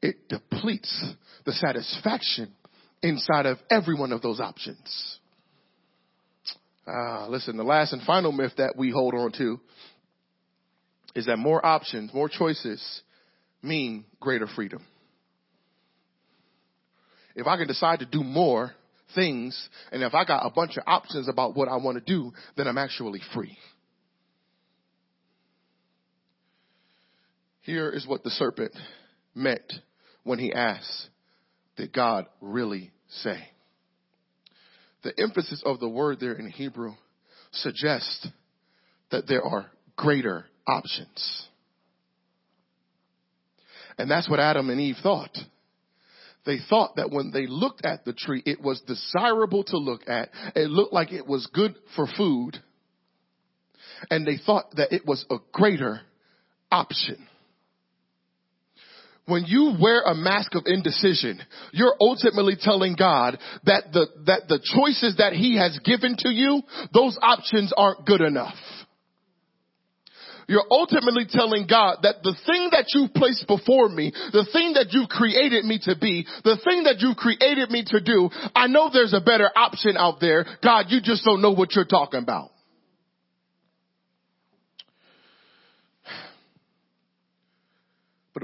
it 0.07 0.29
depletes 0.29 1.05
the 1.45 1.53
satisfaction 1.53 2.53
inside 3.03 3.47
of 3.47 3.59
every 3.71 3.95
one 3.95 4.13
of 4.13 4.23
those 4.23 4.39
options. 4.39 5.19
Ah, 6.87 7.27
listen, 7.29 7.57
the 7.57 7.65
last 7.65 7.93
and 7.93 8.03
final 8.03 8.31
myth 8.31 8.53
that 8.59 8.75
we 8.77 8.91
hold 8.91 9.15
on 9.15 9.33
to 9.33 9.59
is 11.17 11.27
that 11.27 11.39
more 11.39 11.65
options, 11.65 12.15
more 12.15 12.29
choices 12.29 13.03
mean 13.63 14.05
greater 14.21 14.47
freedom. 14.47 14.85
If 17.35 17.49
I 17.49 17.57
can 17.57 17.67
decide 17.67 17.99
to 17.99 18.07
do 18.07 18.23
more 18.23 18.73
things, 19.15 19.69
and 19.91 20.03
if 20.03 20.15
I 20.15 20.25
got 20.25 20.47
a 20.47 20.51
bunch 20.51 20.77
of 20.77 20.85
options 20.87 21.29
about 21.29 21.57
what 21.57 21.69
I 21.69 21.77
want 21.77 21.99
to 21.99 22.05
do, 22.05 22.33
then 22.57 22.69
I'm 22.69 22.79
actually 22.79 23.21
free. 23.35 23.59
Here 27.63 27.91
is 27.91 28.07
what 28.07 28.23
the 28.23 28.31
serpent 28.31 28.73
meant 29.35 29.73
when 30.27 30.41
he 30.41 30.53
asks, 30.53 31.09
Did 31.77 31.93
God 31.93 32.27
really 32.41 32.91
say? 33.22 33.39
The 35.05 35.12
emphasis 35.18 35.62
of 35.64 35.79
the 35.79 35.89
word 35.89 36.18
there 36.20 36.33
in 36.33 36.51
Hebrew 36.51 36.95
suggests 37.53 38.27
that 39.12 39.29
there 39.29 39.43
are 39.43 39.70
greater 39.95 40.47
options. 40.66 41.47
And 43.97 44.11
that's 44.11 44.29
what 44.29 44.41
Adam 44.41 44.68
and 44.68 44.81
Eve 44.81 44.97
thought. 45.01 45.35
They 46.45 46.59
thought 46.68 46.97
that 46.97 47.11
when 47.11 47.31
they 47.31 47.47
looked 47.47 47.85
at 47.85 48.05
the 48.05 48.12
tree, 48.12 48.43
it 48.45 48.61
was 48.61 48.81
desirable 48.83 49.62
to 49.64 49.79
look 49.79 50.03
at. 50.09 50.31
It 50.57 50.68
looked 50.68 50.93
like 50.93 51.12
it 51.12 51.27
was 51.27 51.49
good 51.53 51.77
for 51.95 52.07
food. 52.16 52.57
And 54.11 54.27
they 54.27 54.39
thought 54.45 54.74
that 54.77 54.93
it 54.93 55.07
was 55.07 55.24
a 55.31 55.37
greater 55.53 56.01
option 56.70 57.27
when 59.27 59.45
you 59.47 59.74
wear 59.81 60.03
a 60.03 60.14
mask 60.14 60.55
of 60.55 60.62
indecision, 60.66 61.41
you're 61.72 61.97
ultimately 62.01 62.57
telling 62.59 62.95
God 62.97 63.39
that 63.64 63.93
the, 63.93 64.07
that 64.27 64.49
the 64.49 64.61
choices 64.62 65.16
that 65.18 65.33
He 65.33 65.59
has 65.59 65.79
given 65.85 66.16
to 66.18 66.31
you, 66.31 66.62
those 66.95 67.18
options 67.20 67.72
aren't 67.77 68.07
good 68.07 68.20
enough. 68.20 68.55
You're 70.49 70.66
ultimately 70.70 71.24
telling 71.29 71.66
God 71.68 71.99
that 72.03 72.22
the 72.22 72.37
thing 72.47 72.68
that 72.70 72.87
you've 72.95 73.12
placed 73.14 73.49
before 73.49 73.89
me, 73.89 74.12
the 74.33 74.47
thing 74.53 74.74
that 74.74 74.93
you've 74.93 75.09
created 75.09 75.64
me 75.64 75.81
to 75.83 75.97
be, 75.99 76.24
the 76.45 76.57
thing 76.64 76.85
that 76.85 77.01
you've 77.01 77.16
created 77.16 77.68
me 77.70 77.83
to 77.89 78.01
do, 78.01 78.31
I 78.55 78.68
know 78.68 78.89
there's 78.93 79.12
a 79.12 79.20
better 79.20 79.51
option 79.57 79.97
out 79.97 80.20
there. 80.20 80.47
God, 80.62 80.87
you 80.89 81.01
just 81.03 81.24
don't 81.24 81.43
know 81.43 81.51
what 81.51 81.74
you're 81.74 81.85
talking 81.85 82.22
about. 82.22 82.51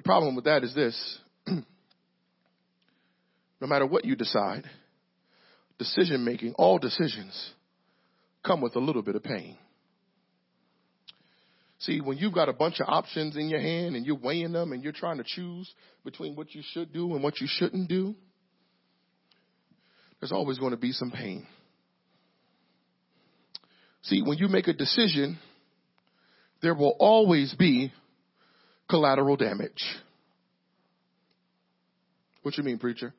The 0.02 0.08
problem 0.08 0.34
with 0.34 0.46
that 0.46 0.64
is 0.64 0.74
this. 0.74 1.18
no 1.46 1.62
matter 3.60 3.86
what 3.86 4.04
you 4.04 4.16
decide, 4.16 4.64
decision 5.78 6.24
making, 6.24 6.54
all 6.54 6.78
decisions 6.78 7.52
come 8.44 8.60
with 8.60 8.74
a 8.74 8.80
little 8.80 9.02
bit 9.02 9.14
of 9.14 9.22
pain. 9.22 9.56
See, 11.78 12.00
when 12.00 12.18
you've 12.18 12.34
got 12.34 12.48
a 12.48 12.52
bunch 12.52 12.80
of 12.80 12.88
options 12.88 13.36
in 13.36 13.48
your 13.48 13.60
hand 13.60 13.94
and 13.94 14.04
you're 14.04 14.18
weighing 14.18 14.52
them 14.52 14.72
and 14.72 14.82
you're 14.82 14.92
trying 14.92 15.18
to 15.18 15.24
choose 15.24 15.72
between 16.04 16.34
what 16.34 16.52
you 16.52 16.62
should 16.72 16.92
do 16.92 17.14
and 17.14 17.22
what 17.22 17.40
you 17.40 17.46
shouldn't 17.48 17.88
do, 17.88 18.16
there's 20.20 20.32
always 20.32 20.58
going 20.58 20.72
to 20.72 20.76
be 20.76 20.90
some 20.90 21.12
pain. 21.12 21.46
See, 24.02 24.20
when 24.22 24.38
you 24.38 24.48
make 24.48 24.66
a 24.66 24.72
decision, 24.72 25.38
there 26.60 26.74
will 26.74 26.96
always 26.98 27.54
be 27.54 27.92
collateral 28.92 29.36
damage. 29.36 29.82
What 32.42 32.58
you 32.58 32.62
mean, 32.62 32.78
preacher? 32.78 33.14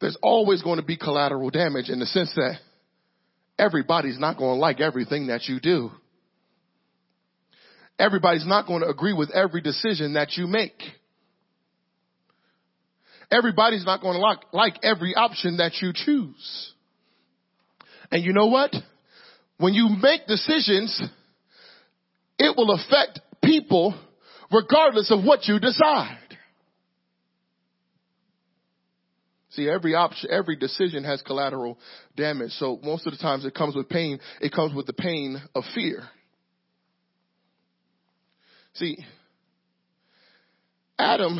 There's 0.00 0.16
always 0.22 0.62
going 0.62 0.80
to 0.80 0.84
be 0.84 0.96
collateral 0.96 1.50
damage 1.50 1.90
in 1.90 1.98
the 1.98 2.06
sense 2.06 2.32
that 2.34 2.54
everybody's 3.58 4.18
not 4.18 4.38
going 4.38 4.54
to 4.54 4.58
like 4.58 4.80
everything 4.80 5.26
that 5.26 5.48
you 5.48 5.60
do. 5.60 5.90
Everybody's 7.98 8.46
not 8.46 8.66
going 8.66 8.80
to 8.80 8.88
agree 8.88 9.12
with 9.12 9.30
every 9.30 9.60
decision 9.60 10.14
that 10.14 10.38
you 10.38 10.46
make. 10.46 10.82
Everybody's 13.30 13.84
not 13.84 14.00
going 14.00 14.14
to 14.14 14.20
like, 14.20 14.38
like 14.52 14.76
every 14.82 15.14
option 15.14 15.58
that 15.58 15.72
you 15.82 15.92
choose. 15.94 16.72
And 18.10 18.24
you 18.24 18.32
know 18.32 18.46
what? 18.46 18.74
When 19.58 19.74
you 19.74 19.90
make 20.00 20.26
decisions, 20.26 21.02
it 22.38 22.56
will 22.56 22.70
affect 22.70 23.20
people 23.46 23.94
regardless 24.52 25.10
of 25.10 25.24
what 25.24 25.46
you 25.46 25.58
decide. 25.58 26.18
See, 29.50 29.70
every 29.70 29.94
option, 29.94 30.28
every 30.30 30.56
decision 30.56 31.04
has 31.04 31.22
collateral 31.22 31.78
damage. 32.14 32.50
So 32.52 32.78
most 32.82 33.06
of 33.06 33.12
the 33.12 33.18
times 33.18 33.46
it 33.46 33.54
comes 33.54 33.74
with 33.74 33.88
pain. 33.88 34.20
It 34.40 34.52
comes 34.52 34.74
with 34.74 34.86
the 34.86 34.92
pain 34.92 35.40
of 35.54 35.64
fear. 35.74 36.02
See, 38.74 38.98
Adam, 40.98 41.38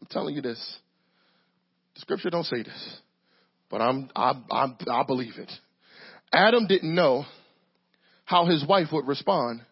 I'm 0.00 0.06
telling 0.10 0.34
you 0.34 0.42
this. 0.42 0.78
The 1.94 2.00
scripture 2.00 2.28
don't 2.28 2.44
say 2.44 2.62
this, 2.62 2.98
but 3.70 3.80
I'm, 3.80 4.10
I, 4.14 4.34
I, 4.50 4.66
I 4.90 5.02
believe 5.06 5.34
it. 5.38 5.50
Adam 6.32 6.66
didn't 6.66 6.94
know 6.94 7.24
how 8.26 8.44
his 8.44 8.66
wife 8.66 8.88
would 8.92 9.06
respond 9.06 9.62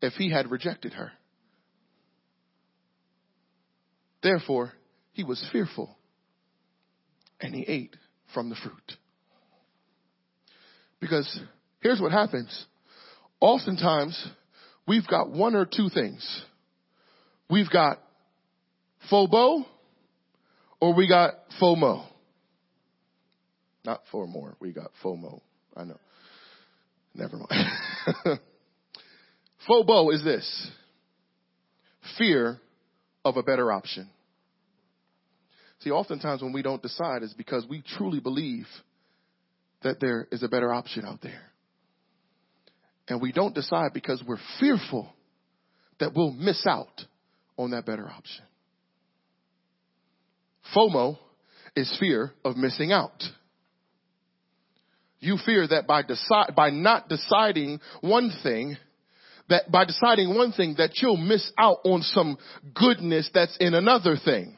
if 0.00 0.14
he 0.14 0.30
had 0.30 0.50
rejected 0.50 0.94
her. 0.94 1.12
Therefore, 4.22 4.72
he 5.12 5.24
was 5.24 5.44
fearful 5.52 5.96
and 7.40 7.54
he 7.54 7.62
ate 7.62 7.96
from 8.34 8.50
the 8.50 8.56
fruit. 8.56 8.98
Because 11.00 11.40
here's 11.80 12.00
what 12.00 12.12
happens. 12.12 12.66
Oftentimes, 13.40 14.28
we've 14.86 15.06
got 15.06 15.30
one 15.30 15.54
or 15.54 15.64
two 15.64 15.88
things. 15.88 16.42
We've 17.48 17.70
got 17.70 17.98
FOBO 19.10 19.64
or 20.80 20.94
we 20.94 21.08
got 21.08 21.34
FOMO. 21.60 22.04
Not 23.84 24.02
four 24.12 24.26
more. 24.26 24.56
We 24.60 24.72
got 24.72 24.90
FOMO. 25.02 25.40
I 25.74 25.84
know. 25.84 25.98
Never 27.14 27.38
mind. 27.38 28.40
FOBO 29.68 30.12
is 30.12 30.24
this. 30.24 30.70
Fear 32.18 32.58
of 33.24 33.36
a 33.36 33.42
better 33.42 33.70
option. 33.70 34.08
See, 35.80 35.90
oftentimes 35.90 36.42
when 36.42 36.52
we 36.52 36.62
don't 36.62 36.82
decide 36.82 37.22
is 37.22 37.32
because 37.34 37.66
we 37.68 37.82
truly 37.96 38.20
believe 38.20 38.66
that 39.82 40.00
there 40.00 40.26
is 40.30 40.42
a 40.42 40.48
better 40.48 40.72
option 40.72 41.04
out 41.04 41.20
there. 41.22 41.42
And 43.08 43.20
we 43.20 43.32
don't 43.32 43.54
decide 43.54 43.92
because 43.92 44.22
we're 44.26 44.38
fearful 44.60 45.12
that 45.98 46.12
we'll 46.14 46.32
miss 46.32 46.66
out 46.66 47.04
on 47.56 47.70
that 47.70 47.86
better 47.86 48.08
option. 48.08 48.44
FOMO 50.74 51.18
is 51.74 51.94
fear 51.98 52.32
of 52.44 52.56
missing 52.56 52.92
out. 52.92 53.22
You 55.18 55.38
fear 55.44 55.66
that 55.66 55.86
by 55.86 56.02
decide, 56.02 56.54
by 56.54 56.70
not 56.70 57.08
deciding 57.08 57.80
one 58.00 58.32
thing, 58.42 58.76
that 59.50 59.70
by 59.70 59.84
deciding 59.84 60.34
one 60.34 60.52
thing 60.52 60.76
that 60.78 61.02
you'll 61.02 61.16
miss 61.16 61.52
out 61.58 61.78
on 61.84 62.02
some 62.02 62.38
goodness 62.74 63.28
that's 63.34 63.56
in 63.58 63.74
another 63.74 64.16
thing. 64.16 64.56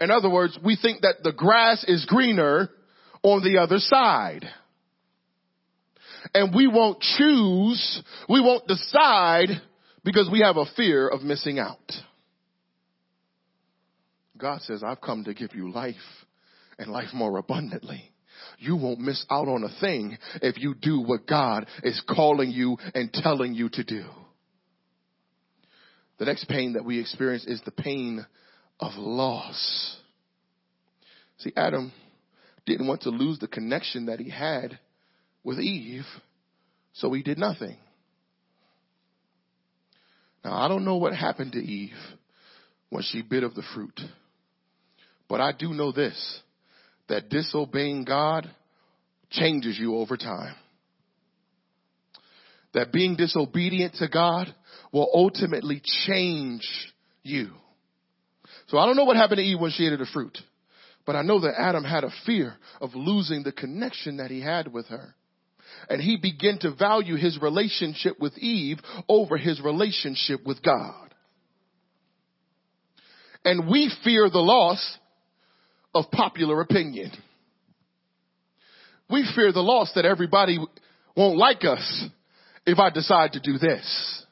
In 0.00 0.10
other 0.10 0.30
words, 0.30 0.58
we 0.64 0.76
think 0.80 1.02
that 1.02 1.22
the 1.22 1.32
grass 1.32 1.84
is 1.86 2.04
greener 2.06 2.70
on 3.22 3.42
the 3.42 3.58
other 3.58 3.78
side. 3.78 4.46
and 6.34 6.54
we 6.54 6.66
won't 6.66 7.00
choose, 7.00 8.02
we 8.28 8.40
won't 8.40 8.66
decide 8.66 9.48
because 10.04 10.28
we 10.30 10.40
have 10.40 10.56
a 10.56 10.66
fear 10.76 11.08
of 11.08 11.22
missing 11.22 11.58
out. 11.58 11.92
God 14.36 14.62
says, 14.62 14.82
I've 14.84 15.00
come 15.00 15.24
to 15.24 15.34
give 15.34 15.54
you 15.54 15.70
life 15.72 15.94
and 16.78 16.90
life 16.90 17.12
more 17.12 17.38
abundantly. 17.38 18.10
You 18.58 18.76
won't 18.76 18.98
miss 18.98 19.24
out 19.30 19.46
on 19.48 19.62
a 19.62 19.80
thing 19.80 20.18
if 20.42 20.58
you 20.58 20.74
do 20.74 21.00
what 21.00 21.26
God 21.26 21.66
is 21.84 22.02
calling 22.08 22.50
you 22.50 22.76
and 22.92 23.12
telling 23.12 23.54
you 23.54 23.68
to 23.70 23.84
do. 23.84 24.04
The 26.18 26.24
next 26.24 26.48
pain 26.48 26.72
that 26.72 26.84
we 26.84 26.98
experience 26.98 27.46
is 27.46 27.62
the 27.64 27.70
pain 27.70 28.26
of 28.80 28.92
loss. 28.96 29.96
See, 31.38 31.52
Adam 31.56 31.92
didn't 32.66 32.88
want 32.88 33.02
to 33.02 33.10
lose 33.10 33.38
the 33.38 33.46
connection 33.46 34.06
that 34.06 34.18
he 34.18 34.28
had 34.28 34.80
with 35.44 35.60
Eve, 35.60 36.06
so 36.94 37.12
he 37.12 37.22
did 37.22 37.38
nothing. 37.38 37.76
Now, 40.44 40.54
I 40.54 40.66
don't 40.66 40.84
know 40.84 40.96
what 40.96 41.14
happened 41.14 41.52
to 41.52 41.58
Eve 41.58 41.96
when 42.90 43.04
she 43.04 43.22
bit 43.22 43.44
of 43.44 43.54
the 43.54 43.62
fruit, 43.74 44.00
but 45.28 45.40
I 45.40 45.52
do 45.52 45.72
know 45.72 45.92
this 45.92 46.40
that 47.08 47.28
disobeying 47.28 48.04
God 48.04 48.50
changes 49.30 49.78
you 49.78 49.96
over 49.96 50.16
time. 50.16 50.54
That 52.74 52.92
being 52.92 53.16
disobedient 53.16 53.94
to 53.94 54.08
God 54.08 54.54
will 54.92 55.10
ultimately 55.12 55.82
change 56.06 56.68
you. 57.22 57.50
So 58.68 58.78
I 58.78 58.86
don't 58.86 58.96
know 58.96 59.04
what 59.04 59.16
happened 59.16 59.38
to 59.38 59.44
Eve 59.44 59.58
when 59.58 59.70
she 59.70 59.86
ate 59.86 59.94
of 59.94 59.98
the 59.98 60.06
fruit. 60.12 60.36
But 61.06 61.16
I 61.16 61.22
know 61.22 61.40
that 61.40 61.58
Adam 61.58 61.84
had 61.84 62.04
a 62.04 62.12
fear 62.26 62.54
of 62.82 62.94
losing 62.94 63.42
the 63.42 63.52
connection 63.52 64.18
that 64.18 64.30
he 64.30 64.42
had 64.42 64.70
with 64.70 64.86
her. 64.88 65.14
And 65.88 66.02
he 66.02 66.18
began 66.20 66.58
to 66.60 66.74
value 66.74 67.16
his 67.16 67.40
relationship 67.40 68.20
with 68.20 68.36
Eve 68.36 68.78
over 69.08 69.38
his 69.38 69.60
relationship 69.60 70.44
with 70.44 70.62
God. 70.62 71.14
And 73.44 73.70
we 73.70 73.90
fear 74.04 74.28
the 74.28 74.38
loss 74.38 74.98
of 75.98 76.10
popular 76.10 76.60
opinion. 76.60 77.10
We 79.10 79.28
fear 79.34 79.52
the 79.52 79.60
loss 79.60 79.92
that 79.94 80.04
everybody 80.04 80.58
won't 81.16 81.36
like 81.36 81.64
us 81.64 82.04
if 82.66 82.78
I 82.78 82.90
decide 82.90 83.32
to 83.32 83.40
do 83.40 83.58
this. 83.58 84.24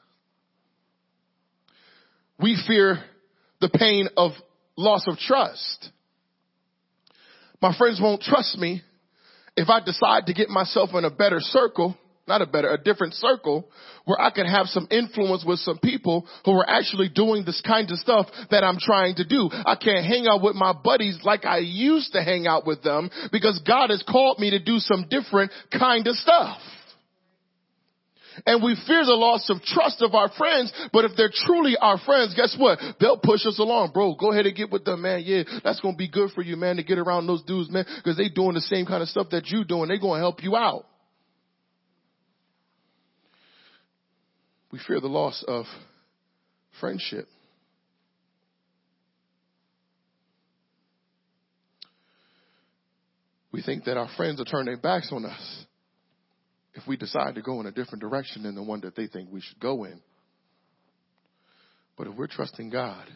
We 2.39 2.57
fear 2.67 2.99
the 3.59 3.69
pain 3.69 4.07
of 4.15 4.31
loss 4.77 5.05
of 5.07 5.17
trust. 5.17 5.89
My 7.61 7.75
friends 7.75 7.99
won't 8.01 8.21
trust 8.21 8.57
me 8.57 8.83
if 9.55 9.69
I 9.69 9.79
decide 9.83 10.27
to 10.27 10.33
get 10.33 10.49
myself 10.49 10.91
in 10.93 11.03
a 11.03 11.09
better 11.09 11.39
circle, 11.39 11.97
not 12.27 12.41
a 12.41 12.45
better, 12.45 12.69
a 12.69 12.77
different 12.77 13.13
circle 13.13 13.69
where 14.05 14.19
I 14.19 14.31
can 14.31 14.45
have 14.45 14.67
some 14.67 14.87
influence 14.91 15.43
with 15.45 15.59
some 15.59 15.79
people 15.79 16.27
who 16.45 16.51
are 16.51 16.69
actually 16.69 17.09
doing 17.09 17.45
this 17.45 17.61
kind 17.65 17.89
of 17.91 17.97
stuff 17.97 18.27
that 18.51 18.63
I'm 18.63 18.77
trying 18.79 19.15
to 19.15 19.25
do. 19.25 19.49
I 19.51 19.75
can't 19.75 20.05
hang 20.05 20.27
out 20.27 20.41
with 20.41 20.55
my 20.55 20.73
buddies 20.73 21.19
like 21.23 21.45
I 21.45 21.59
used 21.59 22.13
to 22.13 22.23
hang 22.23 22.47
out 22.47 22.65
with 22.65 22.83
them 22.83 23.09
because 23.31 23.59
God 23.65 23.89
has 23.89 24.03
called 24.07 24.39
me 24.39 24.51
to 24.51 24.59
do 24.59 24.79
some 24.79 25.07
different 25.09 25.51
kind 25.71 26.05
of 26.07 26.15
stuff. 26.15 26.59
And 28.45 28.61
we 28.61 28.77
fear 28.85 29.03
the 29.03 29.13
loss 29.13 29.49
of 29.49 29.61
trust 29.63 30.01
of 30.01 30.13
our 30.13 30.29
friends, 30.29 30.71
but 30.93 31.05
if 31.05 31.11
they're 31.17 31.31
truly 31.33 31.75
our 31.75 31.97
friends, 31.97 32.35
guess 32.35 32.55
what? 32.57 32.77
They'll 32.99 33.17
push 33.17 33.45
us 33.45 33.57
along, 33.57 33.91
bro. 33.93 34.13
Go 34.13 34.31
ahead 34.31 34.45
and 34.45 34.55
get 34.55 34.69
with 34.69 34.85
them, 34.85 35.01
man. 35.01 35.23
Yeah, 35.25 35.43
that's 35.63 35.79
gonna 35.79 35.97
be 35.97 36.07
good 36.07 36.31
for 36.31 36.43
you, 36.43 36.55
man, 36.55 36.75
to 36.75 36.83
get 36.83 36.99
around 36.99 37.25
those 37.25 37.41
dudes, 37.43 37.71
man, 37.71 37.85
because 37.97 38.15
they 38.15 38.29
doing 38.29 38.53
the 38.53 38.61
same 38.61 38.85
kind 38.85 39.01
of 39.01 39.09
stuff 39.09 39.31
that 39.31 39.47
you 39.47 39.63
doing. 39.63 39.89
They 39.89 39.97
gonna 39.97 40.19
help 40.19 40.43
you 40.43 40.55
out. 40.55 40.85
We 44.71 44.79
fear 44.85 44.99
the 44.99 45.07
loss 45.07 45.43
of 45.47 45.65
friendship. 46.79 47.27
We 53.51 53.61
think 53.61 53.85
that 53.85 53.97
our 53.97 54.09
friends 54.17 54.37
will 54.37 54.45
turn 54.45 54.65
their 54.65 54.77
backs 54.77 55.09
on 55.11 55.25
us 55.25 55.65
if 56.75 56.85
we 56.87 56.95
decide 56.95 57.35
to 57.35 57.41
go 57.41 57.59
in 57.59 57.65
a 57.65 57.71
different 57.71 58.01
direction 58.01 58.43
than 58.43 58.55
the 58.55 58.61
one 58.61 58.81
that 58.81 58.95
they 58.95 59.07
think 59.07 59.29
we 59.31 59.41
should 59.41 59.59
go 59.59 59.83
in. 59.85 59.99
But 61.97 62.07
if 62.07 62.15
we're 62.15 62.27
trusting 62.27 62.69
God 62.69 63.07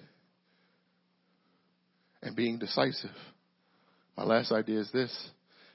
and 2.24 2.36
being 2.36 2.58
decisive, 2.58 3.12
my 4.18 4.24
last 4.24 4.52
idea 4.52 4.80
is 4.80 4.92
this, 4.92 5.12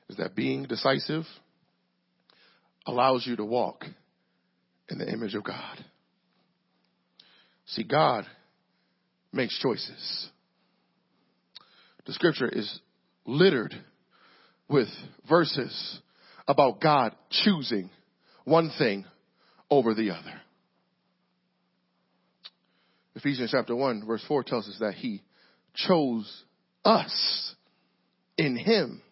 is 0.09 0.17
that 0.17 0.35
being 0.35 0.65
decisive 0.65 1.25
allows 2.87 3.25
you 3.27 3.37
to 3.37 3.45
walk 3.45 3.85
in 4.89 4.99
the 4.99 5.11
image 5.11 5.35
of 5.35 5.45
God. 5.45 5.85
See, 7.67 7.85
God 7.85 8.27
makes 9.33 9.59
choices. 9.59 10.29
The 12.07 12.13
scripture 12.13 12.49
is 12.49 12.81
littered 13.25 13.75
with 14.69 14.89
verses 15.29 16.01
about 16.47 16.81
God 16.81 17.15
choosing 17.31 17.91
one 18.45 18.71
thing 18.79 19.05
over 19.71 19.95
the 19.95 20.11
other. 20.11 20.41
Ephesians 23.17 23.51
chapter 23.51 23.75
1 23.75 24.07
verse 24.07 24.25
4 24.29 24.45
tells 24.45 24.69
us 24.69 24.77
that 24.79 24.95
he 24.95 25.23
chose 25.75 26.45
us 26.85 27.55
in 28.37 28.57
him 28.57 29.03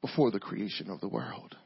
before 0.00 0.30
the 0.30 0.38
creation 0.38 0.90
of 0.90 1.00
the 1.00 1.08
world. 1.08 1.56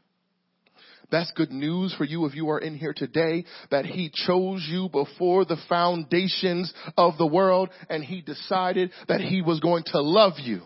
That's 1.10 1.30
good 1.32 1.50
news 1.50 1.94
for 1.96 2.04
you 2.04 2.26
if 2.26 2.34
you 2.34 2.50
are 2.50 2.58
in 2.58 2.76
here 2.76 2.94
today 2.94 3.44
that 3.70 3.86
he 3.86 4.10
chose 4.12 4.66
you 4.68 4.88
before 4.90 5.44
the 5.44 5.56
foundations 5.68 6.72
of 6.96 7.16
the 7.16 7.26
world 7.26 7.70
and 7.88 8.04
he 8.04 8.20
decided 8.20 8.90
that 9.08 9.20
he 9.20 9.42
was 9.42 9.60
going 9.60 9.84
to 9.86 10.00
love 10.00 10.34
you. 10.38 10.62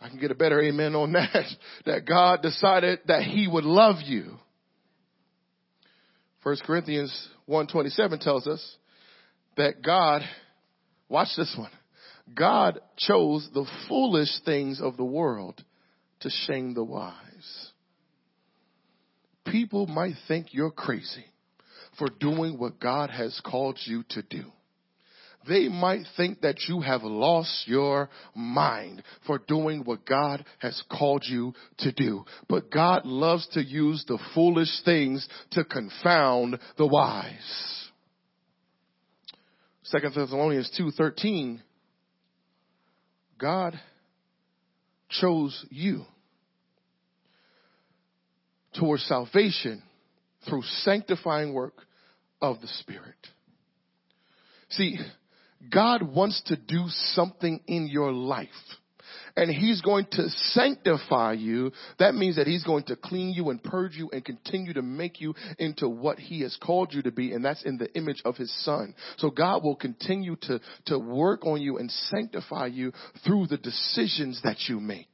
I 0.00 0.08
can 0.08 0.18
get 0.18 0.30
a 0.30 0.34
better 0.34 0.62
amen 0.62 0.94
on 0.94 1.12
that. 1.12 1.44
That 1.86 2.06
God 2.06 2.42
decided 2.42 3.00
that 3.06 3.22
he 3.22 3.48
would 3.48 3.64
love 3.64 3.96
you. 4.04 4.36
1 6.42 6.56
Corinthians 6.64 7.28
127 7.46 8.18
tells 8.20 8.46
us 8.46 8.76
that 9.56 9.82
God, 9.82 10.22
watch 11.08 11.28
this 11.36 11.54
one. 11.58 11.70
God 12.34 12.80
chose 12.96 13.48
the 13.52 13.66
foolish 13.88 14.40
things 14.44 14.80
of 14.80 14.96
the 14.96 15.04
world 15.04 15.62
to 16.20 16.30
shame 16.30 16.74
the 16.74 16.84
wise. 16.84 17.70
People 19.46 19.86
might 19.86 20.14
think 20.26 20.48
you're 20.52 20.70
crazy 20.70 21.24
for 21.98 22.08
doing 22.20 22.58
what 22.58 22.78
God 22.78 23.10
has 23.10 23.40
called 23.44 23.78
you 23.84 24.04
to 24.10 24.22
do 24.22 24.44
they 25.48 25.68
might 25.68 26.04
think 26.16 26.40
that 26.42 26.68
you 26.68 26.80
have 26.80 27.02
lost 27.02 27.66
your 27.66 28.10
mind 28.34 29.02
for 29.26 29.38
doing 29.38 29.82
what 29.84 30.04
God 30.04 30.44
has 30.58 30.80
called 30.90 31.24
you 31.26 31.54
to 31.78 31.92
do. 31.92 32.24
But 32.48 32.70
God 32.70 33.06
loves 33.06 33.46
to 33.52 33.62
use 33.62 34.04
the 34.06 34.18
foolish 34.34 34.82
things 34.84 35.26
to 35.52 35.64
confound 35.64 36.58
the 36.76 36.86
wise. 36.86 37.88
Second 39.84 40.14
Thessalonians 40.14 40.70
2:13 40.78 41.62
God 43.38 43.78
chose 45.08 45.64
you 45.70 46.04
towards 48.78 49.04
salvation 49.04 49.82
through 50.48 50.62
sanctifying 50.82 51.54
work 51.54 51.74
of 52.40 52.60
the 52.60 52.68
Spirit. 52.68 53.16
See, 54.70 54.98
God 55.72 56.02
wants 56.02 56.42
to 56.46 56.56
do 56.56 56.84
something 56.88 57.60
in 57.66 57.88
your 57.88 58.12
life. 58.12 58.48
And 59.38 59.52
he's 59.52 59.80
going 59.82 60.06
to 60.12 60.28
sanctify 60.28 61.34
you. 61.34 61.70
That 62.00 62.16
means 62.16 62.34
that 62.36 62.48
he's 62.48 62.64
going 62.64 62.82
to 62.86 62.96
clean 62.96 63.32
you 63.32 63.50
and 63.50 63.62
purge 63.62 63.94
you 63.94 64.10
and 64.12 64.24
continue 64.24 64.72
to 64.72 64.82
make 64.82 65.20
you 65.20 65.32
into 65.60 65.88
what 65.88 66.18
he 66.18 66.40
has 66.40 66.58
called 66.60 66.92
you 66.92 67.02
to 67.02 67.12
be. 67.12 67.32
And 67.32 67.44
that's 67.44 67.62
in 67.62 67.78
the 67.78 67.88
image 67.94 68.20
of 68.24 68.36
his 68.36 68.52
son. 68.64 68.96
So 69.18 69.30
God 69.30 69.62
will 69.62 69.76
continue 69.76 70.34
to, 70.42 70.60
to 70.86 70.98
work 70.98 71.46
on 71.46 71.62
you 71.62 71.78
and 71.78 71.88
sanctify 71.88 72.66
you 72.66 72.92
through 73.24 73.46
the 73.46 73.58
decisions 73.58 74.40
that 74.42 74.56
you 74.68 74.80
make. 74.80 75.06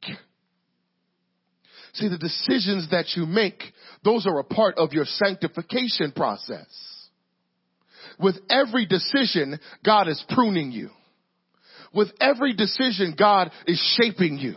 See, 1.93 2.09
the 2.09 2.17
decisions 2.17 2.89
that 2.93 3.09
you 3.17 3.27
make, 3.27 3.63
those 4.05 4.27
are 4.27 4.39
a 4.39 4.45
part 4.45 4.77
of 4.79 4.95
your 4.95 5.05
sanctification 5.05 6.13
process. 6.13 6.67
With 8.19 8.37
every 8.49 8.87
decision, 8.87 9.61
God 9.85 10.09
is 10.09 10.25
pruning 10.31 10.73
you. 10.73 10.89
With 11.95 12.09
every 12.21 12.55
decision, 12.55 13.15
God 13.19 13.51
is 13.67 13.81
shaping 13.99 14.39
you. 14.39 14.57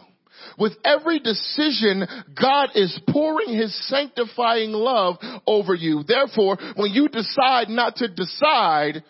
With 0.58 0.74
every 0.84 1.20
decision, 1.20 2.06
God 2.40 2.70
is 2.76 3.00
pouring 3.10 3.56
His 3.56 3.76
sanctifying 3.88 4.72
love 4.72 5.18
over 5.46 5.76
you. 5.76 6.04
Therefore, 6.08 6.58
when 6.76 6.92
you 6.92 7.10
decide 7.10 7.70
not 7.70 7.98
to 7.98 8.08
decide, 8.08 9.04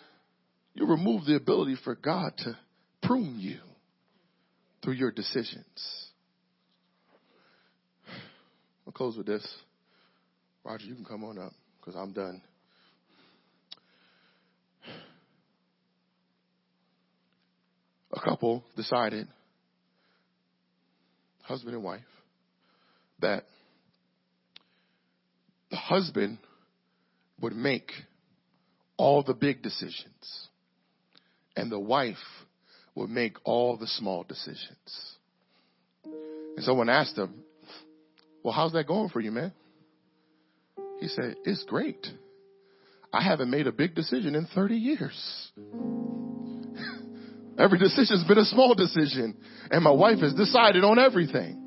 you 0.73 0.85
remove 0.85 1.25
the 1.25 1.35
ability 1.35 1.77
for 1.83 1.95
God 1.95 2.33
to 2.39 2.57
prune 3.01 3.39
you 3.39 3.59
through 4.83 4.93
your 4.93 5.11
decisions. 5.11 6.07
I'll 8.85 8.93
close 8.93 9.17
with 9.17 9.27
this. 9.27 9.45
Roger, 10.63 10.85
you 10.85 10.95
can 10.95 11.05
come 11.05 11.23
on 11.23 11.37
up 11.39 11.53
because 11.79 11.95
I'm 11.95 12.11
done. 12.11 12.41
A 18.13 18.21
couple 18.21 18.63
decided, 18.75 19.27
husband 21.43 21.75
and 21.75 21.83
wife, 21.83 22.01
that 23.19 23.43
the 25.69 25.75
husband 25.75 26.37
would 27.41 27.53
make 27.55 27.91
all 28.95 29.23
the 29.23 29.33
big 29.33 29.61
decisions 29.61 30.47
and 31.55 31.71
the 31.71 31.79
wife 31.79 32.15
would 32.95 33.09
make 33.09 33.37
all 33.43 33.77
the 33.77 33.87
small 33.87 34.23
decisions. 34.23 35.17
And 36.05 36.63
someone 36.63 36.89
asked 36.89 37.17
him, 37.17 37.43
well, 38.43 38.53
how's 38.53 38.71
that 38.73 38.87
going 38.87 39.09
for 39.09 39.19
you, 39.19 39.31
man? 39.31 39.51
He 40.99 41.07
said, 41.09 41.35
It's 41.43 41.63
great. 41.65 42.07
I 43.13 43.23
haven't 43.23 43.49
made 43.49 43.67
a 43.67 43.71
big 43.71 43.95
decision 43.95 44.35
in 44.35 44.47
30 44.53 44.75
years. 44.75 45.51
Every 47.57 47.79
decision's 47.79 48.23
been 48.23 48.37
a 48.37 48.45
small 48.45 48.75
decision, 48.75 49.35
and 49.71 49.83
my 49.83 49.91
wife 49.91 50.19
has 50.19 50.33
decided 50.33 50.83
on 50.83 50.99
everything. 50.99 51.63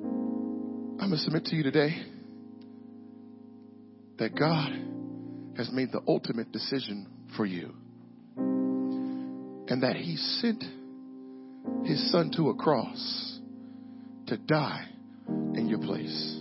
I'm 0.00 1.10
going 1.10 1.12
to 1.12 1.18
submit 1.18 1.44
to 1.46 1.56
you 1.56 1.62
today 1.62 2.02
that 4.18 4.34
God 4.36 4.72
has 5.56 5.70
made 5.72 5.92
the 5.92 6.00
ultimate 6.08 6.50
decision 6.50 7.06
for 7.36 7.46
you, 7.46 7.74
and 8.36 9.82
that 9.82 9.96
He 9.96 10.16
sent 10.16 10.64
His 11.84 12.10
Son 12.10 12.32
to 12.36 12.48
a 12.50 12.54
cross 12.54 13.38
to 14.26 14.36
die 14.36 14.88
in 15.28 15.68
your 15.68 15.78
place. 15.78 16.40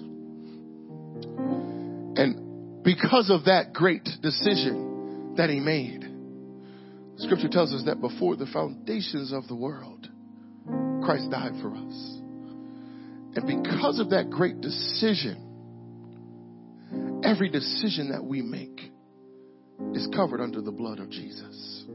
And 2.15 2.83
because 2.83 3.29
of 3.29 3.45
that 3.45 3.73
great 3.73 4.07
decision 4.21 5.35
that 5.37 5.49
he 5.49 5.59
made, 5.59 6.12
scripture 7.17 7.49
tells 7.49 7.73
us 7.73 7.83
that 7.85 8.01
before 8.01 8.35
the 8.35 8.47
foundations 8.47 9.31
of 9.31 9.47
the 9.47 9.55
world, 9.55 10.07
Christ 11.03 11.29
died 11.29 11.53
for 11.61 11.75
us. 11.75 12.19
And 13.35 13.47
because 13.47 13.99
of 13.99 14.11
that 14.11 14.29
great 14.29 14.61
decision, 14.61 15.49
every 17.23 17.49
decision 17.49 18.11
that 18.11 18.23
we 18.23 18.41
make 18.41 18.79
is 19.93 20.07
covered 20.15 20.41
under 20.41 20.61
the 20.61 20.71
blood 20.71 20.99
of 20.99 21.09
Jesus. 21.09 21.85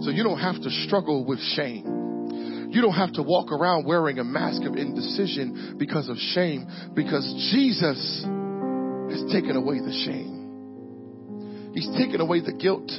So 0.00 0.10
you 0.10 0.24
don't 0.24 0.38
have 0.38 0.60
to 0.62 0.70
struggle 0.86 1.24
with 1.24 1.40
shame. 1.54 2.70
You 2.70 2.82
don't 2.82 2.94
have 2.94 3.12
to 3.14 3.22
walk 3.22 3.50
around 3.50 3.86
wearing 3.86 4.18
a 4.18 4.24
mask 4.24 4.62
of 4.62 4.76
indecision 4.76 5.76
because 5.78 6.08
of 6.08 6.16
shame, 6.18 6.66
because 6.94 7.24
Jesus 7.50 8.24
has 8.24 9.24
taken 9.32 9.56
away 9.56 9.80
the 9.80 9.92
shame. 10.04 11.72
He's 11.74 11.88
taken 11.96 12.20
away 12.20 12.40
the 12.40 12.52
guilt 12.52 12.90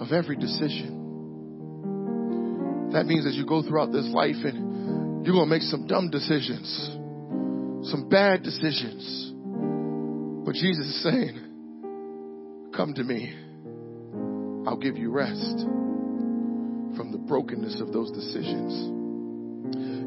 of 0.00 0.12
every 0.12 0.36
decision. 0.36 1.06
That 2.92 3.06
means 3.06 3.26
as 3.26 3.36
you 3.36 3.44
go 3.46 3.62
throughout 3.62 3.92
this 3.92 4.08
life 4.08 4.36
and 4.44 5.26
you're 5.26 5.34
going 5.34 5.48
to 5.48 5.54
make 5.54 5.62
some 5.62 5.86
dumb 5.86 6.10
decisions, 6.10 6.66
some 7.90 8.08
bad 8.08 8.42
decisions. 8.42 9.32
But 10.44 10.54
Jesus 10.54 10.86
is 10.86 11.02
saying, 11.02 11.44
Come 12.74 12.94
to 12.94 13.04
me. 13.04 13.34
I'll 14.68 14.76
give 14.76 14.96
you 14.96 15.10
rest 15.10 15.58
from 16.96 17.10
the 17.12 17.18
brokenness 17.18 17.80
of 17.80 17.92
those 17.92 18.10
decisions. 18.12 18.72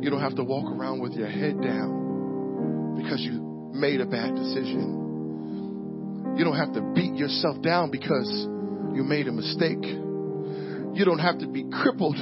You 0.04 0.10
don't 0.10 0.22
have 0.22 0.36
to 0.36 0.44
walk 0.44 0.72
around 0.72 1.02
with 1.02 1.14
your 1.14 1.28
head 1.28 1.62
down 1.62 2.96
because 2.96 3.22
you 3.22 3.72
made 3.74 4.02
a 4.02 4.06
bad 4.06 4.36
decision. 4.36 6.34
You 6.38 6.44
don't 6.44 6.58
have 6.58 6.74
to 6.74 6.82
beat 6.94 7.16
yourself 7.16 7.62
down 7.62 7.92
because 7.92 8.48
you 8.94 9.04
made 9.04 9.28
a 9.28 9.32
mistake. 9.32 9.84
You 9.84 11.06
don't 11.06 11.20
have 11.20 11.40
to 11.40 11.48
be 11.48 11.66
crippled 11.72 12.18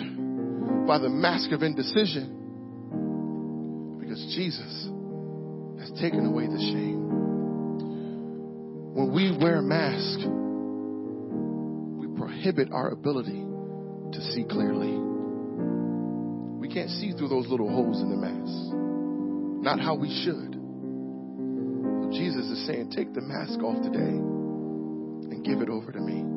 by 0.87 0.99
the 0.99 1.09
mask 1.09 1.51
of 1.51 1.63
indecision 1.63 2.35
because 3.99 4.23
Jesus 4.35 4.89
has 5.79 5.91
taken 5.99 6.25
away 6.25 6.47
the 6.47 6.59
shame. 6.59 6.99
When 8.93 9.13
we 9.13 9.35
wear 9.37 9.61
masks, 9.61 10.25
we 11.97 12.07
prohibit 12.17 12.71
our 12.71 12.89
ability 12.89 13.45
to 14.11 14.21
see 14.33 14.43
clearly. 14.49 14.97
We 16.59 16.67
can't 16.67 16.89
see 16.89 17.13
through 17.13 17.29
those 17.29 17.47
little 17.47 17.69
holes 17.69 18.01
in 18.01 18.09
the 18.09 18.17
mask. 18.17 18.73
Not 19.63 19.79
how 19.79 19.95
we 19.95 20.09
should. 20.23 20.57
Jesus 22.11 22.45
is 22.45 22.65
saying, 22.67 22.91
take 22.91 23.13
the 23.13 23.21
mask 23.21 23.59
off 23.59 23.81
today 23.83 23.99
and 23.99 25.45
give 25.45 25.61
it 25.61 25.69
over 25.69 25.91
to 25.91 25.99
me. 25.99 26.28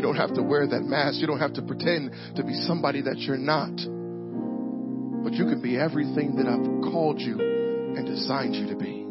You 0.00 0.06
don't 0.06 0.16
have 0.16 0.32
to 0.36 0.42
wear 0.42 0.66
that 0.66 0.80
mask. 0.80 1.20
You 1.20 1.26
don't 1.26 1.40
have 1.40 1.52
to 1.52 1.62
pretend 1.62 2.12
to 2.36 2.42
be 2.42 2.54
somebody 2.64 3.02
that 3.02 3.18
you're 3.18 3.36
not. 3.36 3.76
But 3.76 5.34
you 5.34 5.44
can 5.44 5.60
be 5.60 5.76
everything 5.76 6.36
that 6.36 6.48
I've 6.48 6.90
called 6.90 7.20
you 7.20 7.38
and 7.38 8.06
designed 8.06 8.54
you 8.54 8.66
to 8.68 8.76
be. 8.76 9.04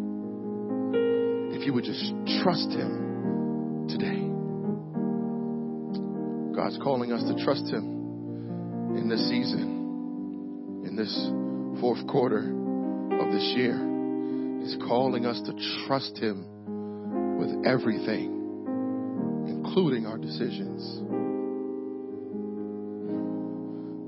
If 1.56 1.68
you 1.68 1.74
would 1.74 1.84
just 1.84 2.12
trust 2.42 2.72
Him 2.72 3.86
today. 3.88 4.18
God's 6.58 6.80
calling 6.82 7.12
us 7.12 7.22
to 7.22 7.36
trust 7.46 7.66
Him 7.70 8.98
in 8.98 9.08
this 9.08 9.30
season, 9.30 10.82
in 10.90 10.96
this 10.96 11.14
fourth 11.80 12.02
quarter 12.08 12.50
of 13.22 13.32
this 13.32 13.46
year. 13.56 13.78
He's 14.64 14.76
calling 14.88 15.28
us 15.28 15.40
to 15.42 15.54
trust 15.86 16.18
Him 16.18 17.38
with 17.38 17.64
everything, 17.68 18.39
including 19.70 20.05
our 20.05 20.17
decisions. 20.17 20.82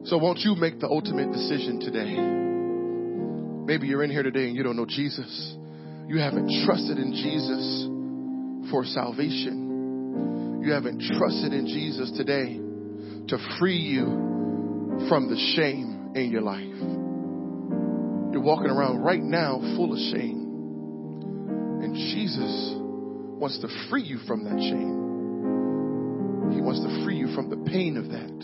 So, 0.10 0.18
won't 0.18 0.40
you 0.40 0.56
make 0.56 0.80
the 0.80 0.88
ultimate 0.88 1.32
decision 1.32 1.80
today? 1.80 2.18
Maybe 3.66 3.88
you're 3.88 4.04
in 4.04 4.10
here 4.10 4.24
today 4.24 4.48
and 4.48 4.56
you 4.56 4.64
don't 4.64 4.76
know 4.76 4.88
Jesus. 4.88 5.56
You 6.08 6.20
haven't 6.20 6.66
trusted 6.66 6.98
in 6.98 7.14
Jesus 7.14 8.72
for 8.72 8.84
salvation 8.86 9.72
you 10.62 10.74
haven't 10.74 11.02
trusted 11.18 11.54
in 11.54 11.66
Jesus 11.66 12.12
today 12.16 12.60
to 13.30 13.58
free 13.58 13.78
you 13.78 14.06
from 15.10 15.28
the 15.28 15.54
shame 15.56 16.12
in 16.14 16.30
your 16.30 16.44
life. 16.44 16.62
You're 18.32 18.44
walking 18.44 18.70
around 18.70 19.00
right 19.00 19.22
now 19.22 19.60
full 19.76 19.92
of 19.92 19.98
shame. 19.98 20.38
And 21.82 21.96
Jesus 21.96 22.76
wants 23.42 23.58
to 23.62 23.68
free 23.90 24.04
you 24.04 24.20
from 24.28 24.44
that 24.44 24.60
shame. 24.60 25.11
Wants 26.62 26.82
to 26.82 27.04
free 27.04 27.18
you 27.18 27.34
from 27.36 27.50
the 27.50 27.58
pain 27.70 27.98
of 27.98 28.10
that. 28.10 28.42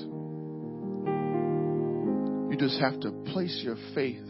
You 2.51 2.57
just 2.57 2.79
have 2.81 2.99
to 3.01 3.11
place 3.31 3.61
your 3.63 3.77
faith 3.93 4.25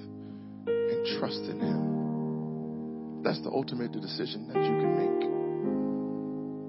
and 0.68 1.20
trust 1.20 1.40
in 1.40 1.60
Him. 1.60 3.24
That's 3.24 3.42
the 3.42 3.50
ultimate 3.50 3.94
decision 3.94 4.48
that 4.48 4.58
you 4.58 4.76
can 4.78 4.96
make. 4.98 5.24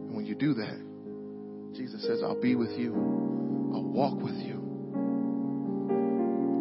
And 0.08 0.14
when 0.16 0.26
you 0.26 0.34
do 0.34 0.54
that, 0.54 0.78
Jesus 1.76 2.02
says, 2.02 2.20
I'll 2.22 2.40
be 2.40 2.54
with 2.54 2.78
you. 2.78 2.94
I'll 3.74 3.84
walk 3.84 4.20
with 4.22 4.36
you. 4.36 4.56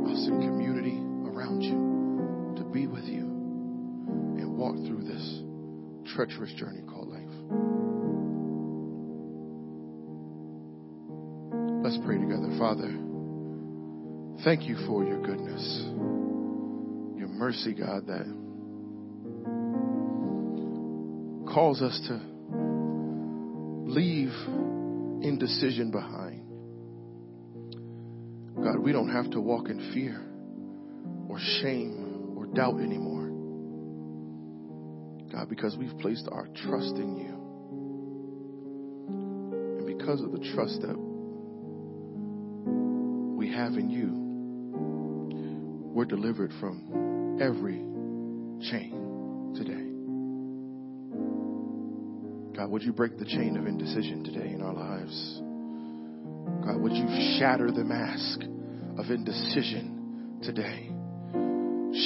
I'll 0.08 0.18
send 0.26 0.42
community 0.42 0.98
around 0.98 1.62
you 1.62 2.56
to 2.58 2.64
be 2.70 2.88
with 2.88 3.06
you 3.06 3.24
and 3.24 4.58
walk 4.58 4.76
through 4.76 5.04
this 5.04 5.42
treacherous 6.16 6.54
journey 6.54 6.82
called 6.88 7.10
life. 7.10 8.07
Let's 11.90 12.04
pray 12.06 12.18
together. 12.18 12.50
Father, 12.60 12.94
thank 14.44 14.64
you 14.64 14.76
for 14.86 15.06
your 15.06 15.22
goodness, 15.22 15.84
your 17.18 17.30
mercy, 17.30 17.74
God, 17.74 18.08
that 18.08 18.26
calls 21.50 21.82
us 21.82 21.98
to 22.10 22.20
leave 23.90 24.34
indecision 25.24 25.90
behind. 25.90 26.44
God, 28.62 28.80
we 28.80 28.92
don't 28.92 29.08
have 29.08 29.32
to 29.32 29.40
walk 29.40 29.70
in 29.70 29.80
fear 29.94 30.22
or 31.30 31.40
shame 31.62 32.34
or 32.36 32.48
doubt 32.48 32.82
anymore. 32.82 33.30
God, 35.32 35.48
because 35.48 35.78
we've 35.78 35.98
placed 36.00 36.28
our 36.34 36.48
trust 36.48 36.98
in 36.98 37.16
you. 37.16 37.34
And 39.78 39.88
because 39.98 40.20
of 40.22 40.34
the 40.34 40.40
trust 40.54 40.82
that 40.82 41.07
have 43.68 43.78
in 43.78 43.90
you, 43.90 44.14
we're 45.94 46.06
delivered 46.06 46.54
from 46.62 47.38
every 47.42 47.80
chain 48.70 49.54
today. 49.58 49.84
God, 52.58 52.72
would 52.72 52.82
you 52.82 52.94
break 52.94 53.18
the 53.18 53.26
chain 53.26 53.58
of 53.58 53.68
indecision 53.68 54.24
today 54.24 54.54
in 54.54 54.62
our 54.62 54.74
lives? 54.74 55.42
God, 56.66 56.82
would 56.82 56.94
you 56.94 57.08
shatter 57.38 57.70
the 57.72 57.84
mask 57.84 58.40
of 58.98 59.12
indecision 59.12 60.40
today? 60.44 60.90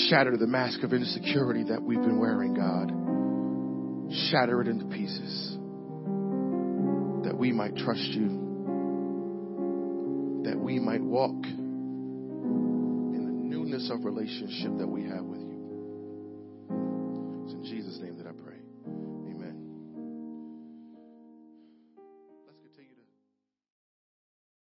Shatter 0.09 0.37
the 0.37 0.47
mask 0.47 0.81
of 0.81 0.93
insecurity 0.93 1.65
that 1.65 1.83
we've 1.83 2.01
been 2.01 2.19
wearing, 2.19 2.55
God. 2.55 2.91
Shatter 4.31 4.61
it 4.61 4.67
into 4.67 4.85
pieces 4.85 5.57
that 7.23 7.37
we 7.37 7.51
might 7.51 7.75
trust 7.77 8.01
you, 8.01 8.40
we 10.71 10.79
might 10.79 11.01
walk 11.01 11.35
in 11.43 13.25
the 13.25 13.55
newness 13.55 13.89
of 13.91 14.05
relationship 14.05 14.77
that 14.77 14.87
we 14.87 15.03
have 15.03 15.25
with 15.25 15.41
you. 15.41 15.50